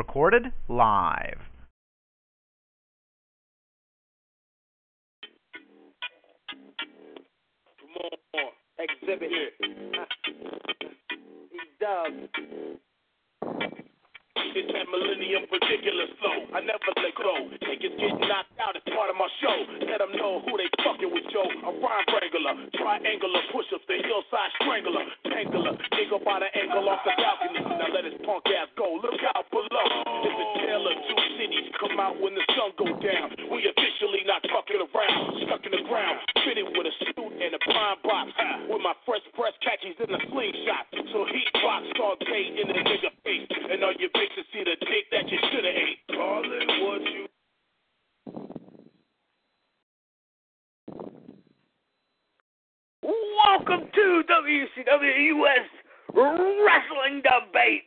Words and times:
Recorded 0.00 0.44
live. 0.66 1.40
Exhibit 8.78 9.28
here. 9.28 9.50
He's 11.52 11.68
dub. 11.78 12.12
It's 14.50 14.70
that 14.72 14.86
millennium 14.90 15.46
ridiculous 15.46 16.10
flow. 16.18 16.50
I 16.56 16.60
never 16.64 16.90
let 16.96 17.14
go. 17.14 17.34
Niggas 17.62 17.94
get 18.00 18.14
knocked 18.26 18.56
out 18.58 18.74
as 18.74 18.84
part 18.90 19.12
of 19.12 19.16
my 19.16 19.28
show. 19.38 19.56
Let 19.86 20.00
them 20.02 20.12
know 20.16 20.42
who 20.42 20.58
they 20.58 20.68
fucking 20.82 21.10
with, 21.10 21.26
Joe. 21.30 21.46
A 21.46 21.70
rhyme 21.78 22.08
wrangler, 22.10 22.54
triangular 22.74 23.42
push-ups, 23.52 23.86
the 23.86 24.02
hillside 24.02 24.52
strangler, 24.58 25.04
tangler, 25.28 25.74
nigga 25.94 26.18
by 26.24 26.42
the 26.42 26.50
angle 26.56 26.88
off 26.88 27.04
the 27.06 27.14
balcony. 27.14 27.62
Now 27.62 27.88
let 27.94 28.04
his 28.08 28.18
punk 28.26 28.44
ass 28.50 28.68
go. 28.74 28.98
Look 28.98 29.20
out 29.36 29.46
below. 29.54 29.88
It's 30.26 30.40
a 30.40 30.46
tale 30.66 30.84
of 30.88 30.96
two 31.06 31.20
cities. 31.38 31.70
Come 31.78 31.96
out 32.00 32.18
when 32.18 32.34
the 32.34 32.44
sun 32.56 32.74
go 32.76 32.88
down. 32.98 33.32
We 33.48 33.64
officially 33.70 34.26
not 34.26 34.42
fucking 34.50 34.82
around. 34.82 35.22
Stuck 35.46 35.62
in 35.68 35.72
the 35.72 35.84
ground, 35.86 36.18
fitted 36.42 36.66
with 36.74 36.90
a 36.90 36.94
suit 37.06 37.32
and 37.38 37.54
a 37.54 37.60
prime 37.62 37.98
box. 38.02 38.34
With 38.66 38.82
my 38.82 38.94
fresh 39.06 39.24
press 39.38 39.54
khakis 39.62 39.96
in 40.00 40.10
a 40.10 40.20
slingshot. 40.28 40.84
So 41.14 41.24
heat 41.30 41.50
box 41.62 41.86
saute 41.96 42.42
in 42.60 42.66
the 42.68 42.76
nigga 42.82 43.10
face. 43.24 43.48
And 43.70 43.82
all 43.84 43.94
your 43.96 44.10
bitches 44.30 44.44
see 44.52 44.64
the 44.64 44.76
dick 44.80 45.10
that 45.10 45.30
you 45.30 45.38
shoulda 45.50 45.68
ate. 45.68 45.98
Call 46.16 46.42
it 46.44 46.66
what 46.82 47.02
you 47.02 47.26
Welcome 53.02 53.88
to 53.94 54.22
WCW 54.28 55.36
US 55.36 55.66
Wrestling 56.14 57.22
Debate. 57.22 57.84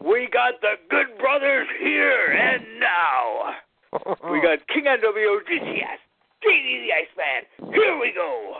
We 0.00 0.28
got 0.32 0.60
the 0.60 0.74
Good 0.88 1.18
Brothers 1.18 1.66
here 1.80 2.26
and 2.32 2.80
now. 2.80 3.54
We 4.30 4.40
got 4.40 4.66
King 4.68 4.84
NWO 4.84 5.40
GTS, 5.44 6.00
JD 6.42 6.86
the 6.86 6.92
Iceman. 6.94 7.74
Here 7.74 7.98
we 7.98 8.12
go. 8.14 8.54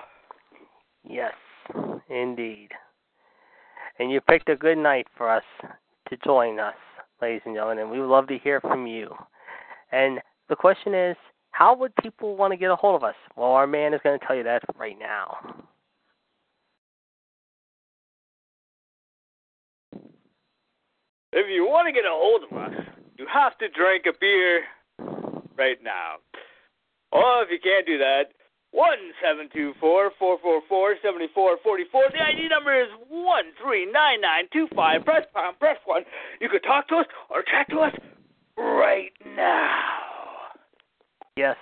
Yes, 1.08 1.33
indeed. 2.11 2.69
And 3.98 4.11
you 4.11 4.20
picked 4.20 4.50
a 4.50 4.56
good 4.56 4.77
night 4.77 5.06
for 5.17 5.30
us 5.30 5.44
to 6.11 6.17
join 6.24 6.61
us, 6.61 6.74
ladies 7.23 7.41
and 7.47 7.55
gentlemen, 7.55 7.78
and 7.78 7.91
we 7.91 8.01
would 8.01 8.11
love 8.11 8.27
to 8.27 8.39
hear 8.39 8.61
from 8.61 8.87
you. 8.87 9.15
And 9.92 10.19
the 10.48 10.56
question 10.56 10.95
is, 10.95 11.17
how 11.53 11.77
would 11.77 11.95
people 12.03 12.37
want 12.37 12.53
to 12.53 12.56
get 12.56 12.70
a 12.70 12.77
hold 12.77 12.97
of 12.97 13.05
us? 13.05 13.14
Well, 13.37 13.53
our 13.53 13.67
man 13.67 13.95
is 13.95 14.01
going 14.03 14.19
to 14.19 14.27
tell 14.27 14.34
you 14.34 14.42
that 14.42 14.62
right 14.77 14.97
now. 14.98 15.37
If 21.33 21.47
you 21.48 21.64
want 21.64 21.87
to 21.87 21.92
get 21.92 22.05
a 22.05 22.11
hold 22.11 22.42
of 22.51 22.59
us, 22.59 22.84
you 23.17 23.27
have 23.33 23.57
to 23.59 23.69
drink 23.69 24.05
a 24.07 24.12
beer 24.20 24.64
right 25.57 25.79
now. 25.83 26.17
Or 27.13 27.42
if 27.42 27.51
you 27.51 27.58
can't 27.63 27.86
do 27.86 27.98
that, 27.98 28.33
one 28.72 28.98
seven 29.22 29.48
two 29.52 29.72
four 29.78 30.10
four 30.18 30.38
four 30.42 30.62
four 30.68 30.96
seventy 31.02 31.28
four 31.34 31.58
forty 31.62 31.84
four. 31.92 32.02
The 32.10 32.22
ID 32.22 32.48
number 32.48 32.83
is 32.83 32.88
one 33.08 33.44
three 33.62 33.86
nine 33.90 34.20
nine 34.20 34.44
two 34.52 34.66
five. 34.74 35.05
Press 35.05 35.24
pound, 35.34 35.58
press 35.58 35.78
one. 35.84 36.02
You 36.40 36.48
could 36.48 36.62
talk 36.64 36.88
to 36.88 36.96
us 36.96 37.06
or 37.30 37.42
chat 37.42 37.68
to 37.70 37.78
us 37.80 37.94
right 38.56 39.12
now. 39.24 39.78
Yes. 41.36 41.56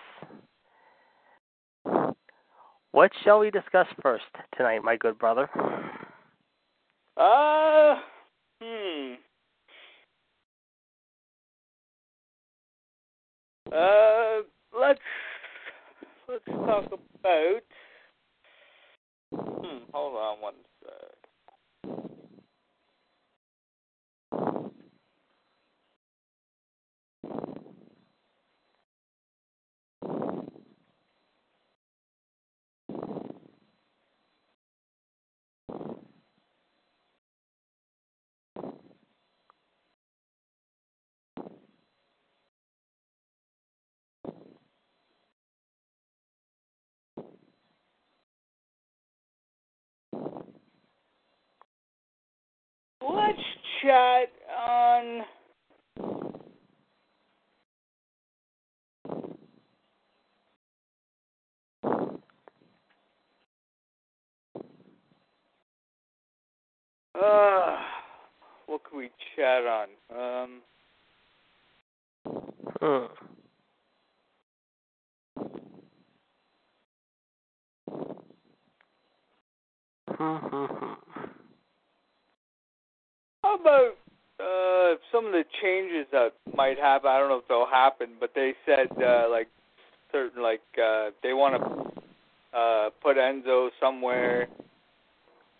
What 2.92 3.12
shall 3.22 3.38
we 3.38 3.50
discuss 3.50 3.86
first 4.02 4.24
tonight, 4.56 4.82
my 4.82 4.96
good 4.96 5.18
brother? 5.18 5.48
Uh, 7.16 7.96
hmm. 8.60 9.14
Uh, 13.72 14.42
let's 14.76 14.98
let's 16.30 16.44
talk 16.46 16.86
about. 16.86 17.62
Hmm. 19.32 19.78
Hold 19.92 20.16
on 20.16 20.40
one 20.40 20.54
sec. 20.82 21.20
Chat 53.82 54.28
on. 54.58 55.22
Uh, 67.14 67.76
what 68.66 68.80
can 68.88 68.98
we 68.98 69.10
chat 69.36 69.62
on? 69.66 69.88
Um, 70.14 70.62
huh. 72.80 73.08
Hmm. 80.08 80.36
Hmm. 80.36 81.09
How 83.50 83.56
about 83.56 83.96
uh 84.38 84.96
some 85.10 85.26
of 85.26 85.32
the 85.32 85.42
changes 85.60 86.06
that 86.12 86.30
might 86.56 86.78
happen? 86.78 87.10
I 87.10 87.18
don't 87.18 87.28
know 87.28 87.38
if 87.38 87.48
they'll 87.48 87.66
happen, 87.66 88.10
but 88.20 88.30
they 88.34 88.54
said 88.64 88.86
uh, 89.02 89.26
like 89.28 89.48
certain 90.12 90.40
like 90.40 90.60
uh 90.80 91.10
they 91.24 91.32
want 91.32 91.60
to 91.60 92.56
uh 92.56 92.90
put 93.02 93.16
Enzo 93.16 93.70
somewhere 93.80 94.46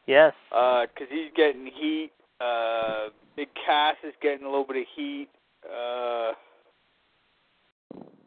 Yes. 0.07 0.33
Uh 0.53 0.87
'cause 0.97 1.09
he's 1.11 1.31
getting 1.37 1.67
heat. 1.67 2.11
Uh, 2.41 3.09
Big 3.37 3.49
Cass 3.67 3.97
is 4.05 4.15
getting 4.23 4.45
a 4.47 4.49
little 4.49 4.65
bit 4.65 4.77
of 4.79 4.87
heat. 4.97 5.29
Uh, 5.65 6.33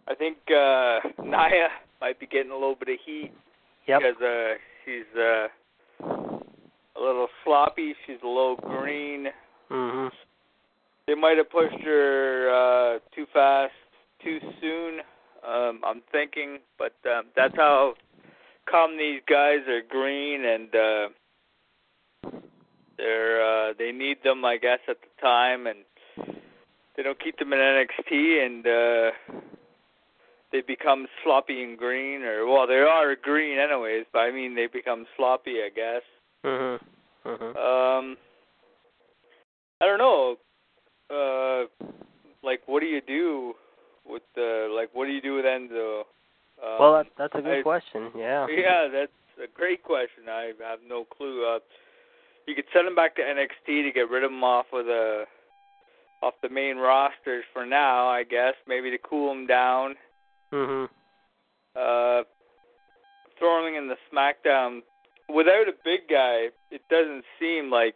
I 0.07 0.15
think 0.17 0.37
uh, 0.51 0.99
Nia 1.23 1.69
might 2.01 2.19
be 2.19 2.25
getting 2.27 2.51
a 2.51 2.55
little 2.55 2.75
bit 2.75 2.89
of 2.89 2.97
heat 3.05 3.31
Yep. 3.87 3.99
because 4.01 4.21
uh, 4.21 4.53
she's 4.85 5.17
uh, 5.17 5.47
a 6.95 7.01
little 7.01 7.27
sloppy. 7.43 7.95
She's 8.05 8.17
a 8.23 8.27
little 8.27 8.55
green. 8.57 9.27
Hmm 9.73 10.07
They 11.07 11.15
might 11.15 11.37
have 11.37 11.49
pushed 11.49 11.81
her 11.83 12.49
uh, 12.49 12.99
too 13.15 13.25
fast, 13.33 13.73
too 14.23 14.39
soon. 14.61 14.99
Um, 15.45 15.81
I'm 15.83 16.01
thinking, 16.11 16.59
but 16.77 16.93
um, 17.05 17.25
that's 17.35 17.55
how 17.55 17.95
come 18.69 18.97
these 18.97 19.21
guys 19.27 19.67
are 19.67 19.81
green 19.89 20.45
and 20.45 20.69
uh, 20.75 21.09
they're 22.97 23.43
uh, 23.43 23.73
they 23.77 23.91
need 23.91 24.17
them, 24.23 24.45
I 24.45 24.57
guess, 24.57 24.79
at 24.87 24.97
the 25.01 25.21
time, 25.21 25.65
and 25.67 25.79
they 26.95 27.03
don't 27.03 27.19
keep 27.21 27.37
them 27.39 27.51
in 27.51 27.59
NXT, 27.59 28.45
and 28.45 28.67
uh, 28.67 29.39
they 30.51 30.61
become 30.61 31.07
sloppy 31.23 31.63
and 31.63 31.77
green, 31.77 32.21
or 32.21 32.45
well, 32.45 32.67
they 32.67 32.75
are 32.75 33.15
green 33.15 33.57
anyways, 33.57 34.05
but 34.13 34.19
I 34.19 34.31
mean 34.31 34.55
they 34.55 34.67
become 34.67 35.07
sloppy, 35.17 35.55
I 35.65 35.69
guess. 35.75 36.03
Mhm. 36.45 36.79
Mhm. 37.25 37.55
Um, 37.57 38.17
I 39.83 39.85
don't 39.85 39.97
know. 39.97 40.37
Uh, 41.11 41.85
like, 42.41 42.61
what 42.67 42.79
do 42.79 42.85
you 42.85 43.01
do 43.01 43.53
with 44.05 44.21
the 44.35 44.69
like? 44.73 44.89
What 44.93 45.05
do 45.07 45.11
you 45.11 45.21
do 45.21 45.35
with 45.35 45.45
Enzo? 45.45 46.01
Um, 46.63 46.77
well, 46.79 46.93
that, 46.93 47.07
that's 47.17 47.35
a 47.35 47.41
good 47.41 47.59
I- 47.59 47.61
question. 47.61 48.11
Yeah. 48.15 48.47
Yeah, 48.55 48.87
that's 48.91 49.11
a 49.43 49.47
great 49.53 49.83
question. 49.83 50.29
I 50.29 50.51
have 50.65 50.79
no 50.87 51.03
clue. 51.03 51.45
Uh, 51.45 51.59
you 52.47 52.55
could 52.55 52.65
send 52.73 52.87
them 52.87 52.95
back 52.95 53.15
to 53.17 53.21
NXT 53.21 53.83
to 53.83 53.91
get 53.93 54.09
rid 54.09 54.23
of 54.23 54.31
them 54.31 54.43
off 54.43 54.67
of 54.71 54.85
the 54.85 55.23
off 56.21 56.35
the 56.41 56.49
main 56.49 56.77
rosters 56.77 57.43
for 57.51 57.65
now, 57.65 58.07
I 58.07 58.23
guess. 58.23 58.53
Maybe 58.67 58.89
to 58.91 58.97
cool 58.97 59.27
them 59.33 59.47
down. 59.47 59.95
Mhm. 60.53 60.87
Uh, 61.75 62.23
throwing 63.37 63.75
in 63.75 63.87
the 63.89 63.97
SmackDown 64.11 64.81
without 65.27 65.67
a 65.67 65.73
big 65.83 66.07
guy, 66.09 66.49
it 66.71 66.81
doesn't 66.89 67.25
seem 67.39 67.69
like 67.69 67.95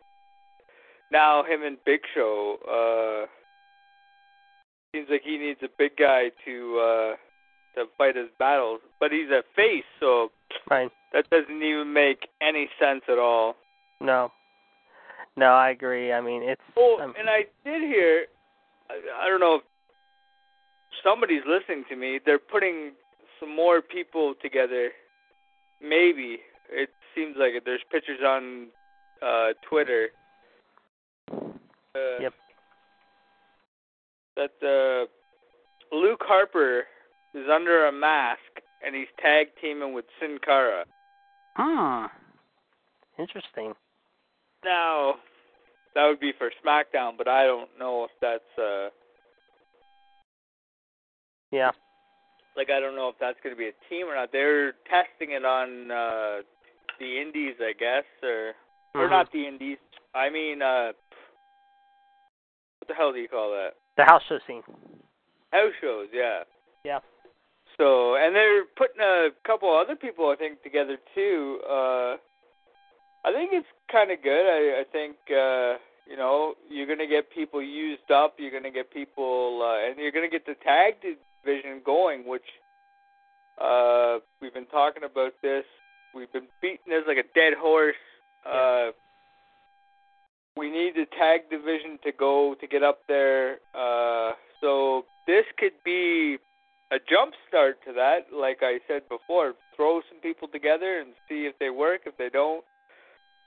now 1.12 1.44
him 1.44 1.64
and 1.64 1.78
Big 1.86 2.02
Show. 2.14 2.58
Uh, 2.68 3.28
seems 4.96 5.08
like 5.10 5.22
he 5.24 5.38
needs 5.38 5.60
a 5.64 5.68
big 5.78 5.92
guy 5.98 6.32
to 6.46 6.80
uh, 6.80 7.16
to 7.76 7.86
fight 7.98 8.16
his 8.16 8.30
battles, 8.40 8.80
but 9.00 9.12
he's 9.12 9.30
a 9.30 9.44
face, 9.56 9.84
so 10.00 10.30
Right. 10.70 10.92
that 11.14 11.30
doesn't 11.30 11.62
even 11.62 11.94
make 11.94 12.28
any 12.42 12.70
sense 12.80 13.02
at 13.10 13.20
all. 13.20 13.56
No. 14.02 14.32
No, 15.36 15.48
I 15.54 15.70
agree. 15.70 16.12
I 16.12 16.20
mean, 16.22 16.42
it's. 16.44 16.62
Oh, 16.76 17.00
um, 17.02 17.14
and 17.18 17.30
I 17.30 17.46
did 17.64 17.84
hear, 17.84 18.26
I, 18.90 19.26
I 19.26 19.30
don't 19.30 19.40
know 19.40 19.56
if 19.56 19.62
somebody's 21.04 21.44
listening 21.48 21.84
to 21.90 21.96
me. 21.96 22.20
They're 22.26 22.40
putting 22.40 22.94
some 23.40 23.56
more 23.56 23.82
people 23.82 24.34
together. 24.42 24.90
Maybe 25.80 26.40
it 26.72 26.90
seems 27.14 27.36
like 27.38 27.52
it. 27.54 27.64
There's 27.66 27.84
pictures 27.92 28.20
on 28.26 28.68
uh 29.22 29.50
Twitter. 29.70 30.10
Uh, 31.98 32.22
Yep. 32.22 32.34
That 34.36 34.52
uh, 34.62 35.96
Luke 35.96 36.22
Harper 36.24 36.84
is 37.34 37.46
under 37.52 37.88
a 37.88 37.92
mask 37.92 38.40
and 38.86 38.96
he's 38.96 39.08
tag 39.20 39.48
teaming 39.62 39.94
with 39.94 40.06
Sin 40.20 40.38
Cara. 40.46 40.86
Hmm. 41.58 42.06
Interesting. 43.20 43.74
Now, 44.64 45.16
that 45.96 46.06
would 46.06 46.20
be 46.20 46.34
for 46.38 46.52
SmackDown, 46.64 47.18
but 47.18 47.28
I 47.28 47.46
don't 47.46 47.70
know 47.80 48.04
if 48.04 48.12
that's 48.22 48.60
uh 48.60 48.90
Yeah. 51.52 51.72
like 52.56 52.70
I 52.70 52.80
don't 52.80 52.96
know 52.96 53.10
if 53.10 53.16
that's 53.20 53.40
going 53.44 53.56
to 53.56 53.60
be 53.60 53.70
a 53.70 53.90
team 53.90 54.08
or 54.08 54.16
not. 54.16 54.32
They're 54.32 54.74
testing 54.88 55.32
it 55.32 55.46
on 55.46 55.90
uh 55.90 56.42
the 57.00 57.20
Indies, 57.22 57.56
I 57.60 57.74
guess, 57.74 58.06
or 58.22 58.54
or 58.94 59.08
Mhm. 59.08 59.10
not 59.10 59.32
the 59.32 59.48
Indies. 59.48 59.80
I 60.14 60.30
mean, 60.30 60.62
uh 60.62 60.94
what 62.88 62.96
the 62.96 62.98
hell 62.98 63.12
do 63.12 63.20
you 63.20 63.28
call 63.28 63.52
that? 63.52 63.76
The 63.98 64.04
house 64.04 64.22
show 64.30 64.40
scene. 64.48 64.64
House 65.52 65.74
shows, 65.82 66.08
yeah. 66.14 66.44
Yeah. 66.86 67.00
So, 67.78 68.16
and 68.16 68.36
they're 68.36 68.64
putting 68.78 69.02
a 69.02 69.30
couple 69.46 69.70
other 69.76 69.96
people, 69.96 70.30
I 70.30 70.36
think, 70.36 70.64
together 70.64 70.98
too. 71.14 71.60
Uh, 71.68 72.16
I 73.26 73.34
think 73.34 73.52
it's 73.52 73.68
kind 73.92 74.12
of 74.12 74.24
good. 74.24 74.48
I, 74.48 74.82
I 74.82 74.84
think, 74.92 75.16
uh, 75.30 75.78
you 76.10 76.16
know, 76.16 76.54
you're 76.70 76.88
gonna 76.88 77.08
get 77.08 77.30
people 77.30 77.62
used 77.62 78.10
up. 78.10 78.36
You're 78.40 78.52
gonna 78.52 78.72
get 78.72 78.94
people, 78.94 79.62
uh, 79.64 79.90
and 79.90 80.00
you're 80.00 80.12
gonna 80.12 80.30
get 80.30 80.46
the 80.46 80.56
tag 80.64 80.96
division 81.02 81.82
going, 81.86 82.26
which 82.26 82.48
uh, 83.62 84.20
we've 84.42 84.54
been 84.54 84.68
talking 84.68 85.04
about 85.04 85.34
this. 85.42 85.66
We've 86.16 86.32
been 86.32 86.48
beating 86.62 86.88
this 86.88 87.04
like 87.06 87.18
a 87.18 87.28
dead 87.36 87.54
horse. 87.60 88.00
Uh, 88.46 88.92
we 90.58 90.70
need 90.70 90.94
the 90.96 91.06
tag 91.18 91.50
division 91.50 92.00
to 92.04 92.12
go 92.12 92.56
to 92.60 92.68
get 92.68 92.84
up 92.84 93.00
there. 93.08 93.60
Uh, 93.74 94.32
so 94.62 95.06
this 95.26 95.46
could 95.58 95.74
be 95.86 96.38
a 96.92 96.98
jump 97.10 97.34
start 97.48 97.78
to 97.86 97.94
that. 97.94 98.28
Like 98.34 98.60
I 98.62 98.80
said 98.88 99.04
before, 99.10 99.54
throw 99.76 100.02
some 100.10 100.20
people 100.22 100.48
together 100.48 101.00
and 101.00 101.10
see 101.30 101.46
if 101.46 101.58
they 101.60 101.70
work. 101.70 102.02
If 102.06 102.18
they 102.18 102.30
don't, 102.30 102.64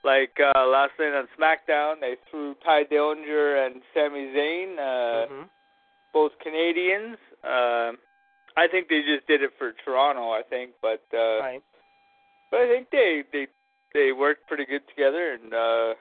like 0.05 0.37
uh, 0.41 0.67
last 0.67 0.93
night 0.99 1.15
on 1.15 1.29
SmackDown, 1.39 2.01
they 2.01 2.17
threw 2.31 2.55
Tye 2.65 2.85
Dillinger 2.85 3.67
and 3.67 3.83
Sami 3.95 4.27
Zayn, 4.35 4.79
uh, 4.79 5.27
Mhm. 5.27 5.49
both 6.13 6.33
Canadians. 6.39 7.19
Uh, 7.43 7.93
I 8.57 8.67
think 8.69 8.89
they 8.89 9.03
just 9.03 9.27
did 9.27 9.43
it 9.43 9.53
for 9.59 9.73
Toronto. 9.85 10.31
I 10.33 10.43
think, 10.43 10.73
but 10.83 11.03
uh, 11.15 11.41
Right. 11.41 11.63
but 12.51 12.61
I 12.61 12.69
think 12.69 12.91
they 12.91 13.25
they 13.33 13.47
they 13.95 14.13
worked 14.13 14.47
pretty 14.49 14.67
good 14.67 14.87
together, 14.89 15.33
and 15.33 15.53
uh, 15.55 15.95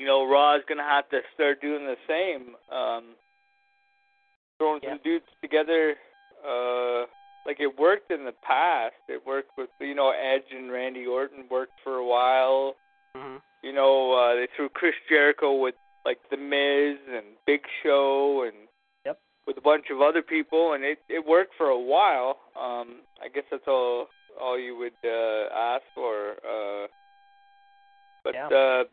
you 0.00 0.06
know, 0.06 0.24
Raw's 0.24 0.62
gonna 0.66 0.82
have 0.82 1.08
to 1.10 1.20
start 1.34 1.60
doing 1.60 1.84
the 1.84 1.98
same. 2.08 2.56
Um, 2.72 3.04
throwing 4.58 4.80
Yeah. 4.82 4.90
some 4.90 4.98
dudes 5.04 5.28
together, 5.42 5.98
uh, 6.42 7.04
like 7.44 7.60
it 7.60 7.78
worked 7.78 8.10
in 8.10 8.24
the 8.24 8.32
past. 8.32 8.96
It 9.08 9.24
worked 9.26 9.56
with 9.58 9.68
you 9.78 9.94
know 9.94 10.08
Edge 10.10 10.50
and 10.52 10.72
Randy 10.72 11.06
Orton 11.06 11.46
worked 11.50 11.78
for 11.84 11.96
a 11.96 12.04
while. 12.04 12.76
Mhm. 13.14 13.42
You 13.62 13.72
know, 13.72 14.12
uh, 14.12 14.34
they 14.36 14.46
threw 14.56 14.70
Chris 14.70 14.94
Jericho 15.06 15.52
with 15.52 15.74
like 16.06 16.18
The 16.30 16.38
Miz 16.38 16.98
and 17.08 17.36
Big 17.44 17.66
Show 17.82 18.42
and 18.44 18.68
Yep. 19.04 19.18
with 19.44 19.58
a 19.58 19.60
bunch 19.60 19.90
of 19.90 20.00
other 20.00 20.22
people, 20.22 20.72
and 20.72 20.82
it 20.82 21.02
it 21.10 21.26
worked 21.26 21.54
for 21.56 21.68
a 21.68 21.78
while. 21.78 22.40
Um, 22.56 23.02
I 23.20 23.28
guess 23.28 23.44
that's 23.50 23.68
all 23.68 24.08
all 24.38 24.58
you 24.58 24.76
would 24.76 24.96
uh, 25.04 25.48
ask 25.52 25.84
for. 25.94 26.38
Uh, 26.42 26.88
but 28.24 28.34
Yeah. 28.34 28.48
uh, 28.48 28.84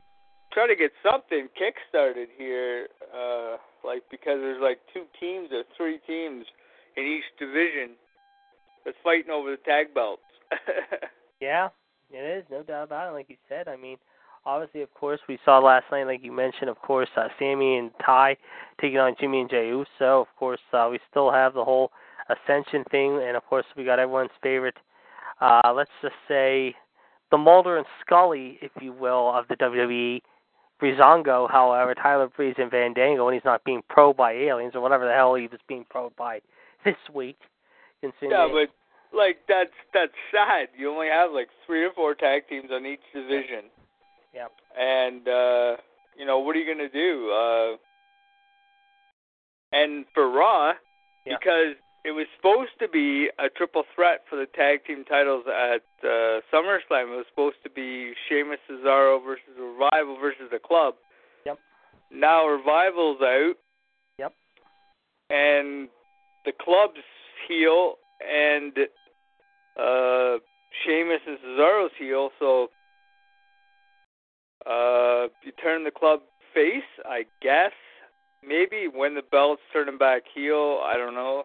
try 0.54 0.68
to 0.68 0.76
get 0.76 0.92
something 1.04 1.48
kick-started 1.58 2.30
here, 2.38 2.88
uh, 3.14 3.58
like 3.86 4.04
because 4.12 4.40
there's 4.40 4.62
like 4.62 4.80
two 4.94 5.06
teams 5.20 5.50
or 5.52 5.64
three 5.76 6.00
teams 6.08 6.46
in 6.96 7.04
each 7.04 7.26
division 7.40 7.96
that's 8.86 8.98
fighting 9.04 9.32
over 9.32 9.52
the 9.52 9.58
tag 9.66 9.94
belts. 9.94 10.22
Yeah, 11.40 11.70
it 12.12 12.18
is, 12.18 12.46
no 12.50 12.64
doubt 12.64 12.86
about 12.86 13.10
it. 13.10 13.14
Like 13.14 13.30
you 13.30 13.36
said, 13.48 13.68
I 13.68 13.76
mean, 13.76 13.98
obviously, 14.46 14.82
of 14.82 14.94
course, 14.94 15.20
we 15.30 15.38
saw 15.46 15.60
last 15.60 15.86
night, 15.92 16.06
like 16.06 16.24
you 16.24 16.32
mentioned, 16.32 16.70
of 16.70 16.80
course, 16.80 17.10
uh, 17.16 17.28
Sami 17.38 17.78
and 17.78 17.92
Tye 18.04 18.36
taking 18.82 18.98
on 18.98 19.16
Jimmy 19.20 19.42
and 19.42 19.50
Jey 19.50 19.68
Uso. 19.68 20.22
Of 20.22 20.28
course, 20.38 20.60
uh, 20.74 20.88
we 20.90 21.00
still 21.10 21.32
have 21.32 21.54
the 21.54 21.64
whole 21.64 21.92
Ascension 22.30 22.84
thing, 22.92 23.22
and 23.24 23.38
of 23.38 23.46
course, 23.46 23.66
we 23.78 23.86
got 23.86 24.00
everyone's 24.00 24.32
favorite. 24.42 24.78
Uh, 25.40 25.74
let's 25.76 25.92
just 26.02 26.16
say 26.28 26.76
the 27.30 27.38
Mulder 27.38 27.78
and 27.78 27.86
Scully, 28.06 28.58
if 28.62 28.72
you 28.82 28.92
will, 28.92 29.32
of 29.34 29.48
the 29.48 29.56
WWE. 29.56 30.22
Breezango, 30.82 31.50
however, 31.50 31.96
Tyler 31.96 32.28
Breeze 32.28 32.56
and 32.58 32.70
Fandango, 32.70 33.26
when 33.26 33.34
he's 33.34 33.46
not 33.46 33.64
being 33.64 33.82
probed 33.90 34.18
by 34.18 34.34
aliens 34.34 34.74
or 34.76 34.82
whatever 34.82 35.06
the 35.06 35.14
hell 35.14 35.36
he 35.36 35.48
was 35.48 35.60
being 35.68 35.86
probed 35.90 36.16
by 36.16 36.40
this 36.86 36.96
week. 37.14 37.38
Considering 38.02 38.32
Yeah, 38.32 38.48
but 38.52 39.18
like 39.18 39.38
that's 39.48 39.72
that's 39.94 40.14
sad. 40.32 40.70
You 40.78 40.92
only 40.92 41.08
have 41.08 41.32
like 41.32 41.48
three 41.66 41.84
or 41.84 41.92
four 41.94 42.14
tag 42.14 42.48
teams 42.48 42.70
on 42.72 42.86
each 42.86 43.02
division. 43.14 43.66
Yep. 44.34 44.52
And 44.80 45.28
uh 45.28 45.78
you 46.18 46.26
know, 46.26 46.40
what 46.40 46.56
are 46.56 46.60
you 46.60 46.72
gonna 46.72 46.90
do? 46.90 47.32
Uh 47.32 47.78
and 49.72 50.06
for 50.14 50.30
Raw, 50.30 50.74
Yeah. 51.26 51.38
because 51.40 51.76
it 52.08 52.12
was 52.12 52.26
supposed 52.38 52.72
to 52.80 52.88
be 52.88 53.28
a 53.38 53.50
triple 53.50 53.84
threat 53.94 54.22
for 54.30 54.38
the 54.38 54.46
tag 54.56 54.86
team 54.88 55.04
titles 55.04 55.44
at 55.48 55.84
uh 56.08 56.40
SummerSlam. 56.54 57.12
It 57.12 57.18
was 57.18 57.26
supposed 57.30 57.58
to 57.64 57.70
be 57.70 58.14
Sheamus 58.30 58.60
Cesaro 58.72 59.22
versus 59.22 59.44
Revival 59.60 60.18
versus 60.18 60.48
the 60.50 60.60
club. 60.60 60.94
Yep. 61.46 61.60
Now 62.10 62.48
Revival's 62.48 63.20
out. 63.22 63.56
Yep. 64.20 64.34
And 65.30 65.90
the 66.46 66.54
club's 66.54 67.04
heel 67.46 67.96
and 68.22 68.72
uh 69.78 70.40
Sheamus 70.86 71.22
and 71.28 71.38
Cesaro's 71.46 71.92
heel, 72.00 72.30
so 72.40 72.70
uh 74.66 75.28
you 75.44 75.52
turn 75.62 75.84
the 75.84 75.92
club 75.92 76.22
face, 76.54 76.88
I 77.04 77.26
guess. 77.42 77.74
Maybe 78.48 78.88
when 78.88 79.14
the 79.14 79.24
belts 79.30 79.62
turn 79.74 79.88
them 79.88 79.98
back 79.98 80.22
heel, 80.34 80.80
I 80.86 80.96
don't 80.96 81.14
know. 81.14 81.44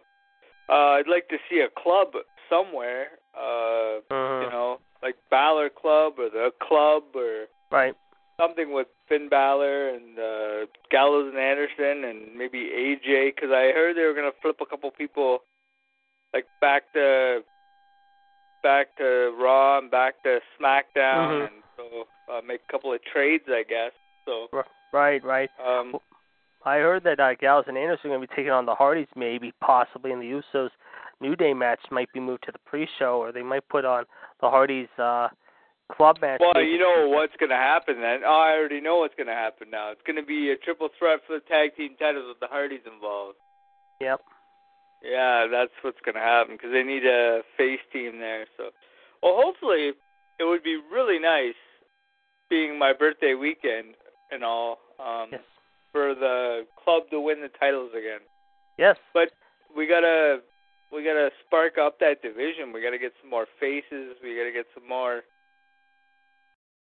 Uh 0.69 0.99
I'd 0.99 1.09
like 1.09 1.29
to 1.29 1.39
see 1.51 1.61
a 1.61 1.69
club 1.83 2.15
somewhere. 2.49 3.19
Uh 3.35 4.01
Mhm. 4.11 4.45
you 4.45 4.51
know, 4.51 4.81
like 5.03 5.17
Balor 5.31 5.71
Club 5.71 6.19
or 6.19 6.29
the 6.31 6.53
Club 6.61 7.05
or 7.15 7.47
right. 7.71 7.95
something 8.41 8.73
with 8.73 8.87
Finn 9.09 9.29
Balor 9.29 9.89
and 9.91 10.19
uh, 10.19 10.67
Gallows 10.91 11.29
and 11.33 11.39
Anderson 11.39 12.05
and 12.05 12.35
maybe 12.37 12.71
AJ 12.71 13.35
because 13.35 13.51
I 13.51 13.73
heard 13.73 13.97
they 13.97 14.05
were 14.05 14.15
gonna 14.15 14.33
flip 14.43 14.61
a 14.61 14.67
couple 14.67 14.91
people 14.91 15.43
like 16.33 16.47
back 16.61 16.93
to 16.95 17.43
back 18.63 18.95
to 18.97 19.35
Raw 19.39 19.79
and 19.79 19.91
back 19.91 20.23
to 20.23 20.41
SmackDown 20.59 21.29
Mhm. 21.29 21.47
and 21.47 21.63
so 21.77 22.07
uh, 22.33 22.41
make 22.47 22.61
a 22.69 22.73
couple 22.73 22.93
of 22.93 23.03
trades 23.05 23.45
I 23.49 23.65
guess. 23.65 23.93
So 24.25 24.49
Right, 24.93 25.23
right. 25.25 25.51
um 25.59 25.99
I 26.65 26.77
heard 26.77 27.05
that 27.05 27.21
uh, 27.21 27.35
Gallows 27.35 27.65
and 27.67 27.77
Anderson 27.77 28.11
are 28.11 28.17
going 28.17 28.21
to 28.23 28.29
be 28.29 28.35
taking 28.37 28.53
on 28.53 28.67
the 28.67 28.75
Hardys, 28.75 29.09
maybe, 29.17 29.53
possibly, 29.61 30.13
and 30.13 30.23
the 30.23 30.41
Usos 30.55 30.71
New 31.21 31.37
Day 31.37 31.55
match 31.55 31.81
might 31.91 32.13
be 32.13 32.21
moved 32.21 32.45
to 32.45 32.53
the 32.53 32.59
pre-show, 32.67 33.19
or 33.19 33.33
they 33.33 33.43
might 33.43 33.69
put 33.69 33.85
on 33.85 34.05
the 34.41 34.49
Hardys 34.49 34.89
uh, 34.99 35.29
club 35.91 36.17
match. 36.21 36.41
well, 36.41 36.63
you 36.63 36.79
know 36.79 37.09
what's 37.09 37.35
gonna 37.39 37.55
happen 37.55 38.01
then. 38.01 38.21
Oh, 38.25 38.31
I 38.31 38.57
already 38.57 38.81
know 38.81 38.99
what's 38.99 39.15
gonna 39.17 39.33
happen 39.33 39.71
now. 39.71 39.91
It's 39.91 40.01
gonna 40.07 40.25
be 40.25 40.51
a 40.51 40.57
triple 40.57 40.89
threat 40.99 41.21
for 41.27 41.35
the 41.35 41.45
tag 41.47 41.77
team 41.77 41.97
titles 41.99 42.25
with 42.29 42.41
the 42.41 42.47
Hardys 42.49 42.81
involved. 42.93 43.37
Yep. 44.01 44.21
Yeah, 45.03 45.47
that's 45.51 45.73
what's 45.83 45.99
going 46.05 46.15
to 46.15 46.21
happen 46.21 46.55
because 46.55 46.71
they 46.73 46.85
need 46.85 47.05
a 47.05 47.41
face 47.57 47.81
team 47.93 48.19
there. 48.19 48.47
So, 48.57 48.71
well, 49.23 49.35
hopefully, 49.37 49.93
it 50.39 50.45
would 50.45 50.63
be 50.63 50.79
really 50.93 51.19
nice 51.19 51.59
being 52.49 52.79
my 52.79 52.93
birthday 52.93 53.35
weekend 53.35 53.95
and 54.31 54.45
all, 54.45 54.79
um, 55.01 55.29
Yes. 55.33 55.41
For 55.93 56.15
the 56.15 56.67
club 56.83 57.05
to 57.11 57.21
win 57.21 57.41
the 57.41 57.49
titles 57.49 57.91
again. 57.93 58.21
Yes. 58.79 58.97
But 59.15 59.31
we 59.77 59.87
gotta 59.87 60.41
we 60.93 61.05
gotta 61.05 61.31
spark 61.47 61.79
up 61.79 61.99
that 62.01 62.23
division. 62.23 62.73
We 62.73 62.83
gotta 62.83 62.99
get 62.99 63.13
some 63.21 63.31
more 63.31 63.47
faces. 63.61 64.17
We 64.23 64.37
gotta 64.37 64.53
get 64.53 64.67
some 64.75 64.89
more 64.89 65.23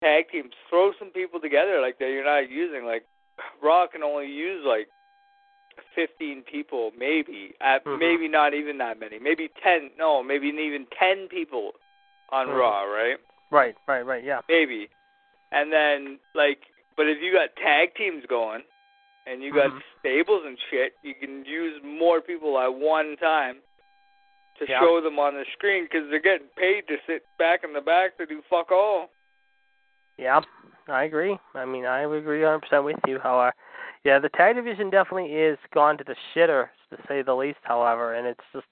tag 0.03 0.27
teams. 0.31 0.53
Throw 0.69 0.93
some 0.99 1.11
people 1.11 1.41
together 1.41 1.81
like 1.81 1.99
that 1.99 2.11
you're 2.11 2.25
not 2.25 2.51
using. 2.51 2.85
Like 2.85 3.05
Raw 3.63 3.87
can 3.87 4.03
only 4.03 4.27
use 4.27 4.65
like 4.67 4.89
fifteen 5.95 6.43
people, 6.43 6.91
maybe. 6.99 7.55
At 7.61 7.85
Mhm. 7.85 7.99
maybe 7.99 8.29
not 8.29 8.55
even 8.55 8.79
that 8.79 8.99
many. 8.99 9.19
Maybe 9.19 9.49
ten. 9.63 9.91
No, 9.97 10.23
maybe 10.23 10.49
even 10.49 10.87
ten 10.99 11.29
people 11.29 11.73
on 12.31 12.49
Mhm. 12.49 12.59
Raw, 12.59 12.83
right? 12.85 13.19
Right. 13.51 13.77
Right. 13.87 14.03
Right. 14.05 14.25
Yeah. 14.25 14.41
Maybe. 14.49 14.89
And 15.53 15.73
then 15.73 16.19
like, 16.35 16.59
but 16.97 17.07
if 17.09 17.21
you 17.23 17.33
got 17.33 17.55
tag 17.57 17.95
teams 17.95 18.25
going, 18.27 18.63
and 19.27 19.43
you 19.43 19.53
got 19.53 19.71
Mhm. 19.71 19.83
stables 19.99 20.45
and 20.47 20.59
shit, 20.71 20.95
you 21.03 21.15
can 21.15 21.45
use 21.45 21.83
more 21.83 22.21
people 22.21 22.59
at 22.59 22.73
one 22.73 23.17
time 23.17 23.63
to 24.59 24.67
Yeah. 24.67 24.81
show 24.81 25.01
them 25.01 25.19
on 25.19 25.35
the 25.35 25.45
screen 25.53 25.85
because 25.85 26.09
they're 26.09 26.19
getting 26.19 26.49
paid 26.57 26.87
to 26.89 26.99
sit 27.07 27.27
back 27.37 27.65
in 27.65 27.73
the 27.73 27.81
back 27.81 28.17
to 28.17 28.27
do 28.27 28.43
fuck 28.43 28.71
all. 28.71 29.11
Yeah, 30.17 30.41
I 30.89 31.05
agree. 31.05 31.39
I 31.55 31.65
mean, 31.67 31.85
I 31.85 32.01
agree 32.01 32.41
100% 32.41 32.85
with 32.85 32.99
you. 33.07 33.19
How, 33.19 33.35
However, 33.37 33.55
yeah, 34.05 34.19
the 34.19 34.31
tag 34.31 34.57
division 34.57 34.89
definitely 34.89 35.35
is 35.35 35.59
gone 35.75 35.99
to 35.99 36.05
the 36.05 36.17
shitter, 36.33 36.71
to 36.91 36.97
say 37.09 37.23
the 37.23 37.35
least. 37.35 37.59
However, 37.63 38.15
and 38.15 38.27
it's 38.27 38.45
just 38.53 38.67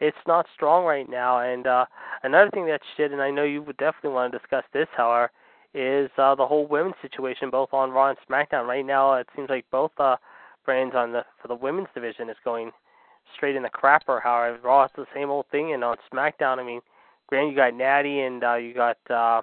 it's 0.00 0.26
not 0.26 0.46
strong 0.54 0.84
right 0.84 1.08
now. 1.08 1.38
And 1.38 1.66
uh 1.66 1.86
another 2.22 2.50
thing 2.50 2.66
that's 2.66 2.86
shit, 2.96 3.10
and 3.10 3.22
I 3.22 3.30
know 3.30 3.44
you 3.44 3.62
would 3.62 3.76
definitely 3.78 4.10
want 4.10 4.32
to 4.32 4.38
discuss 4.38 4.64
this, 4.72 4.88
however, 4.96 5.30
is 5.74 6.10
uh 6.18 6.34
the 6.34 6.46
whole 6.46 6.66
women's 6.66 6.94
situation, 7.02 7.50
both 7.50 7.72
on 7.72 7.90
Raw 7.90 8.10
and 8.10 8.18
SmackDown. 8.28 8.66
Right 8.66 8.86
now, 8.86 9.14
it 9.14 9.28
seems 9.36 9.50
like 9.50 9.64
both 9.70 9.92
uh 9.98 10.16
brands 10.64 10.94
on 10.94 11.12
the 11.12 11.24
for 11.40 11.48
the 11.48 11.54
women's 11.54 11.88
division 11.94 12.30
is 12.30 12.36
going 12.44 12.70
straight 13.36 13.56
in 13.56 13.62
the 13.62 13.70
crapper. 13.70 14.22
However, 14.22 14.58
Raw 14.62 14.84
is 14.84 14.90
the 14.96 15.06
same 15.14 15.30
old 15.30 15.46
thing, 15.50 15.72
and 15.72 15.82
on 15.84 15.96
SmackDown, 16.12 16.58
I 16.58 16.64
mean, 16.64 16.80
granted 17.26 17.50
you 17.50 17.56
got 17.56 17.74
Natty 17.74 18.20
and 18.20 18.42
uh 18.44 18.54
you 18.56 18.74
got. 18.74 18.98
uh 19.10 19.42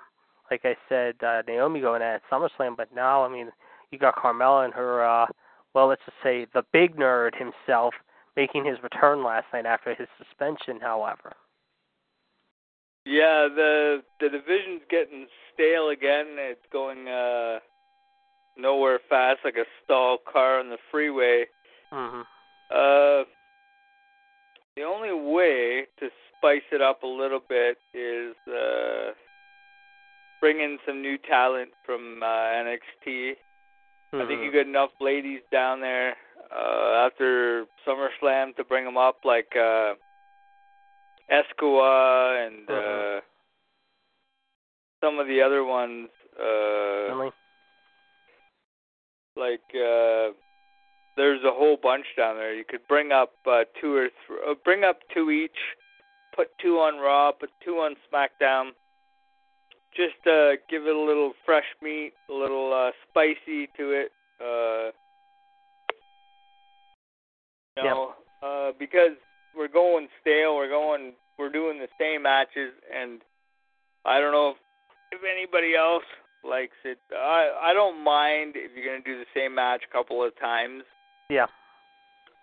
like 0.50 0.65
I 0.65 0.75
said, 0.89 1.15
uh, 1.25 1.43
Naomi 1.47 1.79
going 1.79 2.01
at 2.01 2.21
SummerSlam, 2.29 2.75
but 2.75 2.93
now 2.93 3.23
I 3.23 3.29
mean 3.29 3.51
you 3.89 3.97
got 3.97 4.17
Carmella 4.17 4.65
and 4.65 4.73
her 4.73 5.01
uh 5.01 5.25
well 5.73 5.88
let's 5.88 6.01
just 6.05 6.17
say 6.21 6.45
the 6.53 6.63
big 6.73 6.97
nerd 6.97 7.31
himself 7.38 7.93
making 8.35 8.65
his 8.65 8.77
return 8.83 9.23
last 9.23 9.45
night 9.53 9.65
after 9.65 9.95
his 9.95 10.07
suspension, 10.17 10.79
however. 10.81 11.33
Yeah, 13.05 13.48
the 13.53 14.03
the 14.20 14.29
division's 14.29 14.81
getting 14.89 15.27
stale 15.53 15.89
again. 15.89 16.38
It's 16.38 16.65
going 16.72 17.08
uh 17.08 17.60
nowhere 18.58 19.00
fast, 19.10 19.39
like 19.43 19.55
a 19.55 19.65
stalled 19.84 20.20
car 20.31 20.60
on 20.60 20.70
the 20.70 20.77
freeway. 20.91 21.46
Mhm. 21.91 22.25
Uh, 22.70 23.25
the 24.75 24.84
only 24.84 25.12
way 25.12 25.88
to 26.00 26.10
spice 26.38 26.63
it 26.72 26.81
up 26.81 27.03
a 27.03 27.08
little 27.08 27.39
bit 27.39 27.77
is 27.93 28.36
uh, 28.48 29.12
bring 30.39 30.60
in 30.62 30.77
some 30.86 31.01
new 31.01 31.17
talent 31.17 31.72
from 31.86 32.22
uh, 32.24 32.25
NXT. 32.25 33.36
I 34.13 34.25
think 34.27 34.41
you 34.43 34.51
got 34.51 34.67
enough 34.67 34.91
ladies 35.00 35.41
down 35.51 35.79
there 35.79 36.17
uh, 36.53 37.05
after 37.08 37.65
SummerSlam 37.88 38.55
to 38.58 38.63
bring 38.65 38.84
them 38.84 38.98
up, 38.98 39.20
like 39.24 39.55
uh, 39.55 39.93
Escoa 41.31 42.45
and 42.47 42.69
uh, 42.69 42.73
Mhm. 42.73 43.21
some 45.03 45.19
of 45.19 45.27
the 45.27 45.41
other 45.41 45.63
ones. 45.63 46.09
Uh, 46.38 47.07
Finally. 47.09 47.31
like 49.38 49.61
uh 49.75 50.31
there's 51.17 51.43
a 51.43 51.51
whole 51.51 51.77
bunch 51.77 52.05
down 52.17 52.35
there. 52.38 52.53
You 52.53 52.63
could 52.63 52.88
bring 52.88 53.11
up 53.11 53.33
uh, 53.45 53.65
two 53.79 53.95
or 53.95 54.07
th- 54.09 54.39
uh, 54.47 54.53
bring 54.63 54.83
up 54.85 55.00
two 55.13 55.29
each, 55.29 55.57
put 56.35 56.47
two 56.59 56.79
on 56.79 56.97
Raw, 57.00 57.31
put 57.33 57.50
two 57.63 57.75
on 57.79 57.95
SmackDown. 58.11 58.71
Just 59.95 60.25
uh 60.27 60.51
give 60.69 60.85
it 60.88 60.95
a 60.95 61.00
little 61.00 61.33
fresh 61.45 61.65
meat, 61.81 62.13
a 62.29 62.33
little 62.33 62.73
uh 62.73 62.91
spicy 63.09 63.67
to 63.77 63.91
it. 63.91 64.11
Uh 64.39 64.91
you 67.77 67.83
Yeah. 67.83 67.93
know, 67.93 68.15
uh 68.41 68.71
because 68.79 69.15
we're 69.55 69.67
going 69.67 70.07
stale, 70.21 70.55
we're 70.55 70.69
going 70.69 71.13
we're 71.41 71.51
doing 71.51 71.79
the 71.79 71.89
same 72.00 72.21
matches 72.24 72.71
and 72.95 73.21
I 74.05 74.19
don't 74.21 74.31
know 74.31 74.50
if, 74.53 74.57
if 75.17 75.21
anybody 75.25 75.75
else 75.75 76.05
likes 76.43 76.77
it. 76.86 76.98
I 77.12 77.50
I 77.69 77.74
don't 77.74 78.03
mind 78.03 78.53
if 78.55 78.71
you're 78.75 78.86
gonna 78.86 79.03
do 79.03 79.17
the 79.17 79.29
same 79.36 79.53
match 79.55 79.81
a 79.88 79.91
couple 79.91 80.24
of 80.24 80.38
times, 80.39 80.83
Yeah. 81.29 81.48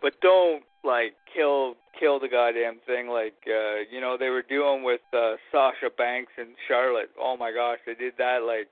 but 0.02 0.21
don't 0.21 0.62
like 0.85 1.14
kill 1.35 1.75
kill 1.99 2.21
the 2.21 2.28
goddamn 2.28 2.78
thing 2.87 3.09
like 3.09 3.35
uh 3.49 3.83
you 3.90 4.00
know 4.00 4.17
they 4.17 4.31
were 4.31 4.43
doing 4.57 4.85
with 4.85 5.00
uh 5.12 5.35
Sasha 5.50 5.90
Banks 5.97 6.33
and 6.38 6.50
Charlotte. 6.69 7.11
Oh 7.21 7.37
my 7.37 7.50
gosh, 7.52 7.78
they 7.87 7.95
did 7.95 8.14
that 8.19 8.43
like 8.47 8.69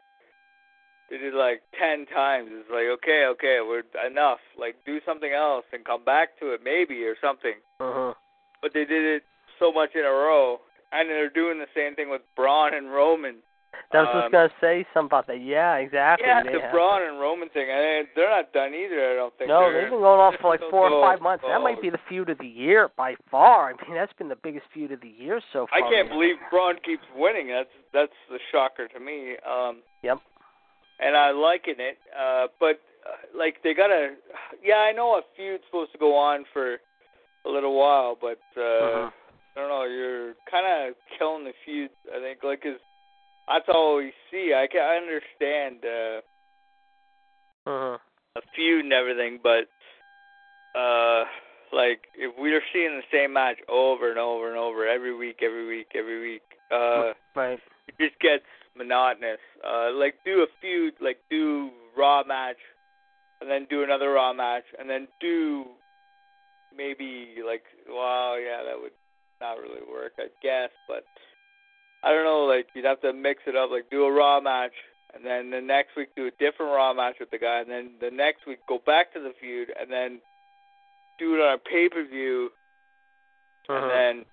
they 1.11 1.19
did 1.19 1.35
like 1.35 1.63
ten 1.79 2.07
times. 2.07 2.51
It's 2.53 2.71
like 2.71 2.87
okay, 2.99 3.27
okay, 3.35 3.59
we're 3.67 3.83
enough. 4.07 4.39
Like 4.59 4.77
do 4.85 5.01
something 5.07 5.33
else 5.33 5.65
and 5.73 5.85
come 5.85 6.05
back 6.05 6.39
to 6.41 6.53
it 6.55 6.61
maybe 6.65 7.03
or 7.05 7.17
something. 7.21 7.59
Uh-huh. 7.81 8.15
But 8.63 8.73
they 8.75 8.85
did 8.85 9.05
it 9.17 9.23
so 9.59 9.73
much 9.73 9.91
in 9.95 10.05
a 10.05 10.11
row, 10.11 10.61
and 10.93 11.09
they're 11.09 11.31
doing 11.31 11.59
the 11.59 11.67
same 11.75 11.95
thing 11.95 12.11
with 12.11 12.23
Braun 12.37 12.75
and 12.75 12.91
Roman. 12.93 13.37
I 13.93 13.99
was 14.03 14.09
Um, 14.09 14.21
just 14.23 14.33
gonna 14.33 14.53
say 14.61 14.87
something 14.95 15.07
about 15.13 15.27
that. 15.27 15.41
Yeah, 15.41 15.77
exactly. 15.77 16.27
Yeah, 16.27 16.43
They 16.43 16.53
the 16.53 16.61
have- 16.63 16.73
Braun 16.73 17.03
and 17.03 17.21
Roman 17.21 17.49
thing, 17.51 17.69
and 17.71 18.09
they're 18.17 18.31
not 18.31 18.53
done 18.53 18.73
either. 18.75 19.13
I 19.13 19.15
don't 19.17 19.35
think. 19.37 19.49
No, 19.49 19.61
they're, 19.71 19.83
they've 19.83 19.91
been 19.91 20.01
going 20.01 20.19
on 20.21 20.37
for 20.41 20.49
like 20.49 20.61
four 20.71 20.89
or 20.91 21.03
five 21.05 21.21
months. 21.21 21.45
That 21.47 21.61
might 21.61 21.81
be 21.83 21.91
the 21.91 21.99
feud 22.09 22.31
of 22.31 22.39
the 22.39 22.47
year 22.47 22.89
by 22.97 23.17
far. 23.31 23.69
I 23.79 23.87
mean, 23.87 23.95
that's 23.95 24.13
been 24.15 24.29
the 24.29 24.37
biggest 24.37 24.67
feud 24.73 24.93
of 24.93 25.01
the 25.03 25.09
year 25.09 25.41
so 25.53 25.67
far. 25.67 25.79
I 25.79 25.83
can't 25.91 26.09
believe 26.09 26.37
Braun 26.51 26.77
keeps 26.85 27.05
winning. 27.15 27.49
That's 27.49 27.69
that's 27.93 28.17
the 28.31 28.39
shocker 28.51 28.89
to 28.89 28.99
me. 29.01 29.37
Um, 29.47 29.83
Yep. 30.03 30.19
and 30.99 31.15
I 31.17 31.31
liking 31.33 31.77
it. 31.79 31.99
Uh, 32.19 32.49
but 32.59 32.81
uh, 33.07 33.17
like 33.39 33.63
they 33.63 33.75
gotta. 33.75 34.15
Yeah, 34.65 34.79
I 34.79 34.93
know 34.93 35.17
a 35.19 35.23
feud's 35.37 35.65
supposed 35.67 35.93
to 35.93 35.99
go 35.99 36.15
on 36.17 36.47
for 36.53 36.79
a 37.45 37.49
little 37.49 37.75
while, 37.79 38.17
but 38.19 38.41
uh, 38.57 38.61
Mhm. 38.61 39.13
I 39.57 39.61
don't 39.61 39.69
know. 39.71 39.85
You're 39.85 40.35
kind 40.51 40.67
of 40.67 40.95
killing 41.19 41.45
the 41.45 41.53
feud. 41.65 41.91
I 42.15 42.21
think 42.21 42.43
like 42.45 42.63
'cause 42.63 42.79
that's 43.49 43.69
all 43.69 43.97
we 43.97 44.13
see. 44.31 44.53
I 44.55 44.67
can 44.67 44.83
I 44.83 44.97
understand. 44.97 45.85
Uh, 45.85 46.21
Mhm. 47.67 48.01
a 48.37 48.43
feud 48.55 48.85
and 48.85 48.93
everything, 48.93 49.39
but 49.43 49.69
uh 50.79 51.25
like 51.73 52.07
if 52.15 52.37
we're 52.39 52.63
seeing 52.73 52.95
the 52.97 53.03
same 53.11 53.33
match 53.33 53.59
over 53.69 54.09
and 54.11 54.19
over 54.19 54.49
and 54.49 54.59
over 54.59 54.87
every 54.87 55.15
week, 55.15 55.43
every 55.43 55.67
week, 55.67 55.89
every 55.95 56.21
week, 56.21 56.43
uh 56.71 57.15
Right. 57.35 57.59
it 57.89 57.97
just 57.99 58.19
gets 58.21 58.45
monotonous. 58.77 59.41
Uh 59.65 59.91
like 59.93 60.23
do 60.25 60.43
a 60.43 60.47
feud, 60.61 60.95
like 61.01 61.19
do 61.31 61.73
Raw 61.97 62.23
match 62.25 62.59
and 63.41 63.51
then 63.51 63.65
do 63.71 63.83
another 63.83 64.13
Raw 64.13 64.33
match 64.33 64.65
and 64.79 64.89
then 64.89 65.09
do 65.19 65.67
maybe 66.77 67.43
like 67.45 67.65
wow, 67.89 68.37
yeah, 68.37 68.63
that 68.63 68.81
would 68.81 68.93
not 69.41 69.59
really 69.59 69.83
work, 69.91 70.13
I 70.19 70.29
guess, 70.43 70.71
but 70.89 71.05
I 72.03 72.13
don't 72.13 72.25
know, 72.25 72.45
like 72.45 72.69
you'd 72.75 72.85
have 72.85 73.01
to 73.03 73.13
mix 73.13 73.43
it 73.47 73.57
up, 73.57 73.71
like 73.71 73.91
do 73.91 74.05
a 74.05 74.13
Raw 74.13 74.41
match 74.41 74.73
and 75.15 75.25
then 75.25 75.51
the 75.51 75.61
next 75.61 75.97
week 75.97 76.09
do 76.15 76.27
a 76.27 76.31
different 76.33 76.73
Raw 76.73 76.93
match 76.93 77.17
with 77.19 77.31
the 77.31 77.39
guy, 77.39 77.61
and 77.61 77.71
then 77.71 77.93
the 78.01 78.11
next 78.11 78.47
week 78.47 78.59
go 78.69 78.79
back 78.85 79.13
to 79.15 79.21
the 79.21 79.33
feud, 79.41 79.73
and 79.79 79.91
then 79.91 80.21
do 81.19 81.35
it 81.35 81.41
on 81.41 81.55
a 81.55 81.59
pay 81.59 81.89
per 81.89 82.05
view, 82.05 82.53
Mhm. 83.69 83.83
and 83.83 83.91
then 83.91 84.27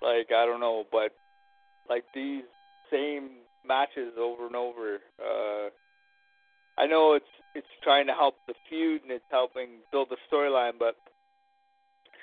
like 0.00 0.30
I 0.32 0.46
don't 0.46 0.60
know, 0.60 0.86
but 0.92 1.12
like 1.88 2.04
these 2.12 2.44
same 2.90 3.44
matches 3.64 4.16
over 4.16 4.46
and 4.46 4.56
over. 4.56 5.00
Uh 5.18 5.70
I 6.78 6.86
know 6.86 7.14
it's 7.14 7.28
it's 7.54 7.66
trying 7.82 8.06
to 8.06 8.14
help 8.14 8.36
the 8.46 8.54
feud 8.68 9.02
and 9.02 9.10
it's 9.10 9.30
helping 9.30 9.82
build 9.90 10.08
the 10.08 10.16
storyline, 10.30 10.78
but 10.78 10.96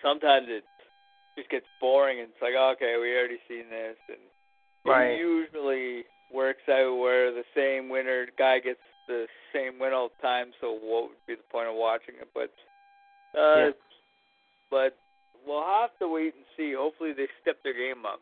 sometimes 0.01 0.48
it 0.48 0.63
just 1.38 1.50
gets 1.50 1.65
boring 1.79 2.20
and 2.20 2.29
it's 2.34 2.41
like 2.41 2.56
okay, 2.75 2.98
we 3.00 3.15
already 3.15 3.39
seen 3.48 3.70
this, 3.70 3.96
and 4.10 4.20
Right. 4.86 5.12
it 5.12 5.20
usually 5.20 6.03
works 6.34 6.63
out 6.70 6.98
where 6.98 7.32
the 7.32 7.44
same 7.56 7.89
winner 7.89 8.27
guy 8.38 8.60
gets 8.60 8.79
the 9.08 9.27
same 9.53 9.79
win 9.79 9.94
all 9.94 10.10
the 10.10 10.22
time. 10.22 10.51
So 10.60 10.72
what 10.74 11.10
would 11.10 11.25
be 11.27 11.36
the 11.36 11.48
point 11.51 11.70
of 11.70 11.75
watching 11.75 12.15
it? 12.20 12.27
But 12.34 12.51
uh, 13.38 13.67
Yeah. 13.67 13.72
but 14.70 14.98
we'll 15.46 15.63
have 15.63 15.91
to 16.00 16.08
wait 16.08 16.34
and 16.36 16.46
see. 16.58 16.74
Hopefully 16.74 17.13
they 17.13 17.27
step 17.41 17.62
their 17.63 17.74
game 17.74 18.06
up. 18.06 18.20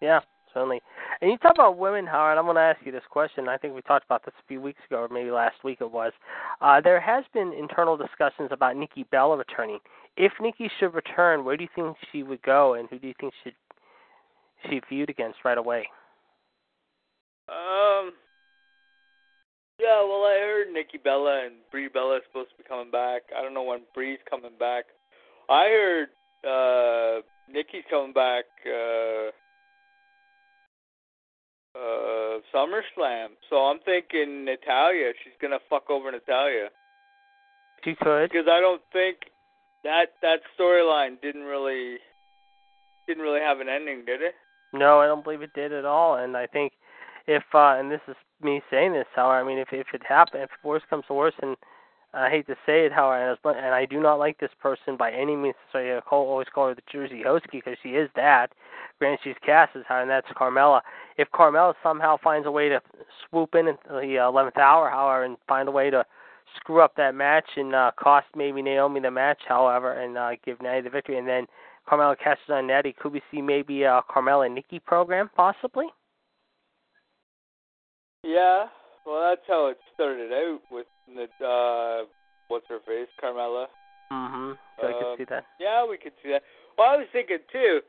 Yeah, 0.00 0.20
certainly. 0.56 0.80
And 1.20 1.30
you 1.30 1.36
talk 1.36 1.52
about 1.54 1.76
women, 1.76 2.06
Howard. 2.06 2.38
I'm 2.38 2.44
going 2.44 2.56
to 2.56 2.62
ask 2.62 2.80
you 2.84 2.92
this 2.92 3.02
question. 3.10 3.46
I 3.48 3.58
think 3.58 3.74
we 3.74 3.82
talked 3.82 4.06
about 4.06 4.24
this 4.24 4.34
a 4.38 4.46
few 4.48 4.60
weeks 4.60 4.80
ago, 4.88 5.00
or 5.02 5.08
maybe 5.08 5.30
last 5.30 5.56
week 5.62 5.78
it 5.80 5.90
was. 5.90 6.12
Uh, 6.62 6.80
there 6.80 6.98
has 7.00 7.24
been 7.34 7.52
internal 7.52 7.96
discussions 7.96 8.48
about 8.50 8.76
Nikki 8.76 9.04
Bella 9.10 9.36
returning. 9.36 9.78
If 10.16 10.32
Nikki 10.40 10.70
should 10.80 10.94
return, 10.94 11.44
where 11.44 11.58
do 11.58 11.64
you 11.64 11.68
think 11.74 11.96
she 12.10 12.22
would 12.22 12.40
go, 12.42 12.74
and 12.74 12.88
who 12.88 12.98
do 12.98 13.06
you 13.06 13.14
think 13.20 13.34
should 13.44 13.54
she 14.70 14.80
feud 14.88 15.10
against 15.10 15.38
right 15.44 15.58
away? 15.58 15.86
Um, 17.48 18.12
Yeah, 19.78 20.00
well, 20.02 20.24
I 20.24 20.38
heard 20.40 20.72
Nikki 20.72 20.96
Bella 20.96 21.44
and 21.44 21.56
Brie 21.70 21.88
Bella 21.88 22.16
is 22.16 22.22
supposed 22.26 22.50
to 22.50 22.56
be 22.56 22.64
coming 22.66 22.90
back. 22.90 23.22
I 23.36 23.42
don't 23.42 23.52
know 23.52 23.62
when 23.62 23.80
Brie's 23.94 24.18
coming 24.28 24.56
back. 24.58 24.86
I 25.50 25.68
heard 25.68 26.08
uh 26.46 27.20
Nikki's 27.52 27.84
coming 27.90 28.12
back 28.12 28.44
uh 28.66 29.30
uh 31.76 32.38
SummerSlam. 32.54 33.28
So 33.50 33.56
I'm 33.56 33.78
thinking 33.84 34.44
Natalya. 34.44 35.12
She's 35.22 35.34
gonna 35.40 35.58
fuck 35.68 35.90
over 35.90 36.10
Natalya 36.10 36.68
She 37.84 37.94
could. 37.94 38.30
because 38.30 38.46
I 38.50 38.60
don't 38.60 38.82
think 38.92 39.18
that 39.84 40.14
that 40.22 40.40
storyline 40.58 41.20
didn't 41.20 41.42
really 41.44 41.98
didn't 43.06 43.22
really 43.22 43.40
have 43.40 43.60
an 43.60 43.68
ending, 43.68 44.04
did 44.04 44.22
it? 44.22 44.34
No, 44.72 45.00
I 45.00 45.06
don't 45.06 45.22
believe 45.22 45.42
it 45.42 45.52
did 45.54 45.72
at 45.72 45.84
all. 45.84 46.16
And 46.16 46.36
I 46.36 46.46
think 46.46 46.72
if 47.26 47.42
uh 47.54 47.76
and 47.78 47.90
this 47.90 48.00
is 48.08 48.16
me 48.42 48.62
saying 48.70 48.92
this, 48.92 49.06
however, 49.14 49.44
I 49.44 49.46
mean 49.46 49.58
if 49.58 49.68
if 49.72 49.88
it 49.92 50.02
happened 50.08 50.42
if 50.44 50.50
worse 50.64 50.82
comes 50.88 51.04
to 51.08 51.14
worse 51.14 51.34
and 51.42 51.56
I 52.14 52.30
hate 52.30 52.46
to 52.46 52.56
say 52.64 52.86
it, 52.86 52.92
however, 52.92 53.36
and 53.44 53.56
and 53.58 53.74
I 53.74 53.84
do 53.84 54.00
not 54.00 54.18
like 54.18 54.38
this 54.38 54.50
person 54.60 54.96
by 54.96 55.12
any 55.12 55.36
means. 55.36 55.54
So 55.70 55.78
I 55.78 56.00
call, 56.00 56.26
always 56.26 56.46
call 56.52 56.68
her 56.68 56.74
the 56.74 56.82
Jersey 56.90 57.22
Hosky 57.26 57.52
because 57.52 57.76
she 57.82 57.90
is 57.90 58.08
that. 58.16 58.52
Granted, 58.98 59.20
she's 59.24 59.34
cast 59.44 59.76
as 59.76 59.82
her, 59.88 60.00
and 60.00 60.10
that's 60.10 60.26
Carmella. 60.28 60.80
If 61.18 61.28
Carmella 61.30 61.74
somehow 61.82 62.16
finds 62.22 62.46
a 62.46 62.50
way 62.50 62.68
to 62.70 62.80
swoop 63.28 63.54
in 63.54 63.68
at 63.68 63.78
the 63.88 64.16
eleventh 64.16 64.56
hour, 64.56 64.88
however, 64.88 65.24
and 65.24 65.36
find 65.46 65.68
a 65.68 65.72
way 65.72 65.90
to 65.90 66.04
screw 66.56 66.80
up 66.80 66.94
that 66.96 67.14
match 67.14 67.44
and 67.56 67.74
uh, 67.74 67.90
cost 67.98 68.26
maybe 68.34 68.62
Naomi 68.62 69.00
the 69.00 69.10
match, 69.10 69.40
however, 69.46 69.92
and 69.92 70.16
uh, 70.16 70.30
give 70.44 70.62
Natty 70.62 70.82
the 70.82 70.90
victory, 70.90 71.18
and 71.18 71.28
then 71.28 71.46
Carmella 71.88 72.16
catches 72.18 72.48
on 72.48 72.66
Natty, 72.66 72.94
could 72.98 73.12
we 73.12 73.22
see 73.30 73.42
maybe 73.42 73.82
a 73.82 74.00
Carmella 74.10 74.46
and 74.46 74.54
Nikki 74.54 74.78
program 74.78 75.30
possibly? 75.36 75.86
Yeah. 78.24 78.66
Well, 79.06 79.28
that's 79.28 79.46
how 79.46 79.68
it 79.68 79.78
started 79.94 80.32
out 80.32 80.60
with 80.70 80.86
the 81.06 81.44
uh 81.44 82.06
what's 82.48 82.66
her 82.68 82.80
face, 82.86 83.08
Carmella. 83.22 83.66
Mm-hmm. 84.10 84.52
So 84.80 84.86
I 84.86 84.90
Uh, 84.90 84.98
could 84.98 85.18
see 85.18 85.24
that. 85.30 85.44
Yeah, 85.60 85.86
we 85.88 85.96
could 85.96 86.12
see 86.22 86.30
that. 86.30 86.42
Well, 86.76 86.88
I 86.88 86.96
was 86.96 87.06
thinking 87.12 87.38
too. 87.52 87.80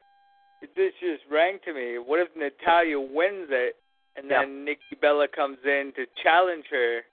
This 0.61 0.93
just 0.99 1.23
rang 1.31 1.59
to 1.65 1.73
me. 1.73 1.97
What 1.97 2.19
if 2.19 2.29
Natalya 2.35 2.99
wins 2.99 3.47
it, 3.49 3.75
and 4.15 4.29
Yeah. 4.29 4.41
then 4.41 4.65
Nikki 4.65 4.95
Bella 4.99 5.27
comes 5.27 5.59
in 5.65 5.93
to 5.95 6.05
challenge 6.23 6.65
her? 6.71 7.05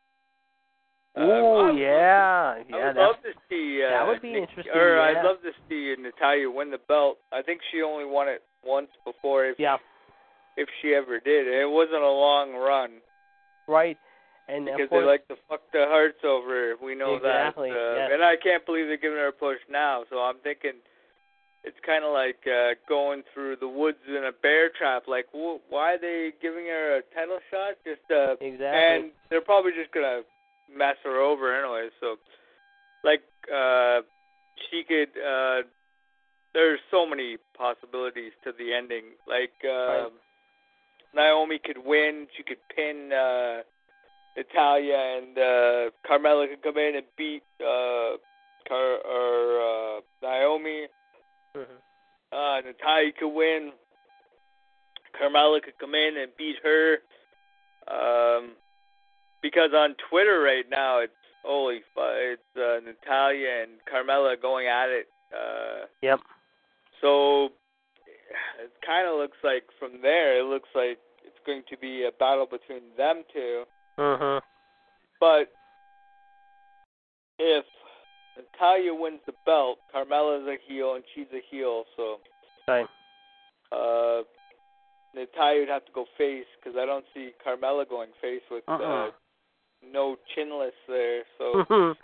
Uh, 1.16 1.20
Oh 1.20 1.66
would 1.66 1.78
yeah, 1.78 2.54
I 2.72 2.86
would 2.86 2.96
love 2.96 3.22
to 3.22 3.32
see. 3.48 3.84
Uh, 3.84 3.90
that 3.90 4.06
would 4.08 4.20
be 4.22 4.32
Nikki- 4.32 4.42
interesting, 4.48 4.74
Or 4.74 4.96
yeah. 4.96 5.02
I'd 5.20 5.24
love 5.24 5.40
to 5.42 5.52
see 5.68 5.94
Natalya 5.96 6.50
win 6.50 6.70
the 6.70 6.78
belt. 6.78 7.18
I 7.32 7.42
think 7.42 7.60
she 7.70 7.82
only 7.82 8.04
won 8.04 8.28
it 8.28 8.42
once 8.64 8.90
before, 9.04 9.44
if 9.46 9.58
yeah, 9.60 9.78
if 10.56 10.68
she 10.80 10.94
ever 10.94 11.20
did. 11.20 11.46
It 11.46 11.68
wasn't 11.70 12.02
a 12.02 12.10
long 12.10 12.54
run 12.56 13.00
right. 13.68 13.98
And 14.48 14.66
because 14.66 14.88
course, 14.88 15.00
they 15.02 15.06
like 15.06 15.28
to 15.28 15.36
fuck 15.48 15.62
the 15.72 15.86
Harts 15.88 16.22
over. 16.24 16.74
We 16.76 16.94
know 16.94 17.14
Exactly, 17.16 17.70
that. 17.70 17.78
Uh, 17.78 17.94
yes. 17.96 18.10
And 18.12 18.22
I 18.24 18.36
can't 18.36 18.66
believe 18.66 18.88
they're 18.88 18.98
giving 18.98 19.16
her 19.16 19.28
a 19.28 19.32
push 19.32 19.56
now. 19.70 20.04
So 20.10 20.18
I'm 20.20 20.36
thinking 20.40 20.82
it's 21.64 21.76
kind 21.84 22.04
of 22.04 22.12
like 22.12 22.40
uh, 22.46 22.74
going 22.88 23.22
through 23.32 23.56
the 23.56 23.68
woods 23.68 23.98
in 24.06 24.24
a 24.24 24.32
bear 24.32 24.68
trap. 24.70 25.04
Like, 25.08 25.26
wh- 25.32 25.60
why 25.70 25.94
are 25.94 25.98
they 25.98 26.32
giving 26.40 26.66
her 26.66 26.98
a 26.98 27.02
title 27.14 27.38
shot? 27.50 27.74
Just 27.84 28.04
uh, 28.10 28.36
exactly. 28.40 28.60
and 28.60 29.10
they're 29.30 29.40
probably 29.40 29.72
just 29.72 29.92
gonna 29.92 30.22
mess 30.74 30.96
her 31.04 31.20
over 31.20 31.54
anyway. 31.56 31.88
So, 32.00 32.16
like, 33.02 33.22
uh, 33.52 34.02
she 34.70 34.84
could. 34.86 35.10
Uh, 35.18 35.62
there's 36.52 36.78
so 36.90 37.04
many 37.06 37.36
possibilities 37.56 38.32
to 38.44 38.52
the 38.56 38.72
ending. 38.74 39.04
Like, 39.26 39.52
uh, 39.64 39.68
Right. 39.68 40.12
Naomi 41.14 41.58
could 41.64 41.78
win. 41.84 42.26
She 42.36 42.42
could 42.42 42.58
pin 42.74 43.10
uh, 43.12 43.62
Natalya, 44.36 44.96
and 45.18 45.38
uh, 45.38 45.90
Carmella 46.08 46.48
could 46.48 46.62
come 46.62 46.76
in 46.78 46.96
and 46.96 47.06
beat 47.16 47.42
uh, 47.60 48.18
Car- 48.68 49.00
or 49.04 49.96
uh, 49.98 50.00
Naomi. 50.22 50.86
Mhm. 51.56 51.80
Uh, 52.32 52.60
Natalya 52.62 53.12
could 53.12 53.28
win. 53.28 53.72
Carmella 55.20 55.62
could 55.62 55.78
come 55.78 55.94
in 55.94 56.16
and 56.16 56.36
beat 56.36 56.56
her. 56.62 56.98
Um, 57.86 58.56
because 59.40 59.72
on 59.74 59.94
Twitter 60.08 60.40
right 60.40 60.68
now, 60.68 60.98
it's 60.98 61.12
holy 61.44 61.82
it's 61.96 62.56
uh, 62.56 62.80
Natalya 62.84 63.62
and 63.62 63.72
Carmella 63.84 64.40
going 64.40 64.66
at 64.66 64.88
it. 64.88 65.08
Uh, 65.32 65.86
Yep. 66.02 66.20
so 67.00 67.52
it 68.58 68.72
kind 68.84 69.06
of 69.06 69.16
looks 69.18 69.36
like 69.44 69.64
from 69.78 70.00
there, 70.00 70.38
it 70.38 70.44
looks 70.44 70.68
like 70.74 70.98
it's 71.24 71.38
going 71.46 71.62
to 71.68 71.76
be 71.76 72.04
a 72.04 72.12
battle 72.12 72.46
between 72.46 72.82
them 72.96 73.22
two. 73.32 73.66
Mhm. 73.98 74.42
But 75.20 75.52
if 77.38 77.66
Natalya 78.36 78.94
wins 78.94 79.20
the 79.26 79.32
belt, 79.46 79.78
Carmella's 79.94 80.46
a 80.48 80.56
heel 80.66 80.94
and 80.94 81.04
she's 81.14 81.26
a 81.32 81.40
heel, 81.50 81.84
so 81.96 82.18
Right. 82.66 82.86
uh, 83.72 84.22
Natalya 85.14 85.60
would 85.60 85.68
have 85.68 85.84
to 85.86 85.92
go 85.92 86.06
face 86.18 86.46
because 86.58 86.76
I 86.78 86.86
don't 86.86 87.04
see 87.14 87.30
Carmella 87.46 87.88
going 87.88 88.10
face 88.20 88.42
with 88.50 88.64
Uh-uh. 88.66 89.08
uh, 89.08 89.10
no 89.92 90.16
chinless 90.36 90.72
there. 90.88 91.22
So 91.38 91.64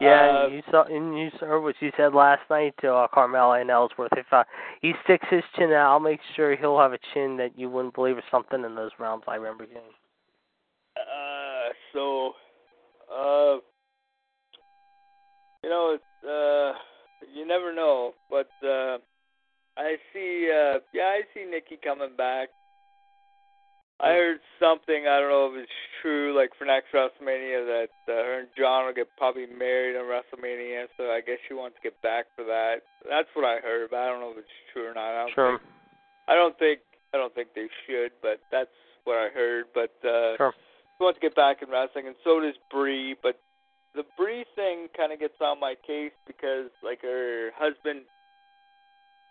yeah, 0.00 0.42
Uh, 0.42 0.44
and 0.46 0.54
you 0.54 0.62
saw 0.70 0.84
and 0.84 1.18
you 1.18 1.30
saw 1.40 1.60
what 1.60 1.74
she 1.80 1.90
said 1.96 2.14
last 2.14 2.42
night 2.50 2.74
to 2.82 2.92
uh, 2.94 3.08
Carmella 3.08 3.60
and 3.60 3.70
Ellsworth. 3.70 4.12
If 4.16 4.26
uh, 4.32 4.44
he 4.80 4.92
sticks 5.04 5.26
his 5.30 5.42
chin 5.56 5.72
out, 5.72 5.90
I'll 5.90 6.00
make 6.00 6.20
sure 6.36 6.54
he'll 6.56 6.78
have 6.78 6.92
a 6.92 6.98
chin 7.14 7.36
that 7.38 7.58
you 7.58 7.68
wouldn't 7.70 7.94
believe 7.94 8.16
or 8.18 8.22
something 8.30 8.62
in 8.64 8.74
those 8.74 8.90
realms. 8.98 9.24
I 9.26 9.36
remember 9.36 9.64
hearing. 9.66 9.94
uh, 10.96 11.72
so 11.92 12.32
uh, 13.12 13.56
you 15.62 15.70
know, 15.70 15.96
it's, 15.96 16.24
uh, 16.26 16.78
you 17.34 17.46
never 17.46 17.72
know, 17.74 18.14
but 18.30 18.50
uh, 18.66 18.98
I 19.76 19.96
see. 20.12 20.50
Uh, 20.50 20.78
yeah, 20.92 21.14
I 21.16 21.22
see 21.34 21.44
Nikki 21.48 21.78
coming 21.82 22.16
back. 22.16 22.48
I 24.00 24.08
heard 24.18 24.40
something. 24.58 25.06
I 25.06 25.20
don't 25.20 25.30
know 25.30 25.46
if 25.54 25.62
it's 25.62 25.78
true. 26.02 26.34
Like 26.36 26.50
for 26.58 26.64
next 26.64 26.90
WrestleMania, 26.92 27.62
that 27.66 27.94
uh, 28.10 28.16
her 28.26 28.40
and 28.40 28.48
John 28.58 28.86
will 28.86 28.92
get 28.94 29.06
probably 29.16 29.46
married 29.46 29.94
on 29.94 30.04
WrestleMania. 30.10 30.86
So 30.96 31.04
I 31.14 31.20
guess 31.24 31.38
she 31.46 31.54
wants 31.54 31.76
to 31.76 31.82
get 31.82 32.00
back 32.02 32.26
for 32.34 32.42
that. 32.44 32.82
That's 33.08 33.28
what 33.34 33.44
I 33.44 33.60
heard, 33.62 33.90
but 33.90 33.98
I 34.00 34.06
don't 34.08 34.20
know 34.20 34.32
if 34.32 34.38
it's 34.38 34.58
true 34.72 34.90
or 34.90 34.94
not. 34.94 35.06
I 35.14 35.20
don't 35.22 35.34
Sure. 35.34 35.58
Think, 35.58 35.70
I 36.28 36.34
don't 36.34 36.58
think. 36.58 36.80
I 37.14 37.18
don't 37.18 37.34
think 37.34 37.48
they 37.54 37.68
should, 37.86 38.10
but 38.22 38.40
that's 38.50 38.74
what 39.04 39.18
I 39.18 39.28
heard. 39.28 39.66
But 39.74 39.94
uh, 40.02 40.34
Sure. 40.36 40.52
she 40.98 41.04
wants 41.04 41.20
to 41.20 41.22
get 41.22 41.36
back 41.36 41.62
in 41.62 41.70
wrestling, 41.70 42.06
and 42.08 42.16
so 42.24 42.40
does 42.40 42.54
Brie. 42.72 43.14
But 43.22 43.38
the 43.94 44.04
Brie 44.16 44.44
thing 44.54 44.88
kind 44.96 45.12
of 45.12 45.20
gets 45.20 45.34
on 45.40 45.60
my 45.60 45.74
case 45.86 46.12
because, 46.26 46.70
like, 46.82 47.02
her 47.02 47.50
husband, 47.56 48.02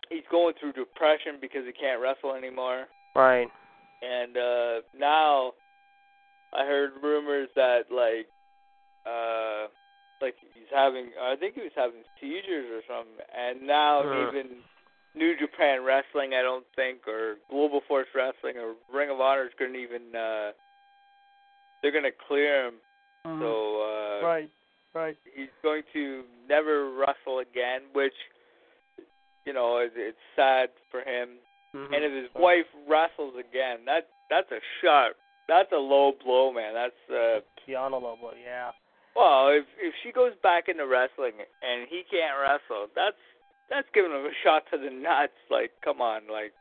he's 0.09 0.23
going 0.29 0.53
through 0.59 0.73
depression 0.73 1.37
because 1.39 1.65
he 1.65 1.71
can't 1.71 2.01
wrestle 2.01 2.35
anymore 2.35 2.87
Right. 3.15 3.47
and 4.01 4.35
uh 4.37 4.81
now 4.97 5.53
I 6.53 6.65
heard 6.65 6.91
rumors 7.01 7.47
that 7.55 7.83
like 7.91 8.27
uh 9.05 9.67
like 10.21 10.35
he's 10.53 10.67
having 10.73 11.11
I 11.21 11.35
think 11.37 11.55
he 11.55 11.61
was 11.61 11.71
having 11.75 12.03
seizures 12.19 12.67
or 12.71 12.81
something 12.87 13.23
and 13.35 13.65
now 13.65 14.03
Hmm. 14.03 14.27
even 14.27 14.47
New 15.15 15.35
Japan 15.39 15.83
Wrestling 15.83 16.33
I 16.33 16.41
don't 16.41 16.65
think 16.75 17.07
or 17.07 17.35
Global 17.49 17.79
Force 17.87 18.07
Wrestling 18.13 18.57
or 18.57 18.75
Ring 18.93 19.09
of 19.09 19.21
Honor 19.21 19.45
is 19.45 19.53
gonna 19.57 19.77
even 19.77 20.13
uh 20.13 20.51
they're 21.81 21.91
gonna 21.93 22.11
clear 22.27 22.67
him 22.67 22.75
so 23.23 24.21
uh 24.21 24.25
right. 24.25 24.49
Right. 24.93 25.17
he's 25.35 25.47
going 25.63 25.83
to 25.93 26.23
never 26.49 26.91
wrestle 26.91 27.39
again 27.39 27.81
which 27.93 28.13
you 29.45 29.53
know 29.53 29.77
it, 29.77 29.93
it's 29.95 30.17
sad 30.35 30.69
for 30.89 30.99
him 31.01 31.29
Mhm. 31.73 31.87
and 31.95 32.03
if 32.03 32.11
his 32.11 32.29
wife 32.35 32.67
wrestles 32.85 33.35
again, 33.39 33.85
that 33.85 34.09
that's 34.29 34.51
a 34.51 34.59
shot. 34.83 35.15
That's 35.47 35.71
a 35.71 35.77
low 35.79 36.11
blow, 36.11 36.51
man. 36.51 36.73
That's 36.73 36.99
uh 37.09 37.39
low 37.69 38.17
blow, 38.19 38.33
yeah. 38.35 38.71
well, 39.15 39.47
if 39.47 39.63
if 39.79 39.93
she 40.03 40.11
goes 40.11 40.33
back 40.43 40.67
into 40.67 40.85
wrestling 40.85 41.39
and 41.63 41.87
he 41.87 42.03
can't 42.11 42.35
wrestle, 42.43 42.87
that's 42.93 43.15
that's 43.69 43.87
giving 43.93 44.11
him 44.11 44.25
a 44.27 44.35
shot 44.43 44.63
to 44.71 44.77
the 44.77 44.89
nuts. 44.91 45.39
Like, 45.49 45.71
come 45.81 46.01
on, 46.01 46.27
like 46.27 46.51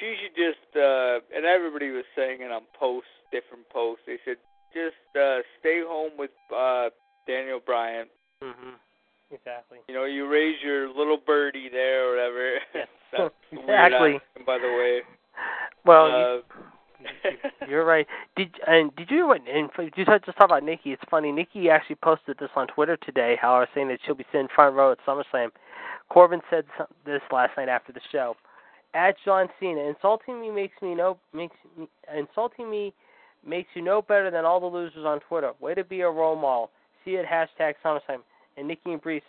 she 0.00 0.16
should 0.24 0.36
just 0.40 0.64
uh 0.74 1.20
and 1.36 1.44
everybody 1.44 1.90
was 1.90 2.08
saying 2.16 2.40
it 2.40 2.50
on 2.50 2.62
posts, 2.72 3.12
different 3.30 3.68
posts. 3.68 4.04
They 4.06 4.16
said 4.24 4.38
just 4.74 5.16
uh 5.16 5.38
stay 5.60 5.82
home 5.86 6.12
with 6.18 6.30
uh 6.54 6.88
Daniel 7.26 7.60
Bryan. 7.64 8.06
Mm-hmm. 8.42 8.76
Exactly. 9.30 9.78
You 9.88 9.94
know, 9.94 10.04
you 10.04 10.28
raise 10.28 10.56
your 10.62 10.88
little 10.88 11.18
birdie 11.24 11.68
there 11.70 12.08
or 12.08 12.10
whatever. 12.10 12.58
Yes. 12.74 12.88
That's 13.12 13.34
a 13.52 13.56
weird 13.56 13.68
Exactly. 13.68 14.14
accent, 14.16 14.46
by 14.46 14.58
the 14.58 14.68
way. 14.68 15.00
Well, 15.84 16.08
you, 16.08 16.14
uh, 16.14 16.62
You're 17.68 17.84
right. 17.84 18.06
Did 18.36 18.54
and 18.66 18.94
did 18.96 19.10
you 19.10 19.18
hear 19.18 19.26
what? 19.26 19.40
And 19.48 19.70
you 19.78 20.04
just 20.04 20.24
just 20.24 20.38
talk 20.38 20.46
about 20.46 20.62
Nikki. 20.62 20.90
It's 20.90 21.02
funny. 21.10 21.32
Nikki 21.32 21.70
actually 21.70 21.96
posted 21.96 22.36
this 22.38 22.50
on 22.56 22.66
Twitter 22.68 22.96
today. 22.96 23.36
How 23.40 23.54
I 23.54 23.60
was 23.60 23.68
saying 23.74 23.88
that 23.88 23.98
she'll 24.04 24.14
be 24.14 24.26
sitting 24.32 24.48
front 24.54 24.74
row 24.74 24.92
at 24.92 24.98
SummerSlam. 25.06 25.48
Corbin 26.08 26.40
said 26.50 26.64
some, 26.76 26.86
this 27.06 27.22
last 27.32 27.52
night 27.56 27.68
after 27.68 27.92
the 27.92 28.00
show. 28.10 28.36
At 28.94 29.16
John 29.24 29.48
Cena, 29.58 29.80
insulting 29.80 30.40
me 30.40 30.50
makes 30.50 30.80
me 30.82 30.94
no 30.94 31.18
makes 31.32 31.56
me 31.76 31.88
insulting 32.16 32.70
me 32.70 32.92
makes 33.46 33.68
you 33.74 33.82
no 33.82 34.02
better 34.02 34.30
than 34.30 34.44
all 34.44 34.60
the 34.60 34.66
losers 34.66 35.04
on 35.04 35.20
Twitter. 35.20 35.52
Way 35.60 35.74
to 35.74 35.84
be 35.84 36.00
a 36.00 36.10
role 36.10 36.36
model. 36.36 36.70
See 37.04 37.12
it 37.12 37.26
hashtag 37.26 37.74
SummerSlam. 37.84 38.20
And 38.56 38.68
Nikki 38.68 38.92
and 38.92 39.00
Breeze 39.00 39.22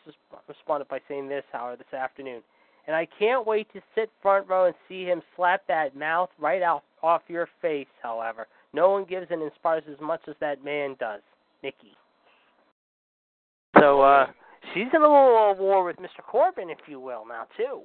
responded 0.47 0.87
by 0.89 0.99
saying 1.07 1.29
this, 1.29 1.43
however, 1.51 1.77
this 1.77 1.97
afternoon. 1.97 2.41
And 2.85 2.95
I 2.95 3.07
can't 3.17 3.47
wait 3.47 3.71
to 3.73 3.81
sit 3.95 4.09
front 4.21 4.49
row 4.49 4.65
and 4.65 4.75
see 4.89 5.05
him 5.05 5.21
slap 5.35 5.61
that 5.67 5.95
mouth 5.95 6.29
right 6.37 6.61
out 6.61 6.83
off 7.01 7.21
your 7.27 7.47
face, 7.61 7.87
however. 8.01 8.47
No 8.73 8.89
one 8.89 9.05
gives 9.05 9.27
and 9.29 9.41
inspires 9.41 9.83
as 9.89 9.99
much 10.01 10.21
as 10.27 10.35
that 10.41 10.63
man 10.63 10.95
does. 10.99 11.21
Nikki. 11.63 11.95
So, 13.79 14.01
uh, 14.01 14.25
she's 14.73 14.87
in 14.93 15.01
a 15.01 15.07
little 15.07 15.55
war 15.57 15.85
with 15.85 15.97
Mr. 15.97 16.21
Corbin, 16.25 16.69
if 16.69 16.79
you 16.87 16.99
will, 16.99 17.25
now, 17.25 17.47
too. 17.55 17.81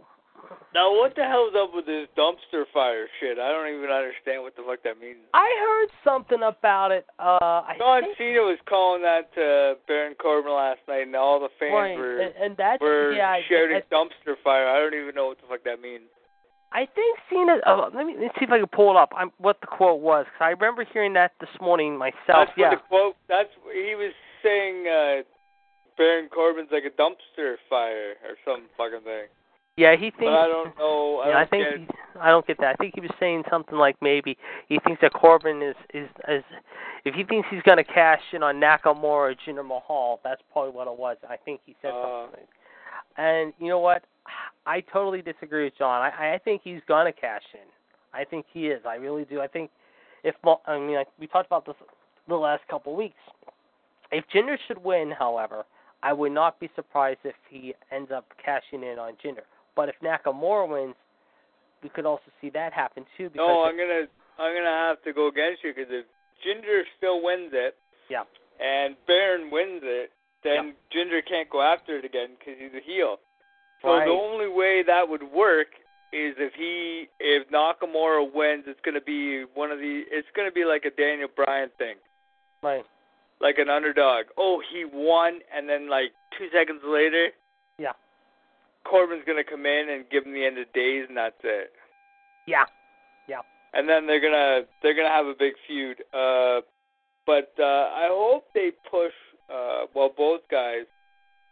Now, 0.74 0.92
what 0.92 1.16
the 1.16 1.24
hell's 1.24 1.54
up 1.56 1.72
with 1.74 1.86
this 1.86 2.08
dumpster 2.16 2.64
fire 2.72 3.08
shit? 3.20 3.38
I 3.38 3.50
don't 3.50 3.68
even 3.72 3.90
understand 3.90 4.42
what 4.42 4.54
the 4.54 4.62
fuck 4.62 4.82
that 4.84 5.00
means. 5.00 5.24
I 5.32 5.48
heard 5.60 5.88
something 6.04 6.42
about 6.42 6.92
it. 6.92 7.06
Uh, 7.18 7.64
I 7.64 7.74
John 7.78 8.02
think, 8.02 8.18
Cena 8.18 8.44
was 8.44 8.58
calling 8.68 9.02
that 9.02 9.32
to 9.34 9.74
Baron 9.86 10.14
Corbin 10.20 10.52
last 10.52 10.80
night, 10.86 11.08
and 11.08 11.16
all 11.16 11.40
the 11.40 11.48
fans 11.58 11.72
right, 11.72 11.96
were 11.96 12.20
and, 12.20 12.34
and 12.36 12.56
that's 12.56 12.80
were 12.80 13.12
yeah. 13.12 13.30
I- 13.30 13.42
shouting 13.48 13.80
I, 13.80 13.94
dumpster 13.94 14.36
fire. 14.44 14.68
I 14.68 14.78
don't 14.78 14.94
even 14.94 15.14
know 15.14 15.28
what 15.28 15.38
the 15.40 15.48
fuck 15.48 15.64
that 15.64 15.80
means. 15.80 16.04
I 16.70 16.84
think 16.84 17.18
Cena. 17.30 17.58
Uh, 17.64 17.88
let 17.94 18.04
me 18.04 18.14
let's 18.20 18.34
see 18.38 18.44
if 18.44 18.50
I 18.50 18.58
can 18.58 18.68
pull 18.68 18.90
it 18.90 18.96
up. 18.96 19.10
I'm, 19.16 19.32
what 19.38 19.58
the 19.62 19.66
quote 19.66 20.00
was 20.00 20.26
because 20.26 20.44
I 20.44 20.50
remember 20.50 20.84
hearing 20.92 21.14
that 21.14 21.32
this 21.40 21.48
morning 21.60 21.96
myself. 21.96 22.44
That's 22.44 22.52
yeah. 22.58 22.70
what 22.70 22.78
the 22.78 22.88
quote. 22.88 23.16
That's 23.26 23.48
he 23.72 23.94
was 23.96 24.12
saying. 24.42 24.86
uh 24.86 25.24
Baron 25.98 26.28
Corbin's 26.30 26.70
like 26.70 26.84
a 26.86 26.94
dumpster 26.94 27.56
fire 27.68 28.14
or 28.22 28.38
some 28.46 28.70
fucking 28.78 29.02
thing. 29.02 29.26
Yeah, 29.78 29.94
he 29.94 30.10
thinks. 30.10 30.18
But 30.18 30.34
I 30.34 30.48
don't 30.48 30.76
know. 30.76 31.22
I 31.24 31.28
yeah, 31.28 31.32
don't 31.34 31.42
I 31.42 31.46
think 31.46 31.64
get, 31.70 31.78
he, 31.78 32.20
I 32.20 32.30
don't 32.30 32.46
get 32.46 32.58
that. 32.58 32.66
I 32.66 32.74
think 32.74 32.94
he 32.96 33.00
was 33.00 33.10
saying 33.20 33.44
something 33.48 33.78
like 33.78 33.94
maybe 34.02 34.36
he 34.68 34.80
thinks 34.84 35.00
that 35.02 35.12
Corbin 35.12 35.62
is 35.62 35.76
is 35.94 36.08
is 36.28 36.42
if 37.04 37.14
he 37.14 37.22
thinks 37.22 37.46
he's 37.48 37.62
going 37.62 37.76
to 37.78 37.84
cash 37.84 38.20
in 38.32 38.42
on 38.42 38.56
Nakamura 38.56 39.04
or 39.04 39.34
Jinder 39.46 39.64
Mahal, 39.64 40.20
that's 40.24 40.42
probably 40.52 40.72
what 40.72 40.88
it 40.88 40.98
was. 40.98 41.16
I 41.30 41.36
think 41.36 41.60
he 41.64 41.76
said 41.80 41.92
Uh. 41.92 42.24
something. 42.26 42.46
And 43.16 43.52
you 43.60 43.68
know 43.68 43.78
what? 43.78 44.02
I 44.66 44.80
totally 44.80 45.22
disagree 45.22 45.64
with 45.64 45.78
John. 45.78 46.02
I 46.02 46.34
I 46.34 46.38
think 46.38 46.62
he's 46.64 46.80
going 46.88 47.06
to 47.12 47.18
cash 47.18 47.42
in. 47.54 47.68
I 48.12 48.24
think 48.24 48.46
he 48.52 48.66
is. 48.68 48.80
I 48.84 48.96
really 48.96 49.24
do. 49.26 49.40
I 49.40 49.46
think 49.46 49.70
if 50.24 50.34
I 50.66 50.76
mean 50.78 50.96
like, 50.96 51.08
we 51.20 51.28
talked 51.28 51.46
about 51.46 51.64
this 51.66 51.76
the 52.26 52.34
last 52.34 52.62
couple 52.68 52.92
of 52.92 52.98
weeks. 52.98 53.20
If 54.10 54.24
Jinder 54.34 54.56
should 54.66 54.82
win, 54.82 55.12
however, 55.16 55.64
I 56.02 56.12
would 56.12 56.32
not 56.32 56.58
be 56.58 56.68
surprised 56.74 57.20
if 57.24 57.34
he 57.48 57.74
ends 57.92 58.10
up 58.10 58.24
cashing 58.44 58.82
in 58.82 58.98
on 58.98 59.12
Jinder. 59.24 59.46
But 59.78 59.88
if 59.90 59.94
Nakamura 60.02 60.66
wins, 60.68 60.96
we 61.84 61.88
could 61.88 62.04
also 62.04 62.26
see 62.40 62.50
that 62.50 62.72
happen 62.72 63.06
too. 63.16 63.30
Because 63.30 63.46
no, 63.46 63.62
I'm 63.62 63.76
gonna 63.78 64.10
I'm 64.36 64.52
gonna 64.52 64.66
have 64.90 65.00
to 65.04 65.12
go 65.12 65.28
against 65.28 65.62
you 65.62 65.70
because 65.72 65.86
if 65.94 66.04
Jinder 66.42 66.82
still 66.96 67.22
wins 67.22 67.50
it, 67.54 67.76
Yeah. 68.10 68.24
and 68.58 68.96
Baron 69.06 69.52
wins 69.52 69.82
it, 69.84 70.10
then 70.42 70.74
Jinder 70.92 71.20
can't 71.24 71.48
go 71.48 71.62
after 71.62 71.96
it 71.96 72.04
again 72.04 72.30
because 72.36 72.58
he's 72.58 72.74
a 72.74 72.80
heel. 72.84 73.20
So 73.82 73.94
Right. 73.94 74.06
the 74.06 74.10
only 74.10 74.48
way 74.48 74.82
that 74.82 75.08
would 75.08 75.22
work 75.22 75.68
is 76.12 76.34
if 76.38 76.54
he 76.54 77.06
if 77.20 77.48
Nakamura 77.50 78.32
wins, 78.34 78.64
it's 78.66 78.80
gonna 78.80 79.00
be 79.00 79.44
one 79.54 79.70
of 79.70 79.78
the 79.78 80.02
it's 80.10 80.28
gonna 80.34 80.50
be 80.50 80.64
like 80.64 80.86
a 80.86 80.90
Daniel 80.90 81.28
Bryan 81.28 81.70
thing. 81.78 81.94
right, 82.64 82.84
like 83.38 83.58
an 83.58 83.68
underdog. 83.70 84.26
Oh, 84.36 84.58
he 84.58 84.84
won, 84.84 85.38
and 85.54 85.68
then 85.68 85.88
like 85.88 86.10
two 86.36 86.48
seconds 86.50 86.82
later, 86.82 87.30
Yeah. 87.78 87.92
Corbin's 88.88 89.22
gonna 89.26 89.44
come 89.44 89.66
in 89.66 89.90
and 89.90 90.04
give 90.10 90.24
him 90.24 90.32
the 90.32 90.44
end 90.44 90.58
of 90.58 90.72
days, 90.72 91.04
and 91.08 91.16
that's 91.16 91.40
it. 91.44 91.72
yeah, 92.46 92.64
yeah. 93.28 93.40
And 93.74 93.88
then 93.88 94.06
they're 94.06 94.20
gonna 94.20 94.62
they're 94.82 94.94
gonna 94.94 95.10
have 95.14 95.26
a 95.26 95.34
big 95.38 95.52
feud. 95.66 95.98
Uh, 96.12 96.60
but 97.26 97.52
uh, 97.58 97.92
I 97.92 98.08
hope 98.10 98.44
they 98.54 98.70
push 98.90 99.12
uh, 99.52 99.84
well 99.94 100.10
both 100.16 100.40
guys. 100.50 100.86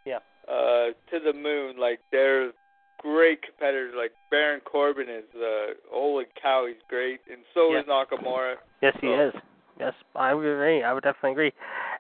Yeah. 0.07 0.19
Uh, 0.49 0.95
to 1.11 1.19
the 1.25 1.33
moon, 1.35 1.77
like 1.79 1.99
they're 2.13 2.53
great 3.01 3.43
competitors. 3.43 3.93
Like 3.97 4.13
Baron 4.31 4.61
Corbin 4.65 5.09
is. 5.09 5.25
Uh, 5.35 5.75
holy 5.93 6.25
cow, 6.41 6.65
he's 6.67 6.77
great, 6.89 7.21
and 7.31 7.41
so 7.53 7.73
Yeah. 7.73 7.81
is 7.81 7.87
Nakamura. 7.87 8.55
yes, 8.81 8.97
he 9.01 9.09
is. 9.09 9.35
Yes, 9.79 9.93
I 10.15 10.33
would 10.33 10.47
agree. 10.47 10.83
I 10.83 10.95
would 10.95 11.03
definitely 11.03 11.33
agree. 11.33 11.53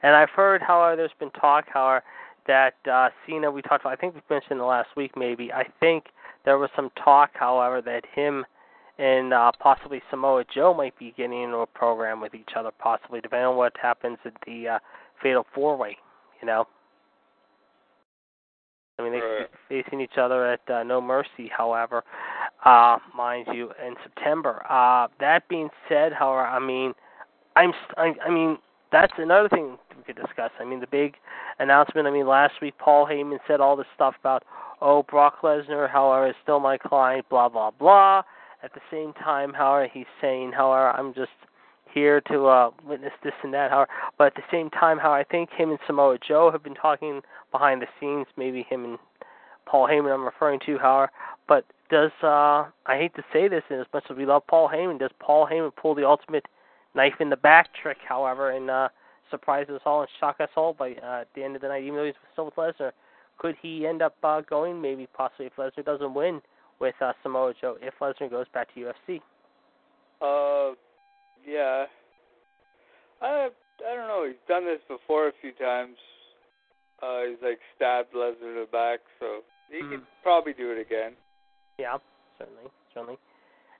And 0.02 0.14
I've 0.16 0.30
heard, 0.30 0.62
how 0.62 0.94
there's 0.96 1.10
been 1.18 1.30
talk, 1.32 1.66
however, 1.68 2.02
that 2.46 2.74
uh, 2.90 3.08
Cena. 3.26 3.50
We 3.50 3.62
talked 3.62 3.82
about. 3.84 3.92
I 3.92 3.96
think 3.96 4.14
we 4.14 4.20
mentioned 4.30 4.60
the 4.60 4.64
last 4.64 4.88
week, 4.96 5.12
maybe. 5.16 5.52
I 5.52 5.64
think 5.80 6.04
there 6.44 6.58
was 6.58 6.70
some 6.76 6.90
talk, 7.02 7.30
however, 7.34 7.82
that 7.82 8.04
him 8.14 8.44
and 8.98 9.32
uh, 9.34 9.52
possibly 9.60 10.00
Samoa 10.10 10.44
Joe 10.54 10.72
might 10.72 10.98
be 10.98 11.12
getting 11.16 11.42
into 11.42 11.58
a 11.58 11.66
program 11.66 12.20
with 12.20 12.34
each 12.34 12.50
other, 12.56 12.70
possibly 12.78 13.20
depending 13.20 13.46
on 13.48 13.56
what 13.56 13.72
happens 13.80 14.18
at 14.24 14.32
the 14.46 14.68
uh, 14.68 14.78
Fatal 15.22 15.46
Four 15.54 15.76
Way. 15.76 15.96
You 16.40 16.46
know. 16.46 16.66
I 18.98 19.02
mean, 19.02 19.12
they 19.12 19.20
could 19.20 19.26
Right. 19.40 19.50
be 19.68 19.82
facing 19.82 20.00
each 20.00 20.16
other 20.16 20.46
at 20.46 20.70
uh, 20.70 20.82
No 20.82 21.02
Mercy, 21.02 21.50
however, 21.54 22.02
uh, 22.64 22.96
mind 23.14 23.46
you, 23.52 23.70
in 23.86 23.94
September. 24.02 24.64
Uh, 24.70 25.08
that 25.20 25.46
being 25.48 25.68
said, 25.86 26.14
however, 26.14 26.46
I 26.46 26.58
mean, 26.58 26.94
I'm, 27.56 27.74
I, 27.98 28.14
I 28.24 28.30
mean, 28.30 28.56
that's 28.92 29.12
another 29.18 29.48
thing 29.48 29.78
we 29.96 30.02
could 30.04 30.16
discuss. 30.16 30.50
I 30.60 30.64
mean, 30.64 30.80
the 30.80 30.86
big 30.86 31.14
announcement. 31.58 32.06
I 32.06 32.10
mean, 32.10 32.26
last 32.26 32.54
week 32.62 32.74
Paul 32.78 33.06
Heyman 33.06 33.38
said 33.46 33.60
all 33.60 33.76
this 33.76 33.86
stuff 33.94 34.14
about, 34.20 34.44
oh, 34.80 35.02
Brock 35.04 35.42
Lesnar, 35.42 35.90
however, 35.90 36.28
is 36.28 36.34
still 36.42 36.60
my 36.60 36.78
client, 36.78 37.28
blah 37.28 37.48
blah 37.48 37.70
blah. 37.70 38.22
At 38.62 38.72
the 38.74 38.80
same 38.90 39.12
time, 39.12 39.52
however, 39.52 39.88
he's 39.92 40.06
saying, 40.20 40.52
however, 40.52 40.90
I'm 40.90 41.14
just 41.14 41.30
here 41.92 42.20
to 42.22 42.46
uh, 42.46 42.70
witness 42.86 43.12
this 43.22 43.32
and 43.42 43.52
that. 43.54 43.70
However, 43.70 43.90
but 44.18 44.28
at 44.28 44.34
the 44.34 44.42
same 44.50 44.70
time, 44.70 44.98
how 44.98 45.12
I 45.12 45.24
think 45.24 45.50
him 45.50 45.70
and 45.70 45.78
Samoa 45.86 46.18
Joe 46.26 46.50
have 46.50 46.62
been 46.62 46.74
talking 46.74 47.22
behind 47.52 47.82
the 47.82 47.86
scenes. 48.00 48.26
Maybe 48.36 48.66
him 48.68 48.84
and 48.84 48.98
Paul 49.66 49.88
Heyman, 49.88 50.12
I'm 50.12 50.24
referring 50.24 50.60
to, 50.66 50.78
however. 50.78 51.10
But 51.48 51.64
does 51.90 52.10
uh, 52.22 52.66
I 52.86 52.96
hate 52.98 53.14
to 53.16 53.22
say 53.32 53.48
this, 53.48 53.62
and 53.70 53.80
as 53.80 53.86
much 53.92 54.04
as 54.10 54.16
we 54.16 54.26
love 54.26 54.46
Paul 54.46 54.68
Heyman, 54.68 54.98
does 54.98 55.10
Paul 55.20 55.46
Heyman 55.50 55.74
pull 55.74 55.94
the 55.94 56.06
ultimate 56.06 56.46
knife 56.96 57.14
in 57.20 57.30
the 57.30 57.36
back 57.36 57.68
trick, 57.80 57.98
however, 58.08 58.50
and 58.50 58.70
uh, 58.70 58.88
surprise 59.30 59.68
us 59.68 59.80
all 59.84 60.00
and 60.00 60.08
shock 60.18 60.40
us 60.40 60.48
all 60.56 60.72
by 60.72 60.92
uh, 61.02 61.20
at 61.20 61.28
the 61.34 61.44
end 61.44 61.54
of 61.56 61.62
the 61.62 61.68
night, 61.68 61.82
even 61.84 61.96
though 61.96 62.06
he's 62.06 62.14
still 62.32 62.46
with 62.46 62.56
Lesnar? 62.56 62.92
Could 63.38 63.54
he 63.60 63.86
end 63.86 64.00
up 64.02 64.16
uh, 64.24 64.40
going, 64.40 64.80
maybe 64.80 65.06
possibly 65.14 65.46
if 65.46 65.56
Lesnar 65.56 65.84
doesn't 65.84 66.14
win 66.14 66.40
with 66.80 66.94
uh, 67.00 67.12
Samoa 67.22 67.52
Joe, 67.60 67.76
if 67.82 67.94
Lesnar 68.00 68.30
goes 68.30 68.46
back 68.54 68.72
to 68.74 68.80
UFC? 68.80 69.20
Uh, 70.22 70.74
yeah. 71.46 71.84
I 73.20 73.48
I 73.86 73.94
don't 73.94 74.08
know. 74.08 74.24
He's 74.26 74.36
done 74.48 74.64
this 74.64 74.80
before 74.88 75.28
a 75.28 75.32
few 75.42 75.52
times. 75.52 75.96
Uh, 77.02 77.28
he's 77.28 77.38
like 77.42 77.58
stabbed 77.76 78.14
Lesnar 78.14 78.54
in 78.56 78.60
the 78.60 78.68
back, 78.72 79.00
so 79.20 79.40
he 79.70 79.82
Mhm. 79.82 79.90
could 79.90 80.06
probably 80.22 80.54
do 80.54 80.70
it 80.72 80.78
again. 80.78 81.12
Yeah, 81.78 81.98
certainly, 82.38 82.70
certainly. 82.94 83.18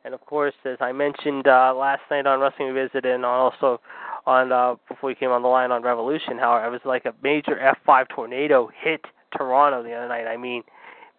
And 0.07 0.15
of 0.15 0.25
course, 0.25 0.55
as 0.65 0.77
I 0.81 0.93
mentioned 0.93 1.49
uh, 1.49 1.75
last 1.75 2.01
night 2.13 2.29
on 2.29 2.39
Wrestling 2.39 2.69
Revisited, 2.69 3.13
and 3.13 3.25
also 3.25 3.81
on 4.25 4.53
uh, 4.53 4.77
before 4.89 5.09
we 5.09 5.17
came 5.17 5.31
on 5.31 5.43
the 5.43 5.49
line 5.49 5.73
on 5.73 5.83
Revolution, 5.83 6.39
how 6.39 6.57
it 6.65 6.71
was 6.71 6.81
like 6.85 7.07
a 7.07 7.15
major 7.25 7.57
F5 7.85 8.09
tornado 8.15 8.71
hit 8.81 9.05
Toronto 9.37 9.83
the 9.83 9.93
other 9.93 10.07
night. 10.07 10.29
I 10.29 10.37
mean, 10.37 10.63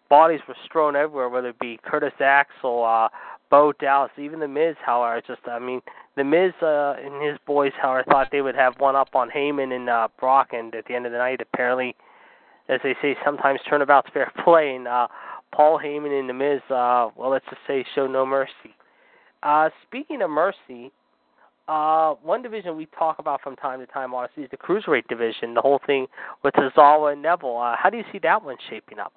bodies 0.08 0.40
were 0.48 0.56
strewn 0.64 0.96
everywhere, 0.96 1.28
whether 1.28 1.50
it 1.50 1.58
be 1.58 1.78
Curtis 1.84 2.14
Axel, 2.18 2.82
uh, 2.82 3.08
Bo 3.50 3.74
Dallas, 3.78 4.10
even 4.16 4.40
the 4.40 4.48
Miz. 4.48 4.74
However, 4.82 5.20
just 5.26 5.46
I 5.46 5.58
mean, 5.58 5.82
the 6.16 6.24
Miz 6.24 6.54
uh, 6.62 6.94
and 6.98 7.22
his 7.22 7.38
boys, 7.46 7.72
however, 7.78 8.04
thought 8.10 8.28
they 8.32 8.40
would 8.40 8.56
have 8.56 8.72
one 8.78 8.96
up 8.96 9.14
on 9.14 9.28
Heyman 9.28 9.76
and 9.76 9.90
uh, 9.90 10.08
Brock, 10.18 10.54
and 10.54 10.74
at 10.74 10.86
the 10.86 10.94
end 10.94 11.04
of 11.04 11.12
the 11.12 11.18
night, 11.18 11.42
apparently, 11.42 11.94
as 12.70 12.80
they 12.82 12.96
say, 13.02 13.18
sometimes 13.22 13.60
turnabout's 13.68 14.08
fair 14.14 14.32
play, 14.42 14.76
and 14.76 14.88
uh, 14.88 15.08
Paul 15.52 15.78
Heyman 15.78 16.18
and 16.18 16.26
the 16.26 16.32
Miz, 16.32 16.62
uh, 16.70 17.10
well, 17.16 17.28
let's 17.28 17.44
just 17.50 17.60
say, 17.66 17.84
show 17.94 18.06
no 18.06 18.24
mercy. 18.24 18.74
Uh, 19.42 19.70
speaking 19.86 20.22
of 20.22 20.30
mercy, 20.30 20.90
uh, 21.68 22.14
one 22.22 22.42
division 22.42 22.76
we 22.76 22.86
talk 22.98 23.18
about 23.18 23.40
from 23.42 23.54
time 23.56 23.78
to 23.78 23.86
time, 23.86 24.14
honestly, 24.14 24.42
is 24.42 24.50
the 24.50 24.56
cruiserweight 24.56 25.06
division. 25.08 25.54
The 25.54 25.60
whole 25.60 25.80
thing 25.86 26.06
with 26.42 26.54
Tozawa 26.54 27.12
and 27.12 27.22
Neville. 27.22 27.58
Uh, 27.58 27.76
how 27.76 27.90
do 27.90 27.98
you 27.98 28.04
see 28.10 28.18
that 28.22 28.42
one 28.42 28.56
shaping 28.70 28.98
up? 28.98 29.12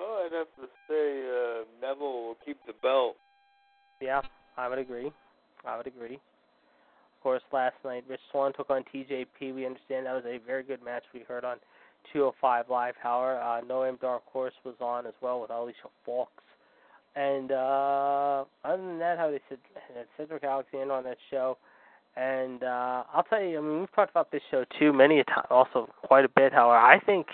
Oh, 0.00 0.26
I'd 0.26 0.36
have 0.36 0.48
to 0.56 0.72
say 0.88 1.22
uh, 1.28 1.64
Neville 1.80 2.24
will 2.24 2.36
keep 2.44 2.56
the 2.66 2.72
belt. 2.82 3.16
Yeah, 4.00 4.22
I 4.56 4.68
would 4.68 4.78
agree. 4.78 5.12
I 5.64 5.76
would 5.76 5.86
agree. 5.86 6.14
Of 6.14 7.22
course, 7.22 7.42
last 7.52 7.76
night 7.84 8.04
Rich 8.08 8.20
Swann 8.32 8.52
took 8.52 8.70
on 8.70 8.84
TJP. 8.92 9.54
We 9.54 9.64
understand 9.64 10.06
that 10.06 10.14
was 10.14 10.24
a 10.26 10.40
very 10.44 10.64
good 10.64 10.82
match. 10.82 11.04
We 11.14 11.20
heard 11.20 11.44
on 11.44 11.58
205 12.12 12.68
Live. 12.68 12.94
However, 13.00 13.40
uh, 13.40 13.60
Noam 13.60 14.00
Dark 14.00 14.22
Horse 14.26 14.54
was 14.64 14.74
on 14.80 15.06
as 15.06 15.14
well 15.20 15.40
with 15.40 15.50
Alicia 15.50 15.88
Fox. 16.04 16.32
And 17.14 17.52
uh, 17.52 18.44
other 18.64 18.82
than 18.82 18.98
that, 18.98 19.18
how 19.18 19.30
they 19.30 19.40
said 19.48 19.58
Cedric 20.16 20.44
Alexander 20.44 20.92
on 20.92 21.04
that 21.04 21.18
show. 21.30 21.58
And 22.16 22.62
uh, 22.62 23.04
I'll 23.12 23.24
tell 23.28 23.42
you, 23.42 23.58
I 23.58 23.60
mean, 23.60 23.80
we've 23.80 23.92
talked 23.94 24.10
about 24.10 24.30
this 24.30 24.42
show 24.50 24.64
too 24.78 24.92
many 24.92 25.20
a 25.20 25.24
time, 25.24 25.44
also 25.50 25.88
quite 26.02 26.24
a 26.24 26.28
bit. 26.28 26.52
However, 26.52 26.76
I 26.76 27.00
think 27.00 27.26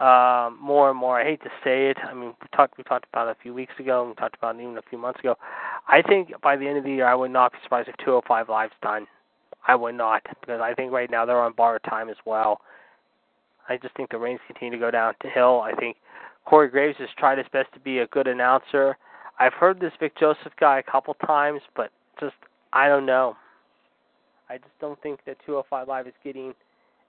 um, 0.00 0.58
more 0.60 0.90
and 0.90 0.98
more. 0.98 1.20
I 1.20 1.24
hate 1.24 1.42
to 1.42 1.50
say 1.62 1.90
it. 1.90 1.98
I 2.02 2.14
mean, 2.14 2.34
we 2.40 2.48
talked 2.54 2.78
we 2.78 2.84
talked 2.84 3.06
about 3.12 3.28
it 3.28 3.36
a 3.38 3.42
few 3.42 3.54
weeks 3.54 3.74
ago, 3.78 4.00
and 4.00 4.10
we 4.10 4.14
talked 4.14 4.36
about 4.36 4.56
it 4.56 4.62
even 4.62 4.76
a 4.78 4.82
few 4.88 4.98
months 4.98 5.20
ago. 5.20 5.36
I 5.88 6.02
think 6.02 6.32
by 6.42 6.56
the 6.56 6.66
end 6.66 6.78
of 6.78 6.84
the 6.84 6.90
year, 6.90 7.06
I 7.06 7.14
would 7.14 7.30
not 7.30 7.52
be 7.52 7.58
surprised 7.62 7.88
if 7.88 7.96
205 7.98 8.48
Live's 8.48 8.72
done. 8.82 9.06
I 9.66 9.74
would 9.74 9.94
not 9.94 10.22
because 10.40 10.60
I 10.62 10.72
think 10.72 10.90
right 10.92 11.10
now 11.10 11.26
they're 11.26 11.40
on 11.40 11.52
borrowed 11.52 11.82
time 11.84 12.08
as 12.08 12.16
well. 12.24 12.60
I 13.68 13.76
just 13.76 13.94
think 13.94 14.10
the 14.10 14.18
reins 14.18 14.40
continue 14.46 14.72
to 14.72 14.78
go 14.78 14.90
down 14.90 15.14
to 15.20 15.28
hill. 15.28 15.60
I 15.60 15.72
think 15.72 15.96
Corey 16.46 16.68
Graves 16.68 16.96
has 16.98 17.08
tried 17.18 17.38
his 17.38 17.46
best 17.52 17.72
to 17.74 17.80
be 17.80 17.98
a 17.98 18.06
good 18.08 18.26
announcer. 18.26 18.96
I've 19.40 19.54
heard 19.54 19.80
this 19.80 19.92
Vic 19.98 20.12
Joseph 20.20 20.52
guy 20.60 20.78
a 20.78 20.82
couple 20.82 21.14
times, 21.14 21.62
but 21.74 21.90
just 22.20 22.34
I 22.74 22.88
don't 22.88 23.06
know. 23.06 23.36
I 24.50 24.58
just 24.58 24.78
don't 24.80 25.00
think 25.02 25.20
that 25.26 25.38
205 25.46 25.88
Live 25.88 26.06
is 26.06 26.12
getting 26.22 26.52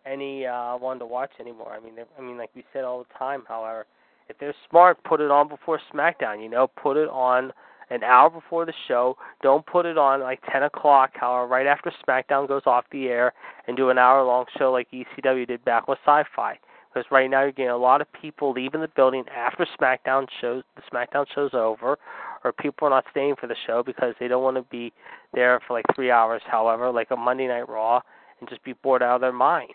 any 0.06 0.46
uh, 0.46 0.78
one 0.78 0.98
to 1.00 1.06
watch 1.06 1.32
anymore. 1.40 1.74
I 1.74 1.84
mean, 1.84 1.94
I 2.18 2.22
mean, 2.22 2.38
like 2.38 2.50
we 2.56 2.64
said 2.72 2.86
all 2.86 3.00
the 3.00 3.20
time. 3.20 3.44
However, 3.48 3.86
if 4.30 4.38
they're 4.40 4.56
smart, 4.70 5.04
put 5.04 5.20
it 5.20 5.30
on 5.30 5.50
before 5.50 5.80
SmackDown. 5.94 6.42
You 6.42 6.50
know, 6.50 6.68
put 6.68 6.96
it 6.96 7.10
on 7.10 7.52
an 7.90 8.02
hour 8.04 8.30
before 8.30 8.66
the 8.66 8.74
show. 8.88 9.18
Don't 9.44 9.66
put 9.66 9.86
it 9.86 9.98
on 9.98 10.22
like 10.22 10.40
10 10.52 10.64
o'clock, 10.64 11.12
however, 11.16 11.48
right 11.48 11.68
after 11.68 11.92
SmackDown 12.08 12.48
goes 12.48 12.64
off 12.66 12.86
the 12.94 13.08
air, 13.08 13.34
and 13.68 13.76
do 13.76 13.90
an 13.90 13.98
hour 13.98 14.24
long 14.24 14.46
show 14.58 14.72
like 14.72 14.88
ECW 14.92 15.46
did 15.46 15.66
back 15.66 15.90
with 15.90 16.00
Sci 16.06 16.24
Fi. 16.34 16.58
Because 16.94 17.10
right 17.10 17.30
now 17.30 17.42
you're 17.42 17.52
getting 17.52 17.72
a 17.72 17.78
lot 17.78 18.02
of 18.02 18.08
people 18.12 18.52
leaving 18.52 18.82
the 18.82 18.90
building 18.90 19.24
after 19.34 19.66
SmackDown 19.80 20.28
shows 20.42 20.64
the 20.76 20.82
SmackDown 20.92 21.26
show's 21.34 21.54
over, 21.54 21.98
or 22.44 22.52
people 22.52 22.88
are 22.88 22.92
not 22.92 23.06
staying 23.12 23.36
for 23.40 23.48
the 23.48 23.56
show 23.66 23.82
because 23.82 24.14
they 24.20 24.28
don't 24.28 24.44
want 24.44 24.58
to 24.58 24.64
be 24.64 24.92
there 25.34 25.62
for 25.66 25.74
like 25.74 25.86
three 25.96 26.12
hours, 26.12 26.42
however, 26.46 26.92
like 26.92 27.12
a 27.12 27.16
Monday 27.16 27.48
Night 27.48 27.70
Raw, 27.70 28.02
and 28.40 28.50
just 28.50 28.64
be 28.64 28.74
bored 28.74 29.02
out 29.02 29.16
of 29.16 29.22
their 29.22 29.32
mind. 29.32 29.74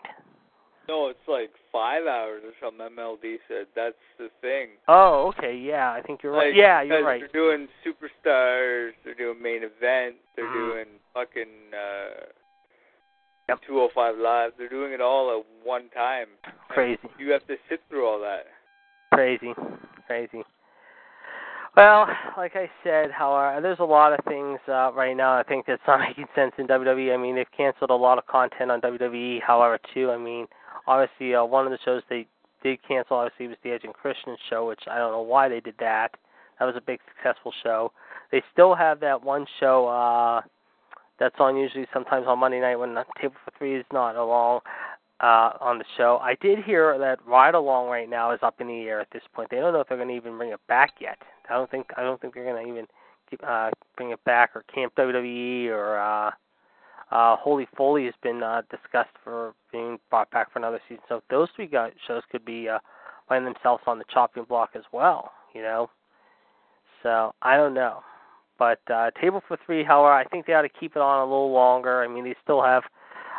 No, 0.87 1.07
it's 1.07 1.27
like 1.27 1.49
five 1.71 2.05
hours 2.05 2.43
or 2.45 2.53
something. 2.63 2.95
MLD 2.95 3.39
said 3.47 3.65
that's 3.75 3.95
the 4.17 4.29
thing. 4.39 4.69
Oh, 4.87 5.33
okay, 5.37 5.57
yeah, 5.57 5.91
I 5.91 6.01
think 6.01 6.23
you're 6.23 6.31
right. 6.31 6.47
Like, 6.47 6.55
Yeah, 6.55 6.81
you're 6.81 7.03
right. 7.03 7.19
They're 7.19 7.41
doing 7.41 7.67
superstars. 7.85 8.91
They're 9.03 9.15
doing 9.15 9.41
main 9.41 9.63
event. 9.63 10.15
They're 10.35 10.47
Mhm. 10.47 10.53
doing 10.53 10.85
fucking 11.13 11.73
uh, 11.73 12.25
Yep. 13.49 13.59
205 13.65 14.15
live. 14.17 14.51
They're 14.57 14.69
doing 14.69 14.91
it 14.91 15.01
all 15.01 15.39
at 15.39 15.65
one 15.65 15.89
time. 15.93 16.27
And 16.43 16.53
Crazy. 16.69 16.99
You 17.17 17.31
have 17.31 17.45
to 17.47 17.55
sit 17.69 17.81
through 17.89 18.05
all 18.05 18.19
that. 18.19 18.45
Crazy, 19.13 19.53
crazy. 20.05 20.43
Well, 21.77 22.07
like 22.35 22.55
I 22.55 22.69
said, 22.83 23.11
however, 23.11 23.61
there's 23.61 23.79
a 23.79 23.85
lot 23.85 24.11
of 24.11 24.19
things 24.25 24.59
uh, 24.67 24.91
right 24.93 25.15
now. 25.15 25.37
I 25.37 25.43
think 25.43 25.65
that's 25.65 25.81
not 25.87 25.99
making 26.09 26.25
sense 26.35 26.51
in 26.57 26.67
WWE. 26.67 27.13
I 27.13 27.17
mean, 27.17 27.35
they've 27.35 27.45
canceled 27.55 27.91
a 27.91 27.95
lot 27.95 28.17
of 28.17 28.25
content 28.25 28.71
on 28.71 28.81
WWE. 28.81 29.41
However, 29.41 29.79
too, 29.93 30.11
I 30.11 30.17
mean, 30.17 30.47
obviously, 30.87 31.35
uh, 31.35 31.45
one 31.45 31.65
of 31.65 31.71
the 31.71 31.77
shows 31.85 32.01
they 32.09 32.27
did 32.63 32.79
cancel 32.85 33.17
obviously 33.17 33.47
was 33.47 33.57
the 33.63 33.71
Edge 33.71 33.83
and 33.83 33.93
Christian 33.93 34.35
show, 34.49 34.67
which 34.67 34.81
I 34.89 34.97
don't 34.97 35.11
know 35.11 35.21
why 35.21 35.47
they 35.47 35.59
did 35.59 35.75
that. 35.79 36.09
That 36.59 36.65
was 36.65 36.75
a 36.75 36.81
big 36.81 36.99
successful 37.15 37.53
show. 37.63 37.91
They 38.31 38.41
still 38.51 38.75
have 38.75 38.99
that 39.01 39.23
one 39.23 39.45
show 39.59 39.87
uh, 39.87 40.41
that's 41.19 41.35
on 41.39 41.57
usually 41.57 41.87
sometimes 41.93 42.25
on 42.27 42.39
Monday 42.39 42.59
night 42.59 42.75
when 42.75 42.95
Table 43.19 43.35
for 43.43 43.51
Three 43.57 43.75
is 43.75 43.85
not 43.91 44.15
along 44.15 44.61
uh, 45.19 45.51
on 45.59 45.79
the 45.79 45.85
show. 45.97 46.19
I 46.21 46.35
did 46.41 46.59
hear 46.63 46.97
that 46.99 47.19
Ride 47.25 47.55
Along 47.55 47.89
right 47.89 48.09
now 48.09 48.31
is 48.31 48.39
up 48.43 48.61
in 48.61 48.67
the 48.67 48.81
air 48.81 48.99
at 48.99 49.07
this 49.11 49.23
point. 49.33 49.49
They 49.49 49.57
don't 49.57 49.73
know 49.73 49.81
if 49.81 49.87
they're 49.87 49.97
going 49.97 50.09
to 50.09 50.15
even 50.15 50.37
bring 50.37 50.51
it 50.51 50.59
back 50.67 50.95
yet. 50.99 51.17
I 51.49 51.53
don't 51.53 51.69
think 51.71 51.87
I 51.97 52.01
don't 52.01 52.19
think 52.21 52.33
they're 52.33 52.43
going 52.43 52.63
to 52.63 52.71
even 52.71 52.85
keep, 53.29 53.41
uh, 53.47 53.71
bring 53.95 54.11
it 54.11 54.23
back 54.25 54.51
or 54.55 54.63
Camp 54.73 54.93
WWE 54.95 55.67
or 55.69 55.99
uh, 55.99 56.31
uh, 57.11 57.35
Holy 57.37 57.67
Foley 57.75 58.05
has 58.05 58.13
been 58.21 58.43
uh, 58.43 58.61
discussed 58.69 59.15
for 59.23 59.53
being 59.71 59.97
brought 60.09 60.29
back 60.31 60.51
for 60.51 60.59
another 60.59 60.79
season. 60.87 61.03
So 61.07 61.21
those 61.29 61.47
three 61.55 61.67
guys, 61.67 61.93
shows 62.07 62.23
could 62.31 62.45
be 62.45 62.67
uh, 62.69 62.79
finding 63.27 63.51
themselves 63.53 63.83
on 63.87 63.97
the 63.97 64.05
chopping 64.13 64.43
block 64.43 64.71
as 64.75 64.83
well. 64.91 65.31
You 65.55 65.61
know, 65.61 65.89
so 67.01 67.33
I 67.41 67.57
don't 67.57 67.73
know. 67.73 68.01
But 68.57 68.79
uh, 68.91 69.11
Table 69.21 69.41
for 69.47 69.57
Three, 69.65 69.83
however, 69.83 70.13
I 70.13 70.25
think 70.25 70.45
they 70.45 70.53
ought 70.53 70.63
to 70.63 70.69
keep 70.69 70.95
it 70.95 71.01
on 71.01 71.19
a 71.19 71.23
little 71.23 71.51
longer. 71.51 72.03
I 72.03 72.07
mean, 72.07 72.23
they 72.23 72.35
still 72.43 72.61
have, 72.63 72.83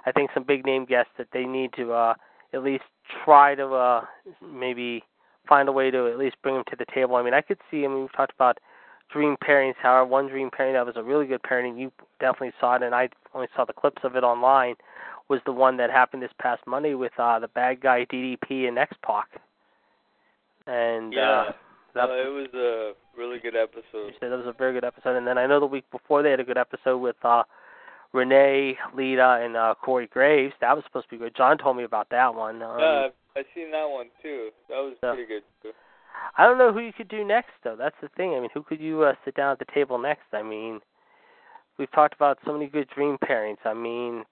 I 0.07 0.13
think, 0.13 0.31
some 0.35 0.45
big 0.45 0.65
name 0.65 0.85
guests 0.85 1.13
that 1.19 1.29
they 1.33 1.45
need 1.45 1.73
to 1.77 1.93
uh, 1.93 2.15
at 2.53 2.63
least 2.63 2.85
try 3.25 3.55
to 3.55 3.67
uh, 3.67 4.05
maybe 4.43 5.03
find 5.49 5.69
a 5.69 5.73
way 5.73 5.91
to 5.91 6.09
at 6.09 6.19
least 6.19 6.37
bring 6.43 6.55
them 6.55 6.65
to 6.71 6.77
the 6.77 6.87
table. 6.95 7.17
I 7.17 7.23
mean, 7.23 7.35
I 7.35 7.41
could 7.41 7.59
see. 7.71 7.85
I 7.85 7.89
mean, 7.89 8.03
we've 8.03 8.13
talked 8.13 8.35
about 8.35 8.59
dream 9.13 9.37
pairings. 9.43 9.75
However, 9.81 10.07
one 10.07 10.29
dream 10.29 10.51
pairing 10.51 10.75
that 10.75 10.87
was 10.87 10.97
a 10.97 11.03
really 11.03 11.27
good 11.27 11.43
pairing. 11.43 11.77
You 11.77 11.91
definitely 12.21 12.53
saw 12.61 12.77
it, 12.77 12.83
and 12.83 12.95
I 12.95 13.09
only 13.35 13.49
saw 13.57 13.65
the 13.65 13.73
clips 13.73 14.03
of 14.05 14.17
it 14.17 14.25
online. 14.25 14.75
Was 15.29 15.41
the 15.45 15.53
one 15.53 15.77
that 15.77 15.91
happened 15.91 16.23
this 16.23 16.33
past 16.41 16.63
Monday 16.67 16.95
with 16.95 17.13
uh, 17.19 17.39
the 17.39 17.49
bad 17.49 17.83
guy 17.83 18.07
DDP 18.07 18.67
and 18.67 18.79
X 18.79 18.97
Pac. 19.03 19.29
And 20.67 21.13
Yeah. 21.13 21.31
uh, 21.31 21.53
that, 21.99 22.11
Uh, 22.11 22.15
it 22.15 22.33
was 22.33 22.49
a 22.55 22.93
really 23.19 23.39
good 23.39 23.55
you 23.55 23.61
episode. 23.61 24.15
said 24.21 24.31
that 24.33 24.39
was 24.39 24.47
a 24.47 24.53
very 24.53 24.73
good 24.73 24.85
episode. 24.85 25.17
And 25.17 25.27
then 25.27 25.37
I 25.39 25.47
know 25.47 25.61
the 25.61 25.67
week 25.67 25.85
before 25.91 26.23
they 26.23 26.31
had 26.31 26.41
a 26.41 26.45
good 26.45 26.59
episode 26.59 26.99
with 26.99 27.17
uh 27.25 27.43
Renee, 28.13 28.79
Lita, 28.95 29.41
and 29.43 29.57
uh 29.57 29.75
Corey 29.83 30.07
Graves. 30.07 30.55
That 30.61 30.75
was 30.75 30.85
supposed 30.85 31.07
to 31.11 31.17
be 31.17 31.19
good. 31.19 31.37
John 31.37 31.59
told 31.59 31.77
me 31.77 31.85
about 31.85 32.09
that 32.11 32.35
one. 32.35 32.63
Um, 32.63 32.79
yeah, 32.81 33.09
I 33.37 33.43
seen 33.55 33.71
that 33.73 33.85
one 33.89 34.07
too. 34.23 34.51
That 34.69 34.79
was 34.79 34.95
Yeah. 35.03 35.11
pretty 35.13 35.27
good 35.27 35.43
too. 35.63 35.73
I 36.37 36.47
don't 36.47 36.59
know 36.59 36.73
who 36.73 36.81
you 36.81 36.93
could 36.93 37.09
do 37.09 37.23
next 37.25 37.53
though. 37.63 37.77
That's 37.77 37.95
the 38.01 38.09
thing. 38.17 38.35
I 38.35 38.41
mean, 38.41 38.51
who 38.55 38.63
could 38.63 38.81
you 38.81 39.03
uh, 39.05 39.15
sit 39.25 39.35
down 39.35 39.53
at 39.53 39.59
the 39.59 39.67
table 39.75 39.99
next? 39.99 40.27
I 40.33 40.43
mean, 40.43 40.81
we've 41.79 41.91
talked 41.93 42.15
about 42.15 42.39
so 42.45 42.53
many 42.53 42.67
good 42.67 42.89
dream 42.89 43.19
pairings. 43.19 43.59
I 43.65 43.75
mean, 43.75 44.25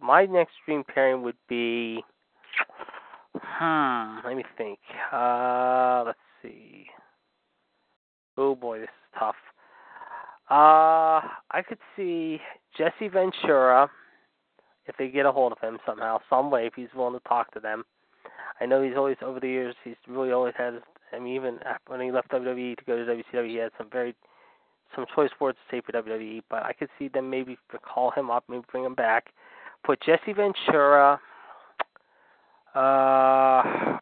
my 0.00 0.24
next 0.26 0.52
dream 0.64 0.84
pairing 0.84 1.22
would 1.22 1.36
be 1.48 2.02
hmm, 3.36 4.18
let 4.24 4.36
me 4.36 4.44
think. 4.56 4.78
Uh 5.12 6.04
let's 6.06 6.18
see. 6.42 6.86
Oh 8.36 8.54
boy, 8.54 8.80
this 8.80 8.84
is 8.84 9.18
tough. 9.18 9.36
Uh 10.50 11.20
I 11.50 11.62
could 11.66 11.78
see 11.96 12.40
Jesse 12.76 13.08
Ventura 13.08 13.90
if 14.86 14.96
they 14.96 15.08
get 15.08 15.26
a 15.26 15.32
hold 15.32 15.52
of 15.52 15.58
him 15.60 15.78
somehow, 15.86 16.18
some 16.28 16.50
way, 16.50 16.66
if 16.66 16.74
he's 16.74 16.88
willing 16.94 17.18
to 17.18 17.28
talk 17.28 17.52
to 17.52 17.60
them. 17.60 17.84
I 18.60 18.66
know 18.66 18.82
he's 18.82 18.96
always 18.96 19.16
over 19.22 19.40
the 19.40 19.48
years 19.48 19.74
he's 19.84 19.96
really 20.08 20.32
always 20.32 20.54
had 20.56 20.80
I 21.12 21.18
mean 21.18 21.34
even 21.34 21.58
when 21.86 22.00
he 22.00 22.10
left 22.10 22.30
WWE 22.30 22.76
to 22.76 22.84
go 22.84 22.96
to 22.96 23.04
WCW 23.04 23.48
he 23.48 23.56
had 23.56 23.72
some 23.78 23.88
very 23.90 24.14
some 24.94 25.06
choice 25.14 25.30
words 25.40 25.56
to 25.70 25.76
say 25.76 25.80
for 25.80 25.92
WWE, 25.92 26.42
but 26.50 26.64
I 26.64 26.72
could 26.72 26.88
see 26.98 27.06
them 27.08 27.30
maybe 27.30 27.56
call 27.82 28.10
him 28.10 28.28
up, 28.28 28.44
maybe 28.48 28.64
bring 28.72 28.84
him 28.84 28.94
back. 28.94 29.32
Put 29.84 30.00
Jesse 30.02 30.32
Ventura 30.32 31.20
uh 32.74 33.98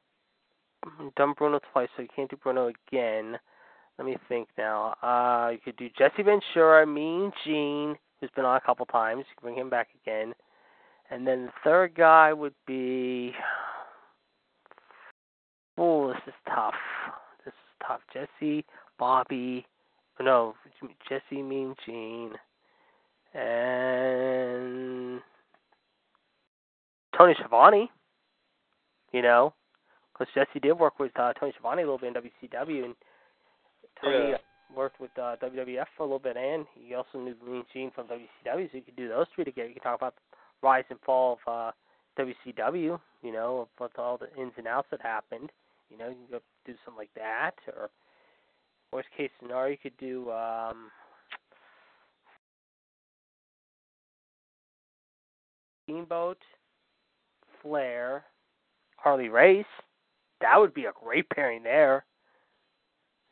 done 1.17 1.35
Bruno 1.37 1.61
twice, 1.73 1.89
so 1.97 2.03
you 2.03 2.09
can't 2.15 2.31
do 2.31 2.37
Bruno 2.37 2.71
again. 2.89 3.39
Let 3.99 4.07
me 4.07 4.17
think 4.29 4.49
now. 4.57 4.95
Uh 5.03 5.51
you 5.51 5.59
could 5.65 5.77
do 5.77 5.89
Jesse 5.99 6.23
Ventura, 6.23 6.87
Mean 6.87 7.33
Gene, 7.45 7.97
who's 8.21 8.31
been 8.37 8.45
on 8.45 8.57
a 8.57 8.61
couple 8.61 8.87
times. 8.87 9.25
You 9.29 9.37
can 9.37 9.49
bring 9.49 9.59
him 9.59 9.71
back 9.71 9.89
again. 10.03 10.35
And 11.11 11.27
then 11.27 11.47
the 11.47 11.53
third 11.65 11.95
guy 11.95 12.33
would 12.33 12.55
be 12.67 13.33
Oh, 15.81 16.09
this 16.09 16.23
is 16.27 16.35
tough. 16.47 16.75
This 17.45 17.53
is 17.53 17.87
tough. 17.87 18.01
Jesse, 18.13 18.65
Bobby, 18.99 19.65
no, 20.21 20.55
Jesse, 21.09 21.41
Mean 21.41 21.77
Gene, 21.87 22.33
and 23.33 25.21
Tony 27.17 27.35
Schiavone. 27.39 27.91
You 29.13 29.23
know, 29.23 29.55
because 30.19 30.33
Jesse 30.35 30.61
did 30.61 30.73
work 30.73 30.99
with 30.99 31.13
uh, 31.19 31.33
Tony 31.35 31.53
Schiavone 31.53 31.83
a 31.83 31.85
little 31.85 31.99
bit 31.99 32.17
in 32.17 32.23
WCW, 32.23 32.85
and 32.85 32.95
Tony 34.01 34.31
Yeah. 34.31 34.39
worked 34.75 35.01
with 35.01 35.17
uh, 35.19 35.37
WWF 35.37 35.87
for 35.97 36.03
a 36.03 36.07
little 36.07 36.19
bit, 36.19 36.37
and 36.37 36.67
he 36.75 36.95
also 36.95 37.19
knew 37.19 37.37
Mean 37.45 37.65
Gene 37.73 37.91
from 37.91 38.07
WCW, 38.09 38.71
so 38.71 38.77
you 38.77 38.83
could 38.83 38.97
do 38.97 39.09
those 39.09 39.27
three 39.35 39.45
together. 39.45 39.69
You 39.69 39.75
could 39.75 39.83
talk 39.83 39.97
about 39.97 40.17
the 40.17 40.23
rise 40.63 40.85
and 40.91 41.01
fall 41.01 41.39
of 41.47 41.73
uh, 42.19 42.23
WCW. 42.23 43.01
You 43.23 43.33
know, 43.33 43.69
with 43.81 43.99
all 43.99 44.19
the 44.19 44.33
ins 44.41 44.53
and 44.57 44.67
outs 44.67 44.89
that 44.91 45.01
happened. 45.01 45.51
You 45.91 45.99
know, 45.99 46.09
you 46.09 46.15
can 46.15 46.27
go 46.31 46.41
do 46.67 46.75
something 46.85 46.99
like 46.99 47.15
that, 47.15 47.55
or 47.67 47.91
worst 48.93 49.09
case 49.17 49.31
scenario, 49.41 49.73
you 49.73 49.79
could 49.79 49.97
do 49.99 50.31
um, 50.31 50.91
Steamboat, 55.85 56.39
Flair, 57.63 58.25
Harley 58.97 59.29
Race. 59.29 59.65
That 60.41 60.59
would 60.59 60.75
be 60.75 60.85
a 60.87 60.93
great 60.93 61.29
pairing 61.31 61.63
there. 61.63 62.05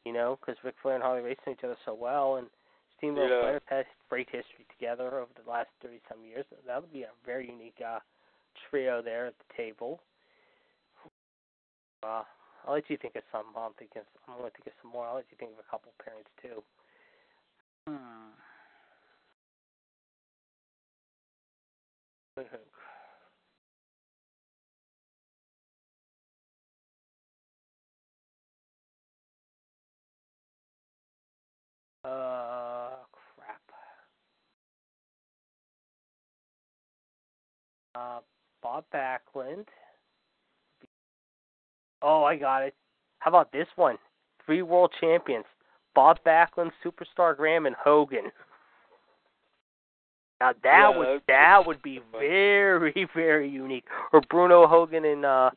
You 0.04 0.12
know, 0.12 0.38
because 0.40 0.56
Ric 0.62 0.74
Flair 0.82 0.94
and 0.94 1.02
Harley 1.02 1.22
Race 1.22 1.38
know 1.46 1.52
each 1.52 1.64
other 1.64 1.76
so 1.84 1.94
well, 1.94 2.36
and 2.36 2.46
Steamboat 2.96 3.28
Yeah. 3.28 3.34
and 3.34 3.42
Flair 3.42 3.52
have 3.54 3.62
had 3.66 3.86
great 4.08 4.28
history 4.30 4.64
together 4.70 5.18
over 5.18 5.32
the 5.34 5.48
last 5.50 5.68
thirty 5.82 6.00
some 6.08 6.24
years. 6.24 6.46
That 6.66 6.80
would 6.80 6.92
be 6.92 7.02
a 7.02 7.10
very 7.24 7.50
unique 7.50 7.80
uh, 7.84 7.98
trio 8.70 9.02
there 9.02 9.26
at 9.26 9.34
the 9.38 9.54
table. 9.56 10.00
Uh, 12.02 12.22
I'll 12.66 12.74
let 12.74 12.88
you 12.88 12.96
think 12.96 13.16
of 13.16 13.22
some. 13.32 13.46
I'm 13.56 13.72
thinking. 13.78 14.02
I'm 14.28 14.38
going 14.38 14.50
to 14.50 14.56
think 14.56 14.66
of 14.68 14.72
some 14.82 14.92
more. 14.92 15.06
I'll 15.06 15.16
let 15.16 15.26
you 15.30 15.36
think 15.38 15.52
of 15.52 15.58
a 15.58 15.70
couple 15.70 15.92
pairings 15.98 16.30
too. 16.42 16.62
Hmm. 17.88 18.30
Uh, 37.96 38.18
Bob 38.62 38.84
Backlund. 38.92 39.64
Oh, 42.02 42.24
I 42.24 42.36
got 42.36 42.62
it. 42.62 42.74
How 43.20 43.30
about 43.30 43.52
this 43.52 43.66
one? 43.76 43.96
Three 44.44 44.62
world 44.62 44.92
champions: 45.00 45.46
Bob 45.94 46.18
Backlund, 46.26 46.70
Superstar 46.84 47.36
Graham, 47.36 47.66
and 47.66 47.74
Hogan. 47.76 48.30
Now 50.40 50.52
that 50.62 50.90
Yeah, 50.92 50.98
would 50.98 51.22
that 51.28 51.66
would 51.66 51.80
be 51.82 52.00
very 52.12 53.08
very 53.14 53.48
unique. 53.48 53.84
Or 54.12 54.20
Bruno 54.28 54.66
Hogan 54.66 55.04
and 55.04 55.24
uh, 55.24 55.50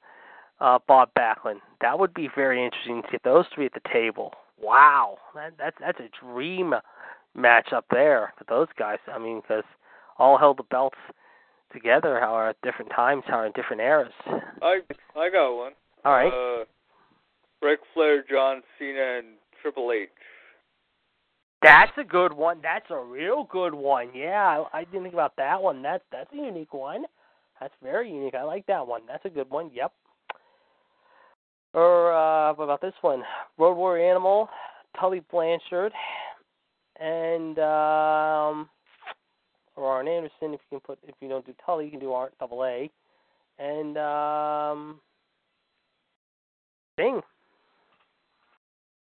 uh, 0.62 0.80
Bob 0.88 1.10
Backlund. 1.18 1.60
That 1.82 2.00
would 2.00 2.14
be 2.14 2.30
very 2.34 2.64
interesting 2.64 3.02
to 3.02 3.12
get 3.12 3.24
those 3.24 3.46
three 3.54 3.66
at 3.66 3.74
the 3.74 3.90
table. 3.92 4.32
Wow, 4.62 5.18
that 5.36 5.54
that's 5.58 5.78
that's 5.80 6.00
a 6.00 6.10
dream 6.26 6.74
match 7.36 7.74
up 7.74 7.86
there 7.92 8.34
for 8.38 8.46
those 8.46 8.68
guys. 8.78 9.00
I 9.14 9.20
mean, 9.20 9.42
because 9.42 9.66
all 10.18 10.38
held 10.38 10.58
the 10.58 10.64
belts 10.64 10.98
together, 11.72 12.20
however, 12.20 12.50
at 12.50 12.62
different 12.62 12.92
times, 12.96 13.24
however, 13.28 13.48
in 13.48 13.52
different 13.54 13.82
eras. 13.82 14.14
I 14.62 14.80
I 15.16 15.30
got 15.30 15.56
one. 15.56 15.74
All 16.06 16.14
right. 16.14 16.62
Uh, 16.62 16.66
Ric 17.62 17.80
Flair, 17.94 18.24
John 18.30 18.62
Cena, 18.78 19.20
and 19.20 19.28
Triple 19.62 19.92
H. 19.92 20.10
That's 21.62 21.92
a 21.98 22.04
good 22.04 22.32
one. 22.32 22.60
That's 22.64 22.90
a 22.90 22.98
real 22.98 23.48
good 23.52 23.74
one. 23.74 24.10
Yeah, 24.16 24.64
I, 24.74 24.80
I 24.80 24.84
didn't 24.86 25.04
think 25.04 25.14
about 25.14 25.36
that 25.38 25.62
one. 25.62 25.82
That's 25.82 26.04
that's 26.12 26.32
a 26.34 26.38
unique 26.38 26.74
one. 26.74 27.04
That's 27.60 27.74
very 27.84 28.10
unique. 28.10 28.36
I 28.36 28.44
like 28.44 28.66
that 28.68 28.88
one. 28.88 29.02
That's 29.08 29.26
a 29.26 29.30
good 29.30 29.50
one. 29.50 29.70
Yep. 29.74 29.92
Or 31.74 32.14
uh, 32.14 32.54
what 32.54 32.64
about 32.64 32.82
this 32.82 32.94
one? 33.02 33.24
Road 33.58 33.76
Warrior 33.76 34.10
Animal, 34.10 34.50
Tully 35.00 35.22
Blanchard, 35.30 35.92
and 37.00 37.60
um, 37.60 38.70
or 39.80 39.92
Arn 39.92 40.08
Anderson. 40.08 40.54
If 40.54 40.60
you 40.70 40.80
can 40.80 40.80
put, 40.82 41.00
if 41.08 41.16
you 41.22 41.30
don't 41.30 41.46
do 41.46 41.54
Tully, 41.66 41.86
you 41.86 41.92
can 41.92 42.00
do 42.00 42.12
Arn 42.12 42.30
Double 42.40 42.66
A, 42.66 42.90
and 43.58 43.98
um, 43.98 45.00
Sting. 46.94 47.22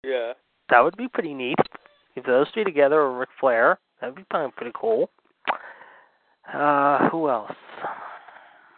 Yeah. 0.05 0.33
That 0.71 0.81
would 0.81 0.97
be 0.97 1.09
pretty 1.09 1.35
neat. 1.35 1.59
If 2.17 2.25
those 2.25 2.47
three 2.53 2.65
together 2.65 3.01
or 3.01 3.19
Ric 3.19 3.29
Flair, 3.39 3.79
that'd 4.01 4.17
be 4.17 4.25
probably 4.31 4.53
pretty 4.57 4.73
cool. 4.75 5.11
Uh, 6.53 7.09
who 7.11 7.29
else? 7.29 7.53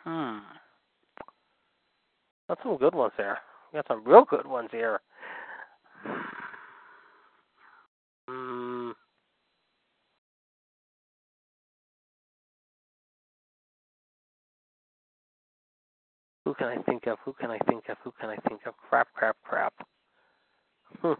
Hmm. 0.04 0.38
Got 2.48 2.58
some 2.62 2.76
good 2.76 2.94
ones 2.94 3.12
there. 3.16 3.38
Got 3.72 3.86
some 3.88 4.04
real 4.04 4.24
good 4.28 4.46
ones 4.46 4.68
here. 4.70 5.00
Hmm. 8.28 8.90
Who 16.44 16.53
can 16.64 16.78
I 16.78 16.82
think 16.82 17.06
of? 17.06 17.18
Who 17.24 17.34
can 17.34 17.50
I 17.50 17.58
think 17.68 17.84
of? 17.88 17.96
Who 18.04 18.12
can 18.18 18.30
I 18.30 18.36
think 18.48 18.60
of? 18.66 18.74
Crap, 18.88 19.08
crap, 19.14 19.36
crap. 19.44 19.74
Hmm. 21.02 21.12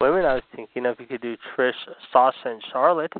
Women, 0.00 0.24
I 0.24 0.34
was 0.34 0.42
thinking 0.56 0.86
if 0.86 0.98
you 0.98 1.06
could 1.06 1.20
do 1.20 1.36
Trish, 1.56 1.72
Sasha, 2.10 2.36
and 2.46 2.62
Charlotte. 2.72 3.12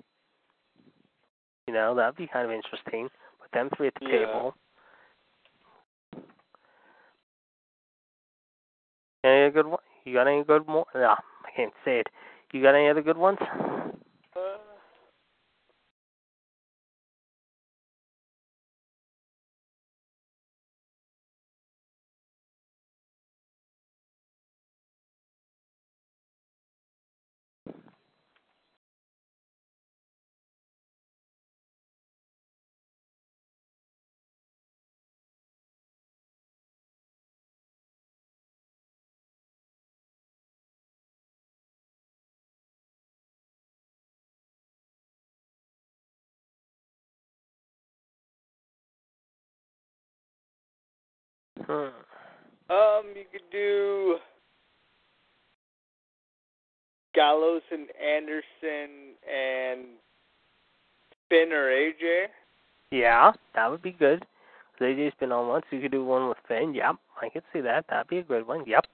You 1.69 1.75
know, 1.75 1.95
that'd 1.95 2.17
be 2.17 2.27
kind 2.27 2.47
of 2.47 2.53
interesting. 2.53 3.09
Three 3.53 3.89
at 3.89 3.95
the 4.01 4.07
Yeah. 4.07 4.27
table. 4.27 4.55
Any 9.25 9.51
good 9.51 9.67
one? 9.67 9.81
You 10.05 10.15
got 10.15 10.27
any 10.29 10.45
good 10.45 10.67
more? 10.67 10.87
No, 10.95 11.17
I 11.45 11.51
can't 11.55 11.75
say 11.85 11.99
it. 12.01 12.09
You 12.53 12.63
got 12.63 12.75
any 12.75 12.89
other 12.89 13.03
good 13.03 13.19
ones? 13.19 13.39
Um, 51.71 53.05
you 53.15 53.25
could 53.33 53.49
do 53.51 54.17
Gallows 57.15 57.63
and 57.71 57.89
Anderson 58.01 59.15
and 59.29 59.87
Finn 61.29 61.53
or 61.53 61.71
AJ. 61.71 62.27
Yeah, 62.91 63.33
that 63.55 63.71
would 63.71 63.83
be 63.83 63.93
good. 63.93 64.25
AJ's 64.81 65.13
been 65.21 65.31
on 65.31 65.49
once. 65.49 65.67
You 65.71 65.81
could 65.81 65.93
do 65.93 66.05
one 66.05 66.29
with 66.29 66.39
Finn. 66.49 66.75
Yep, 66.75 66.97
I 67.21 67.29
could 67.29 67.43
see 67.53 67.61
that. 67.61 67.85
That'd 67.89 68.09
be 68.09 68.19
a 68.19 68.23
good 68.23 68.47
one. 68.47 68.65
Yep. 68.67 68.87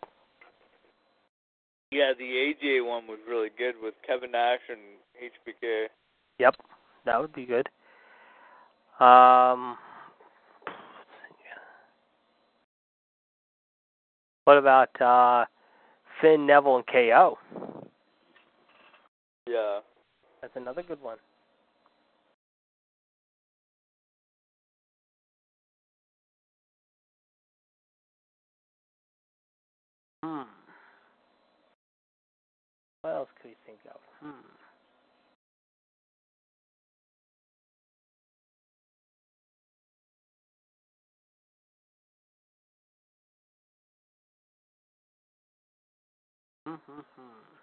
Yeah, 1.93 2.13
the 2.19 2.25
AJ 2.25 2.85
one 2.85 3.07
was 3.07 3.19
really 3.29 3.51
good 3.57 3.75
with 3.81 3.95
Kevin 4.05 4.33
Nash 4.33 4.61
and 4.69 4.81
HBK. 5.23 5.87
Yep, 6.41 6.57
that 7.05 7.21
would 7.21 7.33
be 7.33 7.47
good. 7.47 7.69
Um, 8.99 9.79
what 14.47 14.59
about 14.59 15.01
uh, 15.01 15.45
Finn, 16.21 16.47
Neville, 16.47 16.77
and 16.77 16.87
KO? 16.87 17.37
Yeah. 19.49 19.81
That's 20.41 20.55
another 20.55 20.83
good 20.83 21.03
one. 21.03 21.17
Hmm. 30.23 30.43
What 33.03 33.11
else 33.11 33.29
could 33.43 33.49
you 33.49 33.57
think 33.67 33.79
of? 33.91 34.01
Hmm. 34.21 34.56
Mm-hmm. 46.67 47.01
Hmm. 47.17 47.56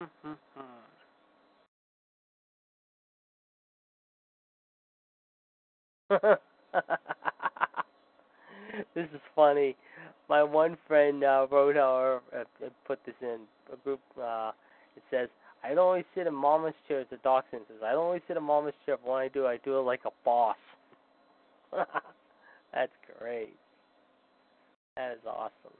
this 8.94 9.06
is 9.12 9.20
funny. 9.34 9.76
my 10.28 10.42
one 10.42 10.76
friend 10.86 11.24
uh, 11.24 11.46
wrote 11.50 11.76
or 11.76 12.22
uh, 12.36 12.44
put 12.86 13.00
this 13.06 13.14
in 13.20 13.40
a 13.72 13.76
group. 13.82 14.00
Uh, 14.20 14.52
it 14.96 15.02
says, 15.10 15.28
"I 15.64 15.70
don't 15.70 15.78
always 15.78 16.04
sit 16.14 16.26
in 16.28 16.34
mama's 16.34 16.74
chair." 16.86 17.04
The 17.10 17.16
dachshund 17.18 17.62
says, 17.68 17.78
"I 17.84 17.92
don't 17.92 18.04
always 18.04 18.22
sit 18.28 18.36
in 18.36 18.42
mama's 18.44 18.74
chair. 18.86 18.96
But 19.02 19.10
when 19.10 19.22
I 19.22 19.28
do, 19.28 19.46
I 19.46 19.56
do 19.64 19.78
it 19.78 19.82
like 19.82 20.02
a 20.06 20.10
boss." 20.24 20.56
That's 21.72 22.92
great. 23.18 23.56
That 24.96 25.12
is 25.12 25.18
awesome. 25.26 25.76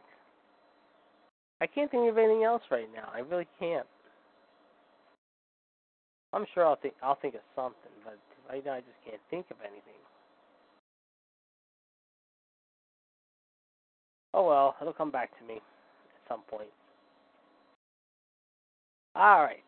I 1.62 1.68
can't 1.68 1.90
think 1.92 2.10
of 2.10 2.18
anything 2.18 2.44
else 2.44 2.62
right 2.72 2.88
now. 2.94 3.10
I 3.14 3.20
really 3.20 3.48
can't. 3.60 3.88
I'm 6.34 6.46
sure 6.54 6.66
I'll 6.66 6.76
think 6.76 6.96
I'll 7.02 7.18
think 7.22 7.36
of 7.36 7.42
something, 7.56 7.92
but 8.04 8.18
right 8.52 8.66
now 8.66 8.74
I 8.74 8.80
just 8.80 8.98
can't 9.10 9.22
think 9.30 9.46
of 9.52 9.58
anything. 9.62 9.82
Oh 14.34 14.48
well, 14.48 14.76
it'll 14.82 14.94
come 14.94 15.12
back 15.12 15.32
to 15.40 15.46
me 15.48 15.56
at 15.56 16.30
some 16.30 16.42
point. 16.50 16.70
All 19.16 19.44
right. 19.44 19.60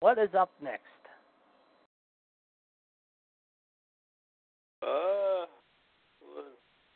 What 0.00 0.18
is 0.18 0.30
up 0.38 0.50
next? 0.62 0.82
Uh, 4.82 5.46
let's 6.36 6.48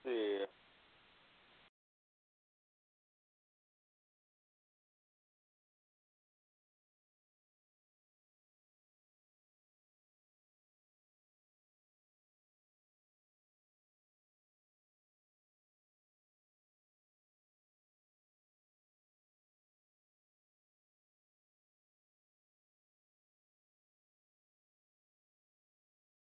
see. 0.04 0.44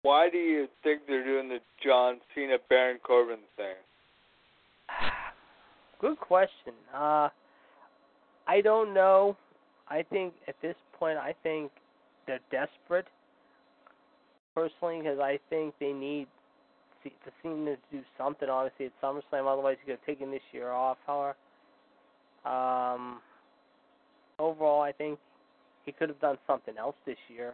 Why 0.04 0.30
do 0.30 0.38
you 0.38 0.68
think 0.84 1.02
they're 1.08 1.24
doing 1.24 1.48
the 1.48 1.60
John 1.84 2.20
Cena 2.34 2.58
Baron 2.70 3.00
Corbin 3.04 3.40
thing? 3.56 3.76
Good 6.02 6.20
question. 6.20 6.74
Uh, 6.94 7.30
I 8.48 8.62
don't 8.64 8.94
know. 8.94 9.38
I 9.90 10.04
think 10.04 10.34
at 10.48 10.56
this 10.62 10.76
point, 10.98 11.18
I 11.18 11.36
think 11.44 11.72
they're 12.26 12.40
desperate. 12.50 13.08
Personally, 14.56 15.00
because 15.02 15.20
I 15.20 15.40
think 15.50 15.76
they 15.80 15.94
need 15.94 16.28
to 17.04 17.10
seem 17.42 17.66
to 17.66 17.76
do 17.92 18.02
something. 18.18 18.50
Obviously, 18.50 18.88
at 18.88 18.92
SummerSlam. 19.02 19.52
Otherwise, 19.52 19.78
could 19.86 19.92
have 19.92 20.06
taken 20.06 20.32
this 20.32 20.42
year 20.52 20.72
off. 20.72 20.98
However, 21.06 21.36
um, 22.46 23.22
overall, 24.40 24.82
I 24.82 24.92
think 24.92 25.20
he 25.86 25.92
could 25.92 26.10
have 26.10 26.20
done 26.20 26.38
something 26.48 26.78
else 26.78 26.96
this 27.06 27.18
year. 27.30 27.54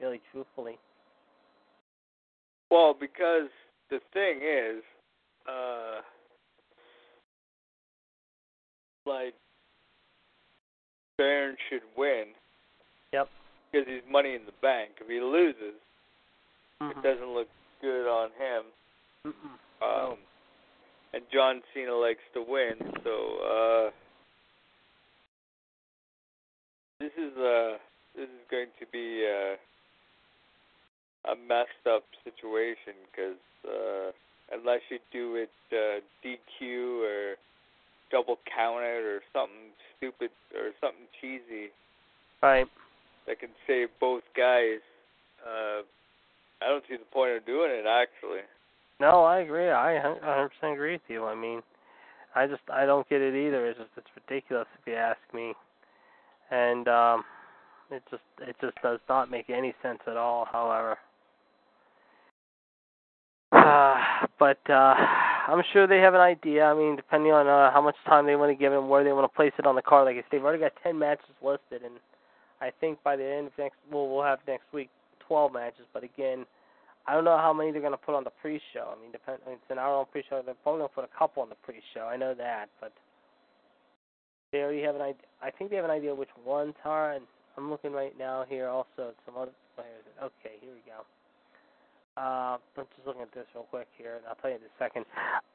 Really, 0.00 0.20
truthfully. 0.32 0.78
Well, 2.70 2.94
because 2.98 3.48
the 3.90 4.00
thing 4.12 4.40
is, 4.42 4.82
uh, 5.48 6.00
like 9.06 9.34
Baron 11.18 11.56
should 11.68 11.82
win. 11.96 12.26
Yep. 13.12 13.28
Because 13.72 13.86
he's 13.88 14.12
money 14.12 14.34
in 14.34 14.46
the 14.46 14.52
bank. 14.62 14.90
If 15.00 15.08
he 15.08 15.20
loses, 15.20 15.74
Mm-hmm. 16.82 16.98
it 16.98 17.02
doesn't 17.02 17.34
look 17.34 17.48
good 17.82 18.08
on 18.08 18.30
him. 18.30 18.62
Mm-mm. 19.26 20.12
Um, 20.12 20.16
and 21.12 21.22
John 21.32 21.60
Cena 21.74 21.94
likes 21.94 22.24
to 22.34 22.40
win, 22.46 22.74
so 23.04 23.10
uh, 23.44 23.90
this 27.00 27.12
is 27.18 27.36
uh 27.36 27.76
this 28.16 28.24
is 28.24 28.44
going 28.50 28.68
to 28.78 28.86
be 28.90 29.26
uh, 29.28 29.56
a 31.26 31.36
messed 31.36 31.84
up 31.86 32.04
situation 32.24 32.96
because 33.10 33.40
uh, 33.66 34.10
unless 34.52 34.80
you 34.90 34.98
do 35.12 35.36
it 35.36 35.50
uh, 35.72 36.00
DQ 36.24 37.02
or 37.02 37.36
double 38.10 38.38
count 38.48 38.82
it 38.82 39.04
or 39.04 39.20
something 39.32 39.70
stupid 39.96 40.30
or 40.54 40.72
something 40.80 41.06
cheesy 41.20 41.70
Right. 42.42 42.66
that 43.26 43.38
can 43.38 43.50
save 43.66 43.88
both 44.00 44.22
guys, 44.34 44.80
uh, 45.44 45.82
I 46.62 46.68
don't 46.68 46.84
see 46.88 46.96
the 46.96 47.04
point 47.12 47.36
of 47.36 47.44
doing 47.44 47.70
it 47.70 47.84
actually. 47.86 48.40
No, 48.98 49.24
I 49.24 49.40
agree. 49.40 49.70
I 49.70 50.00
100% 50.24 50.72
agree 50.72 50.92
with 50.92 51.08
you. 51.08 51.24
I 51.24 51.34
mean, 51.34 51.62
I 52.34 52.46
just 52.46 52.62
I 52.72 52.86
don't 52.86 53.08
get 53.08 53.20
it 53.20 53.34
either. 53.34 53.66
It's 53.66 53.78
just 53.78 53.90
it's 53.96 54.06
ridiculous 54.16 54.66
if 54.80 54.86
you 54.86 54.94
ask 54.94 55.18
me. 55.34 55.52
And 56.50 56.88
um 56.88 57.24
it 57.90 58.02
just 58.10 58.22
it 58.40 58.56
just 58.60 58.76
does 58.82 59.00
not 59.08 59.30
make 59.30 59.50
any 59.50 59.74
sense 59.82 60.00
at 60.06 60.16
all, 60.16 60.46
however. 60.50 60.98
But 64.38 64.58
uh 64.70 64.94
I'm 65.50 65.62
sure 65.72 65.86
they 65.86 65.98
have 65.98 66.14
an 66.14 66.20
idea. 66.20 66.64
I 66.64 66.74
mean, 66.74 66.94
depending 66.94 67.32
on 67.32 67.48
uh, 67.48 67.72
how 67.72 67.80
much 67.82 67.96
time 68.06 68.26
they 68.26 68.36
want 68.36 68.52
to 68.52 68.54
give 68.54 68.72
it 68.72 68.78
and 68.78 68.88
where 68.88 69.02
they 69.02 69.12
want 69.12 69.24
to 69.24 69.34
place 69.34 69.52
it 69.58 69.66
on 69.66 69.74
the 69.74 69.82
card. 69.82 70.06
Like 70.06 70.14
I 70.14 70.20
said, 70.20 70.28
they've 70.30 70.44
already 70.44 70.60
got 70.60 70.72
10 70.82 70.96
matches 70.96 71.34
listed, 71.42 71.82
and 71.82 71.98
I 72.60 72.70
think 72.70 73.02
by 73.02 73.16
the 73.16 73.24
end 73.24 73.48
of 73.48 73.52
next, 73.58 73.74
well, 73.90 74.08
we'll 74.08 74.22
have 74.22 74.38
next 74.46 74.70
week 74.72 74.90
12 75.26 75.52
matches. 75.52 75.86
But 75.92 76.04
again, 76.04 76.46
I 77.06 77.14
don't 77.14 77.24
know 77.24 77.38
how 77.38 77.52
many 77.52 77.72
they're 77.72 77.80
going 77.80 77.96
to 77.96 77.98
put 77.98 78.14
on 78.14 78.22
the 78.22 78.30
pre-show. 78.30 78.94
I 78.96 79.00
mean, 79.02 79.10
depend. 79.10 79.38
It's 79.48 79.70
an 79.70 79.78
hour-long 79.78 80.06
pre-show. 80.12 80.42
They're 80.44 80.54
probably 80.62 80.80
going 80.80 80.90
to 80.90 80.94
put 80.94 81.04
a 81.04 81.18
couple 81.18 81.42
on 81.42 81.48
the 81.48 81.58
pre-show. 81.64 82.06
I 82.06 82.16
know 82.16 82.34
that, 82.34 82.68
but 82.80 82.92
they 84.52 84.58
already 84.60 84.82
have 84.82 84.94
an 84.94 85.02
idea. 85.02 85.26
I 85.42 85.50
think 85.50 85.70
they 85.70 85.76
have 85.76 85.84
an 85.84 85.90
idea 85.90 86.14
which 86.14 86.30
ones 86.44 86.74
are, 86.84 87.12
and 87.12 87.24
I'm 87.56 87.70
looking 87.70 87.92
right 87.92 88.16
now 88.18 88.44
here 88.48 88.68
also 88.68 89.10
at 89.10 89.16
some 89.26 89.36
other. 89.36 89.52
It? 89.78 89.84
Okay, 90.22 90.60
here 90.60 90.72
we 90.74 90.82
go. 90.86 91.02
Uh, 92.20 92.58
I'm 92.76 92.84
just 92.96 93.06
looking 93.06 93.22
at 93.22 93.32
this 93.32 93.46
real 93.54 93.64
quick 93.70 93.86
here, 93.96 94.16
and 94.16 94.24
I'll 94.28 94.34
tell 94.36 94.50
you 94.50 94.56
in 94.56 94.62
a 94.62 94.78
second. 94.78 95.06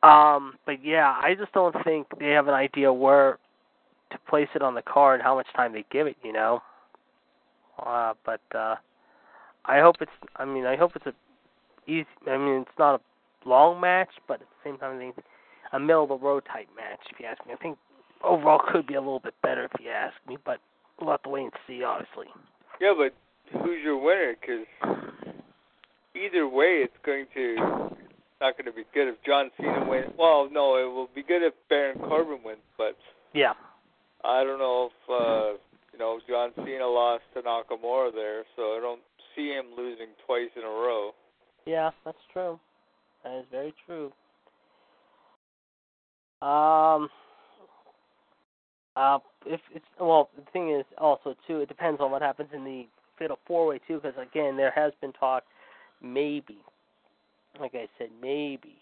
Um, 0.02 0.56
but 0.66 0.84
yeah, 0.84 1.14
I 1.22 1.36
just 1.38 1.54
don't 1.54 1.76
think 1.84 2.08
they 2.20 2.32
have 2.32 2.48
an 2.48 2.56
idea 2.56 2.92
where 2.92 3.38
to 4.12 4.18
place 4.28 4.48
it 4.56 4.64
on 4.64 4.74
the 4.74 4.82
card, 4.82 5.22
how 5.22 5.36
much 5.36 5.46
time 5.56 5.74
they 5.74 5.86
give 5.92 6.08
it. 6.08 6.16
You 6.24 6.34
know. 6.34 6.62
Uh, 7.86 8.14
but 8.26 8.42
uh, 8.56 8.76
I 9.66 9.80
hope 9.80 9.98
it's. 10.02 10.12
I 10.38 10.46
mean, 10.46 10.66
I 10.66 10.76
hope 10.76 10.94
it's 10.96 11.06
a 11.06 11.14
easy. 11.86 12.08
I 12.28 12.38
mean, 12.38 12.62
it's 12.62 12.80
not 12.80 13.00
a 13.00 13.50
long 13.50 13.80
match, 13.80 14.10
but 14.28 14.36
at 14.36 14.40
the 14.40 14.70
same 14.70 14.80
time, 14.80 14.96
I 14.96 15.00
think 15.00 15.16
a 15.72 15.80
middle 15.80 16.04
of 16.04 16.10
the 16.10 16.18
road 16.18 16.44
type 16.52 16.68
match. 16.76 17.00
If 17.12 17.20
you 17.20 17.28
ask 17.28 17.46
me, 17.46 17.54
I 17.54 17.58
think 17.58 17.78
overall 18.24 18.62
could 18.72 18.88
be 18.88 18.96
a 18.96 19.02
little 19.02 19.20
bit 19.20 19.36
better 19.44 19.66
if 19.66 19.72
you 19.80 19.92
ask 19.92 20.16
me, 20.28 20.38
but 20.44 20.58
we'll 21.00 21.12
have 21.12 21.22
to 21.24 21.30
wait 21.30 21.44
and 21.44 21.52
see, 21.68 21.84
obviously. 21.84 22.28
Yeah, 22.82 22.94
but 22.98 23.14
who's 23.62 23.84
your 23.84 24.02
winner? 24.02 24.36
Because 24.40 24.66
either 26.16 26.48
way, 26.48 26.84
it's 26.84 26.94
going 27.06 27.26
to 27.34 27.56
not 28.42 28.58
going 28.58 28.66
to 28.66 28.74
be 28.74 28.84
good 28.94 29.08
if 29.08 29.16
John 29.26 29.50
Cena 29.58 29.86
wins. 29.88 30.12
Well, 30.18 30.50
no, 30.52 30.76
it 30.76 30.94
will 30.94 31.10
be 31.16 31.24
good 31.24 31.42
if 31.42 31.54
Baron 31.70 32.00
Corbin 32.00 32.40
wins, 32.44 32.60
but 32.78 32.98
Yeah. 33.34 33.54
I 34.24 34.44
don't 34.44 34.60
know 34.60 34.90
if 34.90 35.10
uh, 35.10 35.58
you 35.94 36.00
know 36.00 36.20
John 36.28 36.52
Cena 36.58 36.86
lost 36.88 37.24
to 37.34 37.42
Nakamura 37.42 38.12
there, 38.14 38.44
so 38.56 38.76
I 38.76 38.80
don't 38.82 39.02
see 39.36 39.50
him 39.50 39.66
losing 39.78 40.08
twice 40.26 40.50
in 40.56 40.64
a 40.64 40.68
row. 40.68 41.12
Yeah, 41.66 41.92
that's 42.04 42.18
true. 42.34 42.60
That 43.24 43.40
is 43.40 43.46
very 43.52 43.74
true. 43.86 44.12
Um. 46.42 47.10
Uh, 48.96 49.20
if 49.46 49.60
it's 49.74 49.86
well, 50.00 50.30
the 50.38 50.44
thing 50.54 50.72
is 50.72 50.86
also 50.98 51.36
too, 51.48 51.60
it 51.60 51.68
depends 51.68 52.00
on 52.00 52.12
what 52.12 52.22
happens 52.22 52.50
in 52.54 52.64
the 52.64 52.88
fatal 53.20 53.38
four 53.46 53.68
way 53.68 53.80
too, 53.88 54.00
because 54.02 54.14
again, 54.18 54.56
there 54.56 54.72
has 54.74 54.94
been 55.02 55.12
talk, 55.14 55.44
maybe, 56.02 56.58
like 57.60 57.76
I 57.76 57.88
said, 57.98 58.10
maybe, 58.22 58.76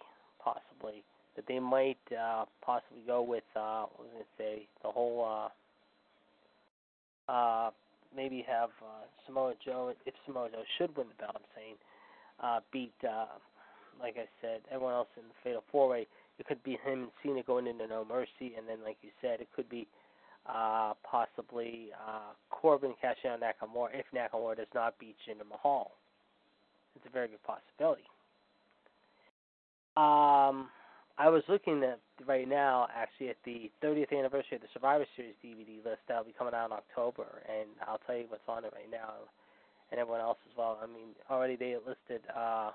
possibly 0.44 1.04
that 1.36 1.46
they 1.48 1.60
might 1.60 1.98
uh 2.12 2.46
possibly 2.64 3.02
go 3.08 3.22
with 3.22 3.44
uh, 3.56 3.86
what 3.96 4.02
was 4.02 4.10
I 4.10 4.14
gonna 4.14 4.26
say, 4.38 4.68
the 4.84 4.92
whole 4.92 5.50
uh, 7.28 7.32
uh, 7.32 7.72
maybe 8.16 8.46
have 8.48 8.70
uh, 8.82 9.06
Samoa 9.26 9.54
Joe 9.64 9.94
if 10.06 10.14
Samoa 10.26 10.50
Joe 10.52 10.64
should 10.78 10.96
win 10.96 11.08
the 11.10 11.16
belt. 11.16 11.36
I'm 11.36 11.42
saying 11.56 11.76
uh, 12.42 12.60
beat, 12.72 12.94
uh, 13.08 13.26
like 14.00 14.16
I 14.18 14.28
said, 14.42 14.62
everyone 14.72 14.94
else 14.94 15.08
in 15.18 15.24
the 15.24 15.36
Fatal 15.44 15.64
Four 15.72 15.90
Way. 15.90 16.08
It 16.40 16.48
could 16.48 16.64
be 16.64 16.78
him 16.84 17.04
and 17.04 17.08
Cena 17.22 17.44
going 17.44 17.68
into 17.68 17.86
No 17.88 18.04
Mercy, 18.04 18.56
and 18.58 18.68
then, 18.68 18.84
like 18.84 18.98
you 19.04 19.10
said, 19.22 19.40
it 19.40 19.50
could 19.56 19.70
be 19.70 19.88
uh, 20.48 20.94
possibly 21.10 21.90
uh, 21.94 22.34
Corbin 22.50 22.96
cashing 23.00 23.30
out 23.30 23.40
Nakamura 23.40 23.90
if 23.94 24.06
Nakamura 24.14 24.58
does 24.58 24.68
not 24.74 24.98
beat 25.00 25.16
Jinder 25.28 25.48
Mahal. 25.48 25.92
It's 26.96 27.06
a 27.06 27.12
very 27.12 27.28
good 27.28 27.44
possibility. 27.44 28.04
Um, 29.96 30.70
I 31.18 31.30
was 31.30 31.44
looking 31.48 31.84
at 31.84 32.00
right 32.26 32.48
now, 32.48 32.88
actually, 32.96 33.30
at 33.30 33.38
the 33.46 33.70
30th 33.84 34.18
anniversary 34.18 34.56
of 34.58 34.62
the 34.62 34.68
Survivor 34.74 35.06
Series 35.16 35.36
DVD 35.46 35.78
list 35.86 36.02
that'll 36.08 36.24
be 36.24 36.34
coming 36.38 36.54
out 36.56 36.72
in 36.72 36.74
October, 36.74 37.44
and 37.48 37.70
I'll 37.88 38.02
tell 38.08 38.18
you 38.18 38.26
what's 38.30 38.42
on 38.48 38.66
it 38.66 38.74
right 38.74 38.90
now, 38.90 39.22
and 39.92 40.00
everyone 40.00 40.22
else 40.22 40.40
as 40.50 40.58
well. 40.58 40.80
I 40.82 40.88
mean, 40.88 41.14
already 41.30 41.56
they 41.56 41.76
listed 41.76 42.22
uh, 42.36 42.72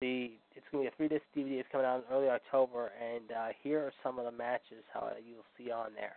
the 0.00 0.32
it's 0.56 0.66
going 0.72 0.84
to 0.84 0.90
be 0.90 0.94
a 0.94 0.96
three 0.96 1.08
disc 1.08 1.24
DVD. 1.36 1.60
It's 1.60 1.68
coming 1.70 1.86
out 1.86 2.02
in 2.02 2.14
early 2.14 2.28
October, 2.28 2.90
and 2.98 3.30
uh, 3.30 3.48
here 3.62 3.80
are 3.80 3.92
some 4.02 4.18
of 4.18 4.24
the 4.24 4.32
matches 4.32 4.82
how 4.92 5.08
you'll 5.22 5.46
see 5.56 5.70
on 5.70 5.94
there. 5.94 6.16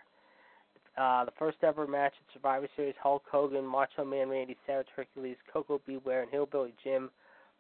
Uh, 0.99 1.23
the 1.23 1.31
first 1.39 1.57
ever 1.63 1.87
match 1.87 2.11
at 2.11 2.33
Survivor 2.33 2.67
Series: 2.75 2.95
Hulk 3.01 3.23
Hogan, 3.31 3.65
Macho 3.65 4.03
Man 4.03 4.27
Randy 4.27 4.57
Savage, 4.67 4.87
Hercules, 4.93 5.37
Koko 5.51 5.79
B. 5.87 5.97
Ware, 6.03 6.23
and 6.23 6.31
Hillbilly 6.31 6.73
Jim 6.83 7.09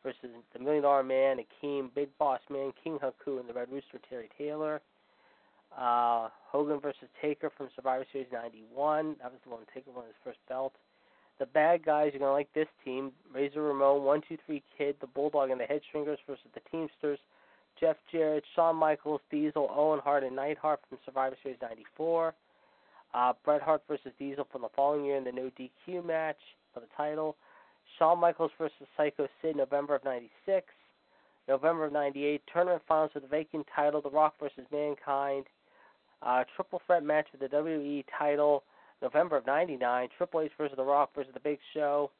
versus 0.03 0.29
the 0.51 0.59
Million 0.59 0.83
Dollar 0.83 1.03
Man, 1.03 1.37
Akeem, 1.37 1.89
Big 1.95 2.09
Boss 2.17 2.41
Man, 2.49 2.73
King 2.83 2.99
Haku, 2.99 3.39
and 3.39 3.47
the 3.47 3.53
Red 3.53 3.71
Rooster 3.71 3.99
Terry 4.09 4.29
Taylor. 4.37 4.81
Uh, 5.77 6.27
Hogan 6.51 6.81
versus 6.81 7.07
Taker 7.21 7.49
from 7.55 7.69
Survivor 7.77 8.05
Series 8.11 8.27
'91. 8.29 9.15
That 9.21 9.31
was 9.31 9.39
the 9.45 9.51
one 9.51 9.61
Taker 9.73 9.91
won 9.95 10.05
his 10.05 10.15
first 10.21 10.39
belt. 10.49 10.73
The 11.39 11.45
bad 11.45 11.85
guys, 11.85 12.09
you're 12.11 12.19
gonna 12.19 12.33
like 12.33 12.51
this 12.53 12.67
team: 12.83 13.13
Razor 13.33 13.61
Ramon, 13.61 14.03
One 14.03 14.21
Two 14.27 14.37
Three 14.45 14.61
Kid, 14.77 14.97
the 14.99 15.07
Bulldog, 15.07 15.49
and 15.49 15.61
the 15.61 15.63
Headshrinkers 15.63 16.17
versus 16.27 16.51
the 16.53 16.61
Teamsters. 16.69 17.19
Jeff 17.79 17.95
Jarrett, 18.11 18.43
Shawn 18.53 18.75
Michaels, 18.75 19.21
Diesel, 19.31 19.71
Owen 19.73 20.01
Hart, 20.03 20.25
and 20.25 20.35
Neidhart 20.35 20.81
from 20.89 20.97
Survivor 21.05 21.37
Series 21.41 21.59
'94. 21.61 22.33
Uh, 23.13 23.33
Bret 23.43 23.61
Hart 23.61 23.81
versus 23.87 24.11
Diesel 24.19 24.47
from 24.51 24.61
the 24.61 24.69
following 24.75 25.05
year 25.05 25.17
in 25.17 25.23
the 25.23 25.31
No 25.31 25.51
DQ 25.59 26.05
match 26.05 26.37
for 26.73 26.79
the 26.79 26.87
title. 26.95 27.35
Shawn 27.97 28.19
Michaels 28.19 28.51
versus 28.57 28.87
Psycho 28.95 29.27
Sid, 29.41 29.55
November 29.55 29.95
of 29.95 30.03
'96. 30.03 30.67
November 31.47 31.85
of 31.85 31.93
'98, 31.93 32.41
tournament 32.53 32.83
finals 32.87 33.11
for 33.11 33.19
the 33.19 33.27
vacant 33.27 33.65
title, 33.75 34.01
The 34.01 34.09
Rock 34.09 34.35
versus 34.39 34.65
Mankind. 34.71 35.45
Uh, 36.21 36.43
triple 36.55 36.81
threat 36.85 37.03
match 37.03 37.27
for 37.31 37.37
the 37.37 37.47
WWE 37.47 38.05
title, 38.17 38.63
November 39.01 39.37
of 39.37 39.47
'99. 39.47 40.09
Triple 40.15 40.41
H 40.41 40.51
versus 40.57 40.77
The 40.77 40.83
Rock 40.83 41.09
versus 41.15 41.31
The 41.33 41.39
Big 41.39 41.57
Show. 41.73 42.11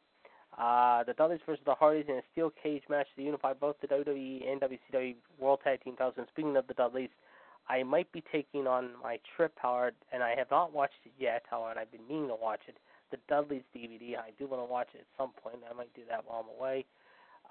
Uh, 0.58 1.04
the 1.04 1.14
Dudleys 1.14 1.40
versus 1.46 1.64
the 1.66 1.76
Hardys 1.76 2.06
in 2.10 2.16
a 2.16 2.22
steel 2.32 2.52
cage 2.62 2.84
match 2.90 3.08
to 3.16 3.22
unify 3.22 3.54
both 3.54 3.76
the 3.82 3.88
WWE 3.88 4.52
and 4.52 4.60
WCW 4.60 5.16
World 5.40 5.60
Tag 5.64 5.84
Team 5.84 5.96
titles. 5.96 6.16
And 6.18 6.28
speaking 6.32 6.58
of 6.58 6.68
the 6.68 6.74
Dudleys, 6.74 7.10
I 7.70 7.84
might 7.84 8.12
be 8.12 8.24
taking 8.32 8.66
on 8.66 8.90
my 9.02 9.20
trip, 9.36 9.54
Howard, 9.58 9.94
and 10.12 10.24
I 10.24 10.34
have 10.36 10.50
not 10.50 10.74
watched 10.74 11.06
it 11.06 11.12
yet, 11.20 11.44
Howard. 11.50 11.78
I've 11.78 11.92
been 11.92 12.08
meaning 12.08 12.30
to 12.30 12.36
watch 12.36 12.62
it. 12.68 12.78
The 13.12 13.18
Dudleys 13.28 13.64
DVD. 13.76 14.18
I 14.18 14.32
do 14.38 14.48
want 14.48 14.62
to 14.62 14.72
watch 14.72 14.88
it 14.94 15.02
at 15.02 15.08
some 15.18 15.32
point. 15.42 15.64
I 15.70 15.74
might 15.74 15.94
do 15.96 16.02
that 16.10 16.24
while 16.26 16.46
I'm 16.46 16.60
away. 16.60 16.86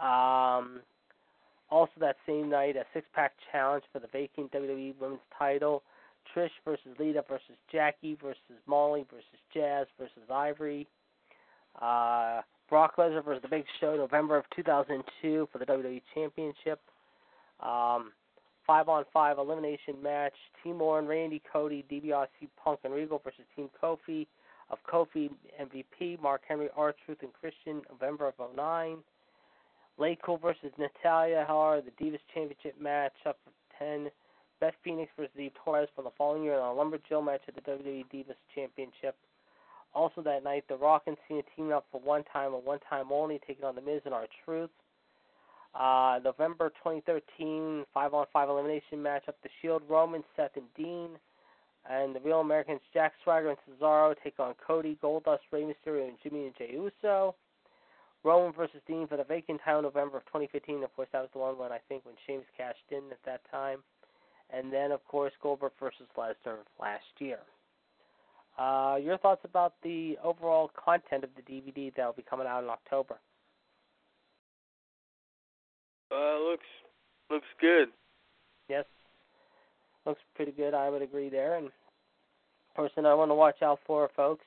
Um, 0.01 0.81
also, 1.71 1.93
that 2.01 2.16
same 2.27 2.49
night, 2.49 2.77
a 2.77 2.85
six-pack 2.95 3.33
challenge 3.53 3.85
for 3.93 3.99
the 3.99 4.09
vacant 4.09 4.53
WWE 4.53 4.95
Women's 5.01 5.21
Title. 5.37 5.83
Trish 6.35 6.51
versus 6.64 6.95
Lita 6.99 7.25
versus 7.29 7.57
Jackie 7.71 8.16
versus 8.23 8.61
Molly 8.66 9.07
versus 9.11 9.27
Jazz 9.53 9.87
versus 9.99 10.31
Ivory. 10.31 10.87
Uh, 11.81 12.43
Brock 12.69 12.97
Lesnar 12.97 13.25
versus 13.25 13.43
The 13.43 13.49
Big 13.49 13.64
Show, 13.81 13.97
November 13.97 14.37
of 14.37 14.45
2002 14.55 15.49
for 15.51 15.59
the 15.59 15.64
WWE 15.64 16.03
Championship. 16.14 16.81
Um, 17.61 18.12
five 18.69 18.89
on 18.89 19.05
five 19.12 19.39
elimination 19.39 20.01
match. 20.01 20.35
Team 20.62 20.81
Orton, 20.81 21.09
Randy, 21.09 21.43
Cody, 21.51 21.85
DiBiase, 21.91 22.49
Punk, 22.62 22.81
and 22.85 22.95
Regal 22.95 23.21
versus 23.25 23.41
Team 23.57 23.69
Kofi. 23.83 24.29
Of 24.71 24.79
Kofi 24.87 25.31
MVP, 25.59 26.21
Mark 26.21 26.43
Henry, 26.47 26.69
R 26.77 26.95
Truth, 27.07 27.19
and 27.23 27.33
Christian, 27.33 27.81
November 27.91 28.29
of 28.29 28.35
09. 28.55 28.99
LayCool 29.99 30.41
versus 30.43 30.71
Natalya, 30.79 31.47
however, 31.49 31.81
the 31.81 32.05
Divas 32.05 32.21
Championship 32.35 32.79
match 32.79 33.14
up 33.27 33.39
for 33.45 33.51
10. 33.83 34.11
Beth 34.61 34.75
Phoenix 34.85 35.11
versus 35.16 35.33
Eve 35.39 35.53
Torres 35.64 35.89
from 35.95 36.05
the 36.05 36.11
following 36.19 36.43
year 36.43 36.53
in 36.53 36.59
a 36.59 36.62
Lumberjill 36.64 37.25
match 37.25 37.41
at 37.49 37.55
the 37.55 37.62
WWE 37.62 38.05
Divas 38.12 38.37
Championship. 38.55 39.16
Also 39.95 40.21
that 40.21 40.45
night, 40.45 40.64
The 40.69 40.77
Rock 40.77 41.05
and 41.07 41.16
Cena 41.27 41.41
teaming 41.57 41.73
up 41.73 41.87
for 41.91 42.01
one 42.03 42.25
time 42.31 42.53
and 42.53 42.64
one 42.64 42.79
time 42.91 43.07
only, 43.11 43.41
taking 43.47 43.64
on 43.64 43.75
The 43.75 43.81
Miz 43.81 44.03
and 44.05 44.12
R 44.12 44.27
Truth. 44.45 44.71
Uh, 45.75 46.19
November 46.25 46.71
2013, 46.71 47.85
5 47.93 48.14
on 48.14 48.27
5 48.33 48.49
elimination 48.49 49.03
match 49.03 49.25
up 49.29 49.37
the 49.43 49.49
Shield 49.61 49.83
Roman, 49.89 50.25
Seth, 50.37 50.57
and 50.57 50.66
Dean. 50.77 51.11
And 51.89 52.14
the 52.14 52.21
Real 52.21 52.41
Americans 52.41 52.81
Jack 52.93 53.12
Swagger 53.23 53.51
and 53.51 53.59
Cesaro 53.59 54.14
take 54.23 54.39
on 54.39 54.55
Cody, 54.66 54.99
Goldust, 55.03 55.39
Rey 55.53 55.62
Mysterio, 55.62 56.09
and 56.09 56.19
Jimmy 56.23 56.47
and 56.47 56.55
Jey 56.57 56.73
Uso. 56.73 57.35
Roman 58.25 58.53
versus 58.53 58.81
Dean 58.87 59.07
for 59.07 59.16
the 59.16 59.25
vacant 59.25 59.61
title 59.64 59.83
November 59.83 60.19
of 60.19 60.27
2015. 60.27 60.83
Of 60.83 60.95
course, 60.95 61.09
that 61.12 61.21
was 61.21 61.31
the 61.33 61.39
one 61.39 61.57
when 61.57 61.73
I 61.73 61.79
think 61.89 62.05
when 62.05 62.14
Sheamus 62.27 62.47
cashed 62.57 62.79
in 62.91 63.11
at 63.11 63.23
that 63.25 63.41
time. 63.51 63.79
And 64.51 64.73
then, 64.73 64.93
of 64.93 65.05
course, 65.07 65.33
Goldberg 65.43 65.73
versus 65.79 66.07
Lesnar 66.16 66.59
last 66.81 67.05
year. 67.19 67.39
Uh, 68.59 68.97
your 69.01 69.19
thoughts 69.19 69.43
about 69.45 69.75
the 69.83 70.19
overall 70.25 70.71
content 70.75 71.23
of 71.23 71.31
the 71.37 71.43
DVD 71.43 71.95
that 71.95 72.05
will 72.05 72.12
be 72.12 72.25
coming 72.29 72.47
out 72.47 72.64
in 72.64 72.71
October? 72.71 73.19
Uh, 76.11 76.38
looks 76.40 76.66
looks 77.30 77.46
good. 77.61 77.88
Yes, 78.68 78.84
looks 80.06 80.20
pretty 80.34 80.52
good. 80.52 80.74
I 80.74 80.90
would 80.90 81.02
agree 81.02 81.28
there. 81.28 81.56
And 81.56 81.70
person 82.74 83.06
I 83.06 83.14
want 83.14 83.30
to 83.30 83.34
watch 83.34 83.61
out 83.62 83.80
for, 83.86 84.09
folks, 84.14 84.44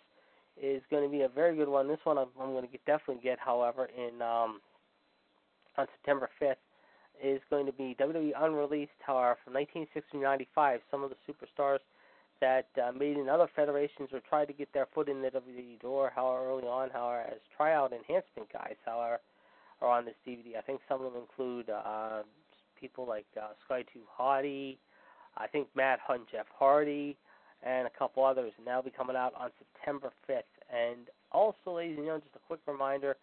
is 0.62 0.82
going 0.90 1.04
to 1.04 1.10
be 1.10 1.24
a 1.24 1.28
very 1.28 1.56
good 1.56 1.68
one. 1.68 1.88
This 1.88 2.00
one 2.04 2.18
I'm, 2.18 2.30
I'm 2.40 2.52
going 2.52 2.66
to 2.66 2.72
get, 2.72 2.86
definitely 2.86 3.22
get, 3.22 3.38
however, 3.40 3.90
in 3.96 4.22
um, 4.22 4.62
on 5.78 5.88
September 5.98 6.30
5th 6.42 6.56
is 7.24 7.42
going 7.50 7.66
to 7.66 7.74
be 7.74 7.96
WWE 8.00 8.32
Unreleased, 8.40 8.92
however, 9.06 9.38
from 9.44 9.54
1960 9.54 10.18
to 10.18 10.24
95. 10.24 10.80
Some 10.90 11.04
of 11.04 11.12
the 11.12 11.18
superstars 11.28 11.80
that 12.40 12.68
uh, 12.82 12.92
made 12.92 13.18
in 13.18 13.30
other 13.30 13.48
federations 13.56 14.10
or 14.12 14.22
tried 14.22 14.46
to 14.46 14.54
get 14.54 14.74
their 14.74 14.88
foot 14.94 15.10
in 15.10 15.22
the 15.22 15.30
WWE 15.30 15.80
door, 15.82 16.12
however, 16.16 16.50
early 16.50 16.68
on, 16.68 16.90
however, 16.90 17.22
as 17.28 17.38
tryout 17.56 17.94
enhancement 17.94 18.52
guys, 18.52 18.76
however, 18.86 19.20
are 19.82 19.98
on 19.98 20.06
this 20.06 20.16
DVD. 20.28 20.58
I 20.58 20.62
think 20.62 20.82
some 20.88 21.04
of 21.04 21.14
them 21.14 21.22
include 21.22 21.70
uh, 21.70 22.24
people 22.80 23.08
like 23.08 23.26
uh, 23.38 23.50
Scotty 23.66 23.86
2 23.94 24.00
Hotty, 24.20 24.78
I 25.38 25.48
think 25.48 25.68
Matt 25.76 26.00
Hunt, 26.06 26.24
Jeff 26.32 26.46
Hardy, 26.58 27.18
and 27.64 27.88
a 27.88 27.92
couple 27.98 28.26
others. 28.26 28.54
And 28.58 28.68
that'll 28.68 28.84
be 28.84 28.92
coming 28.92 29.16
out 29.16 29.34
on 29.40 29.50
September 29.60 30.12
5th. 30.30 30.44
And 30.72 31.08
also, 31.32 31.76
ladies 31.78 31.98
and 31.98 32.06
gentlemen, 32.06 32.22
just 32.26 32.36
a 32.36 32.48
quick 32.48 32.60
reminder 32.68 33.16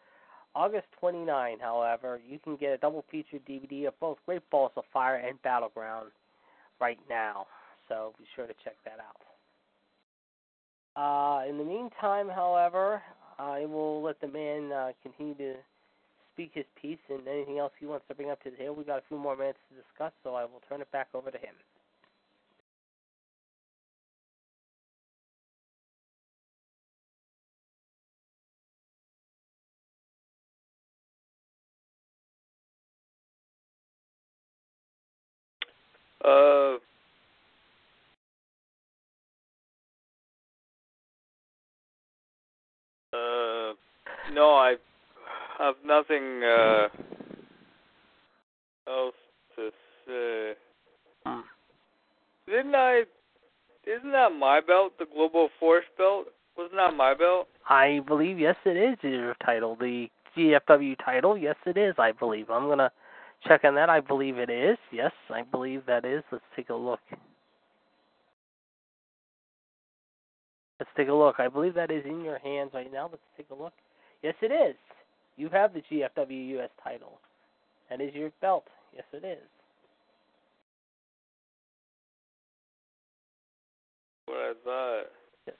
August 0.54 0.86
29, 0.98 1.58
however, 1.60 2.20
you 2.26 2.38
can 2.38 2.56
get 2.56 2.72
a 2.72 2.78
double 2.78 3.04
feature 3.10 3.38
DVD 3.48 3.88
of 3.88 4.00
both 4.00 4.18
Great 4.26 4.48
Balls 4.50 4.72
of 4.76 4.84
Fire 4.92 5.16
and 5.16 5.40
Battleground 5.42 6.10
right 6.80 6.98
now. 7.08 7.46
So 7.88 8.14
be 8.18 8.24
sure 8.34 8.46
to 8.46 8.54
check 8.64 8.74
that 8.84 8.98
out. 8.98 9.16
Uh, 10.96 11.48
in 11.48 11.58
the 11.58 11.64
meantime, 11.64 12.28
however, 12.28 13.02
I 13.38 13.66
will 13.66 14.02
let 14.02 14.20
the 14.20 14.26
man 14.26 14.72
uh, 14.72 14.92
continue 15.02 15.34
to 15.34 15.54
speak 16.38 16.52
his 16.54 16.64
piece 16.80 16.98
and 17.08 17.26
anything 17.26 17.58
else 17.58 17.72
he 17.80 17.86
wants 17.86 18.04
to 18.06 18.14
bring 18.14 18.30
up 18.30 18.40
to 18.44 18.50
the 18.50 18.56
table. 18.56 18.76
We've 18.76 18.86
got 18.86 18.98
a 18.98 19.02
few 19.08 19.18
more 19.18 19.36
minutes 19.36 19.58
to 19.70 19.82
discuss, 19.82 20.12
so 20.22 20.36
I 20.36 20.44
will 20.44 20.62
turn 20.68 20.80
it 20.80 20.90
back 20.92 21.08
over 21.12 21.32
to 21.32 21.38
him. 21.38 21.54
Uh, 36.24 36.76
uh, 43.16 43.74
no, 44.32 44.54
I 44.54 44.76
have 45.58 45.74
nothing 45.84 46.42
uh, 46.44 46.88
else 48.88 49.14
to 49.56 49.70
say. 50.06 50.52
Hmm. 51.26 51.40
Didn't 52.46 52.74
I? 52.74 53.02
Isn't 53.86 54.12
that 54.12 54.30
my 54.30 54.60
belt, 54.60 54.92
the 54.98 55.06
Global 55.12 55.48
Force 55.58 55.84
belt? 55.96 56.26
Wasn't 56.56 56.76
that 56.76 56.94
my 56.96 57.14
belt? 57.14 57.48
I 57.68 58.00
believe 58.06 58.38
yes, 58.38 58.56
it 58.64 58.76
is 58.76 58.98
your 59.02 59.34
title, 59.44 59.76
the 59.76 60.08
GFW 60.36 60.96
title. 61.04 61.36
Yes, 61.36 61.56
it 61.66 61.76
is. 61.76 61.94
I 61.98 62.12
believe. 62.12 62.50
I'm 62.50 62.68
gonna 62.68 62.90
check 63.46 63.64
on 63.64 63.74
that. 63.76 63.88
I 63.88 64.00
believe 64.00 64.38
it 64.38 64.50
is. 64.50 64.78
Yes, 64.92 65.12
I 65.30 65.42
believe 65.42 65.82
that 65.86 66.04
is. 66.04 66.22
Let's 66.30 66.44
take 66.56 66.70
a 66.70 66.74
look. 66.74 67.00
Let's 70.78 70.90
take 70.96 71.08
a 71.08 71.12
look. 71.12 71.36
I 71.38 71.48
believe 71.48 71.74
that 71.74 71.90
is 71.90 72.04
in 72.04 72.22
your 72.22 72.38
hands 72.38 72.70
right 72.72 72.92
now. 72.92 73.08
Let's 73.10 73.22
take 73.36 73.46
a 73.50 73.54
look. 73.54 73.72
Yes, 74.22 74.34
it 74.42 74.52
is. 74.52 74.76
You 75.38 75.48
have 75.50 75.72
the 75.72 75.82
GFW 75.90 76.58
US 76.58 76.70
title. 76.82 77.20
That 77.88 78.00
is 78.00 78.12
your 78.12 78.30
belt. 78.40 78.64
Yes, 78.94 79.04
it 79.12 79.24
is. 79.24 79.38
What 84.26 84.36
I 84.36 84.52
thought. 84.64 85.04
Yes. 85.46 85.56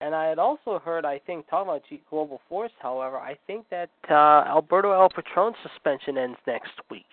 And 0.00 0.14
I 0.14 0.26
had 0.26 0.38
also 0.38 0.80
heard, 0.82 1.04
I 1.04 1.18
think, 1.18 1.46
talking 1.48 1.68
about 1.68 1.82
G- 1.88 2.02
Global 2.08 2.40
Force, 2.48 2.72
however, 2.80 3.18
I 3.18 3.36
think 3.46 3.66
that 3.70 3.90
uh, 4.10 4.48
Alberto 4.48 4.92
El 4.92 5.10
Patron's 5.10 5.56
suspension 5.62 6.16
ends 6.16 6.38
next 6.46 6.72
week. 6.90 7.04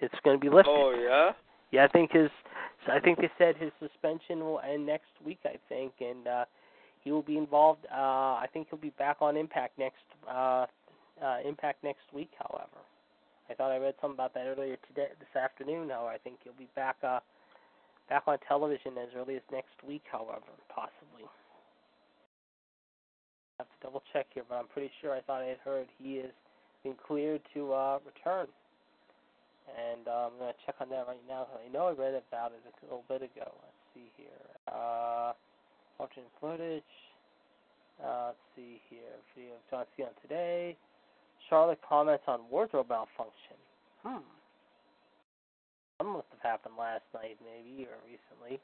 It's 0.00 0.14
going 0.24 0.36
to 0.36 0.40
be 0.40 0.50
lifted. 0.54 0.72
Oh 0.72 0.92
yeah. 1.00 1.32
Yeah, 1.70 1.84
I 1.84 1.88
think 1.88 2.10
his, 2.10 2.28
I 2.90 2.98
think 2.98 3.18
they 3.18 3.30
said 3.38 3.54
his 3.56 3.70
suspension 3.78 4.40
will 4.40 4.60
end 4.60 4.84
next 4.84 5.10
week. 5.24 5.38
I 5.44 5.54
think, 5.68 5.92
and 6.00 6.26
uh, 6.26 6.44
he 7.02 7.10
will 7.12 7.22
be 7.22 7.36
involved. 7.36 7.86
Uh, 7.90 8.38
I 8.38 8.46
think 8.52 8.68
he'll 8.70 8.78
be 8.78 8.94
back 8.98 9.18
on 9.20 9.36
Impact 9.36 9.78
next, 9.78 10.04
uh, 10.28 10.66
uh, 11.22 11.38
Impact 11.44 11.82
next 11.84 12.04
week. 12.12 12.30
However, 12.38 12.80
I 13.50 13.54
thought 13.54 13.72
I 13.72 13.78
read 13.78 13.94
something 14.00 14.16
about 14.16 14.34
that 14.34 14.46
earlier 14.46 14.76
today, 14.88 15.08
this 15.18 15.40
afternoon. 15.40 15.90
However, 15.90 16.08
I 16.08 16.18
think 16.18 16.36
he'll 16.44 16.52
be 16.58 16.68
back, 16.74 16.96
uh, 17.02 17.20
back 18.08 18.24
on 18.26 18.38
television 18.46 18.98
as 18.98 19.08
early 19.16 19.36
as 19.36 19.42
next 19.50 19.74
week. 19.86 20.02
However, 20.10 20.52
possibly. 20.68 21.26
I 23.58 23.64
have 23.64 23.68
to 23.68 23.78
double 23.82 24.02
check 24.12 24.26
here, 24.32 24.44
but 24.48 24.56
I'm 24.56 24.68
pretty 24.68 24.90
sure 25.00 25.12
I 25.14 25.20
thought 25.20 25.42
I 25.42 25.46
had 25.46 25.58
heard 25.64 25.86
he 25.98 26.14
is 26.16 26.32
been 26.82 26.94
cleared 27.06 27.40
to 27.54 27.72
uh, 27.72 27.98
return. 28.04 28.46
And 29.70 30.08
uh, 30.08 30.26
I'm 30.26 30.38
going 30.38 30.50
to 30.52 30.58
check 30.66 30.74
on 30.80 30.90
that 30.90 31.06
right 31.06 31.22
now. 31.28 31.46
I 31.54 31.70
know 31.72 31.86
I 31.86 31.92
read 31.92 32.18
about 32.18 32.52
it 32.52 32.62
a 32.66 32.84
little 32.84 33.04
bit 33.08 33.22
ago. 33.22 33.46
Let's 33.46 33.82
see 33.94 34.10
here. 34.16 34.42
Uh, 34.66 35.32
alternate 36.02 36.30
footage. 36.40 36.82
Uh, 38.02 38.26
let's 38.28 38.38
see 38.56 38.80
here. 38.90 39.14
Video 39.36 39.54
of 39.54 39.60
John 39.70 39.84
Cena 39.96 40.08
today. 40.20 40.76
Charlotte 41.48 41.78
comments 41.88 42.24
on 42.26 42.40
wardrobe 42.50 42.88
malfunction. 42.88 43.56
Hmm. 44.02 44.18
That 46.00 46.04
must 46.04 46.26
have 46.32 46.42
happened 46.42 46.74
last 46.76 47.04
night, 47.14 47.38
maybe, 47.44 47.86
or 47.86 47.94
recently. 48.04 48.60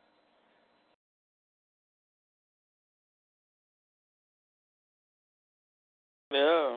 Yeah. 6.33 6.77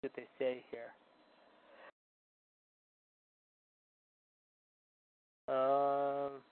What 0.00 0.12
they 0.16 0.26
say 0.38 0.64
here? 0.72 0.92
Um. 5.48 6.42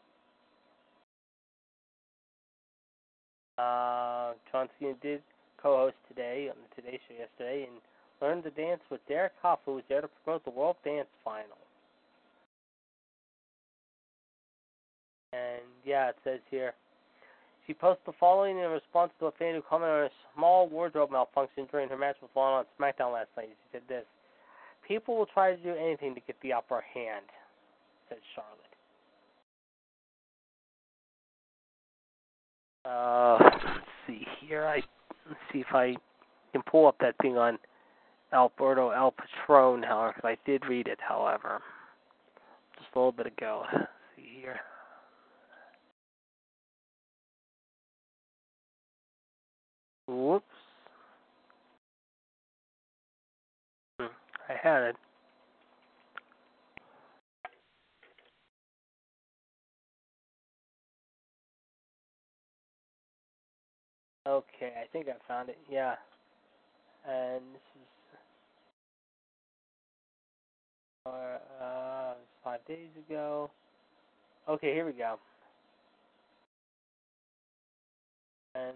Uh, 3.58 4.32
Cena 4.52 4.94
did 5.02 5.22
co-host 5.62 5.96
today 6.08 6.50
on 6.50 6.56
the 6.60 6.82
Today 6.82 7.00
Show 7.08 7.14
yesterday 7.18 7.66
and 7.68 7.80
learned 8.20 8.44
to 8.44 8.50
dance 8.50 8.80
with 8.90 9.00
Derek 9.08 9.32
Hough, 9.42 9.60
who 9.64 9.74
was 9.74 9.84
there 9.88 10.00
to 10.00 10.08
promote 10.24 10.44
the 10.44 10.50
World 10.50 10.76
Dance 10.84 11.08
Final. 11.24 11.58
And 15.32 15.62
yeah, 15.84 16.10
it 16.10 16.16
says 16.24 16.40
here. 16.50 16.74
She 17.66 17.74
posted 17.74 18.06
the 18.06 18.12
following 18.20 18.58
in 18.58 18.70
response 18.70 19.10
to 19.18 19.26
a 19.26 19.32
fan 19.32 19.54
who 19.54 19.62
commented 19.62 19.98
on 19.98 20.04
a 20.04 20.10
small 20.36 20.68
wardrobe 20.68 21.10
malfunction 21.10 21.66
during 21.70 21.88
her 21.88 21.96
match 21.96 22.16
with 22.22 22.30
Lana 22.36 22.62
on 22.62 22.64
SmackDown 22.78 23.12
last 23.12 23.28
night. 23.36 23.48
She 23.48 23.68
said 23.72 23.82
this 23.88 24.04
People 24.86 25.16
will 25.16 25.26
try 25.26 25.56
to 25.56 25.62
do 25.62 25.74
anything 25.74 26.14
to 26.14 26.20
get 26.20 26.36
the 26.42 26.52
upper 26.52 26.84
hand, 26.94 27.26
said 28.08 28.18
Charlotte. 28.34 28.65
Uh, 32.86 33.38
let's 33.42 33.86
see 34.06 34.24
here. 34.40 34.66
I 34.66 34.76
let's 35.28 35.40
see 35.52 35.60
if 35.60 35.74
I 35.74 35.96
can 36.52 36.62
pull 36.70 36.86
up 36.86 36.96
that 37.00 37.16
thing 37.20 37.36
on 37.36 37.58
Alberto 38.32 38.90
El 38.90 39.12
Patron. 39.12 39.82
However, 39.82 40.12
'cause 40.12 40.24
I 40.24 40.36
did 40.46 40.64
read 40.66 40.86
it. 40.86 41.00
However, 41.00 41.62
just 42.78 42.94
a 42.94 42.98
little 42.98 43.12
bit 43.12 43.26
ago. 43.26 43.66
Let's 43.72 43.88
see 44.14 44.40
here. 44.40 44.60
Whoops. 50.06 50.44
Hmm, 53.98 54.06
I 54.48 54.52
had 54.54 54.82
it. 54.82 54.96
Okay, 64.26 64.72
I 64.82 64.86
think 64.92 65.06
I 65.08 65.12
found 65.28 65.48
it. 65.48 65.58
Yeah. 65.70 65.94
And 67.08 67.42
this 67.52 67.62
is 67.76 67.86
uh, 71.06 72.14
five 72.42 72.58
days 72.66 72.88
ago. 73.08 73.48
Okay, 74.48 74.74
here 74.74 74.84
we 74.84 74.92
go. 74.92 75.16
And 78.56 78.74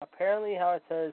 apparently, 0.00 0.54
how 0.54 0.74
it 0.74 0.82
says, 0.88 1.12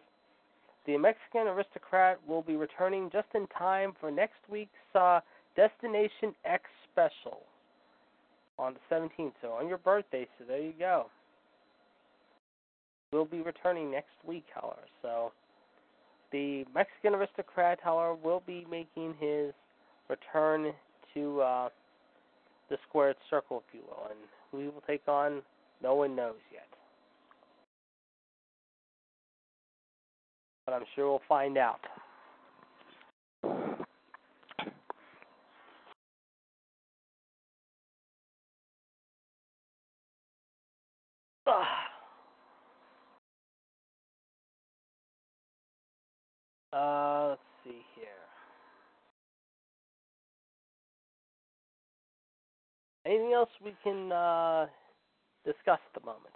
the 0.86 0.97
Mexican 0.97 1.47
aristocrat 1.47 2.20
will 2.28 2.43
be 2.43 2.55
returning 2.55 3.10
just 3.12 3.28
in 3.34 3.47
time 3.47 3.93
for 3.99 4.12
next 4.12 4.38
week's 4.47 4.70
uh, 4.93 5.22
Destination 5.55 6.36
X 6.45 6.66
special 6.91 7.41
on 8.60 8.74
the 8.74 8.95
17th. 8.95 9.32
So 9.41 9.49
on 9.53 9.68
your 9.68 9.78
birthday, 9.78 10.28
so 10.38 10.45
there 10.45 10.62
you 10.62 10.74
go. 10.78 11.05
We'll 13.12 13.26
be 13.26 13.41
returning 13.41 13.89
next 13.89 14.14
week, 14.28 14.45
however. 14.53 14.82
So 15.01 15.32
the 16.32 16.66
Mexican 16.76 17.16
aristocrat, 17.16 17.80
however, 17.82 18.16
will 18.16 18.43
be 18.45 18.68
making 18.70 19.16
his 19.20 19.53
return 20.10 20.74
to 21.16 21.41
uh, 21.41 21.70
the 22.70 22.78
squared 22.88 23.16
circle, 23.30 23.64
if 23.68 23.74
you 23.74 23.82
will, 23.88 24.07
and 24.10 24.62
he 24.62 24.68
will 24.68 24.84
take 24.86 25.07
on, 25.07 25.41
no 25.82 25.95
one 25.95 26.16
knows 26.16 26.36
yet. 26.51 26.68
But 30.66 30.74
I'm 30.74 30.86
sure 30.95 31.07
we'll 31.10 31.22
find 31.28 31.57
out. 31.57 31.80
Uh, 46.72 47.30
let's 47.30 47.41
see 47.64 47.82
here. 47.95 48.05
Anything 53.10 53.34
else 53.34 53.49
we 53.66 53.74
can 53.84 54.12
uh, 54.12 54.68
discuss 55.43 55.80
at 55.82 55.99
the 55.99 56.05
moment? 56.05 56.36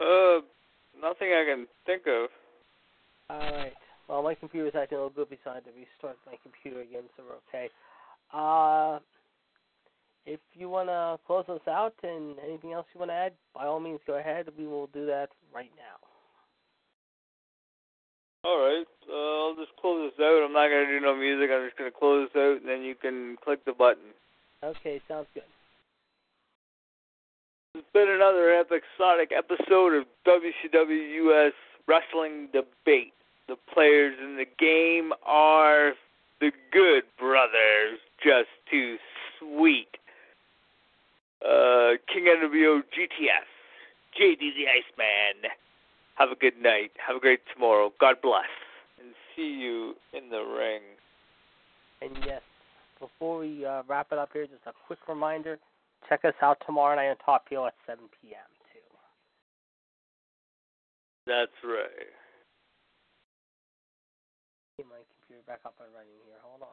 Uh, 0.00 0.40
nothing 0.98 1.28
I 1.36 1.44
can 1.44 1.66
think 1.84 2.04
of. 2.06 2.30
All 3.28 3.52
right. 3.52 3.74
Well, 4.08 4.22
my 4.22 4.34
computer's 4.34 4.72
acting 4.74 4.96
a 4.96 5.02
little 5.02 5.14
goofy, 5.14 5.38
so 5.44 5.50
I 5.50 5.54
had 5.56 5.64
to 5.64 5.70
restart 5.76 6.16
my 6.24 6.36
computer 6.42 6.80
again, 6.80 7.02
so 7.14 7.24
we're 7.28 7.36
okay. 7.44 7.68
Uh, 8.32 9.00
if 10.24 10.40
you 10.54 10.70
want 10.70 10.88
to 10.88 11.18
close 11.26 11.44
us 11.48 11.66
out 11.68 11.94
and 12.02 12.36
anything 12.38 12.72
else 12.72 12.86
you 12.94 13.00
want 13.00 13.10
to 13.10 13.14
add, 13.14 13.32
by 13.54 13.66
all 13.66 13.80
means, 13.80 14.00
go 14.06 14.18
ahead. 14.18 14.46
We 14.56 14.66
will 14.66 14.86
do 14.88 15.04
that 15.06 15.28
right 15.54 15.70
now. 15.76 16.00
All 18.48 18.60
right. 18.60 18.86
Uh, 19.10 19.48
I'll 19.48 19.56
just 19.56 19.76
close 19.78 20.10
this 20.10 20.24
out. 20.24 20.42
I'm 20.42 20.54
not 20.54 20.68
gonna 20.68 20.86
do 20.86 21.00
no 21.00 21.14
music. 21.14 21.50
I'm 21.52 21.66
just 21.66 21.76
gonna 21.76 21.90
close 21.90 22.28
this 22.32 22.40
out, 22.40 22.60
and 22.60 22.68
then 22.68 22.82
you 22.82 22.94
can 22.94 23.36
click 23.44 23.62
the 23.66 23.72
button. 23.72 24.14
Okay, 24.64 25.00
sounds 25.06 25.26
good. 25.34 25.42
It's 27.74 27.86
been 27.92 28.08
another 28.08 28.54
episodic 28.54 29.32
episode 29.36 29.92
of 29.94 30.04
WCW 30.26 31.26
US 31.26 31.52
Wrestling 31.86 32.48
Debate. 32.52 33.12
The 33.48 33.56
players 33.72 34.16
in 34.18 34.36
the 34.36 34.46
game 34.58 35.12
are 35.24 35.92
the 36.40 36.52
Good 36.72 37.04
Brothers, 37.18 37.98
just 38.22 38.48
too 38.70 38.96
sweet. 39.38 39.98
Uh, 41.44 42.00
King 42.12 42.24
NWO 42.24 42.80
GTS, 42.80 43.46
JD 44.18 44.38
the 44.40 44.66
Iceman. 44.72 45.50
Have 46.14 46.30
a 46.30 46.34
good 46.34 46.60
night. 46.60 46.92
Have 47.06 47.16
a 47.16 47.20
great 47.20 47.40
tomorrow. 47.52 47.92
God 48.00 48.16
bless. 48.22 48.48
And 48.98 49.12
see 49.36 49.42
you 49.42 49.94
in 50.14 50.30
the 50.30 50.40
ring. 50.40 50.80
And 52.00 52.24
yes, 52.24 52.40
before 53.26 53.40
we 53.40 53.66
uh, 53.66 53.82
wrap 53.88 54.06
it 54.12 54.18
up 54.18 54.30
here, 54.32 54.46
just 54.46 54.62
a 54.66 54.72
quick 54.86 55.00
reminder 55.08 55.58
check 56.08 56.24
us 56.24 56.34
out 56.40 56.62
tomorrow 56.64 56.94
night 56.94 57.10
on 57.10 57.16
Top 57.24 57.42
Heel 57.50 57.66
at 57.66 57.74
7 57.84 58.04
p.m. 58.22 58.46
too. 58.70 58.86
That's 61.26 61.50
right. 61.64 62.14
Get 64.78 64.86
my 64.86 65.02
computer 65.18 65.42
back 65.48 65.58
up 65.66 65.74
and 65.82 65.90
running 65.92 66.14
here. 66.24 66.38
Hold 66.42 66.62
on. 66.62 66.68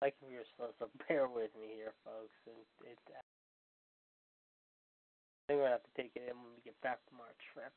Like 0.00 0.14
if 0.22 0.32
you're 0.32 0.48
supposed 0.56 0.78
to 0.80 0.88
bear 1.04 1.28
with 1.28 1.50
me 1.60 1.76
here, 1.76 1.92
folks. 2.06 2.40
And 2.46 2.56
it, 2.88 2.96
I 5.48 5.56
think 5.56 5.64
we're 5.64 5.72
gonna 5.72 5.80
have 5.80 5.88
to 5.88 5.96
take 5.96 6.12
it 6.14 6.28
in 6.28 6.36
when 6.36 6.52
we 6.52 6.60
get 6.60 6.78
back 6.82 7.00
from 7.08 7.24
our 7.24 7.32
trip. 7.40 7.72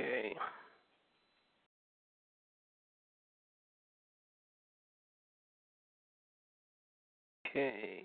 Okay. 0.00 0.34
Okay. 7.46 8.04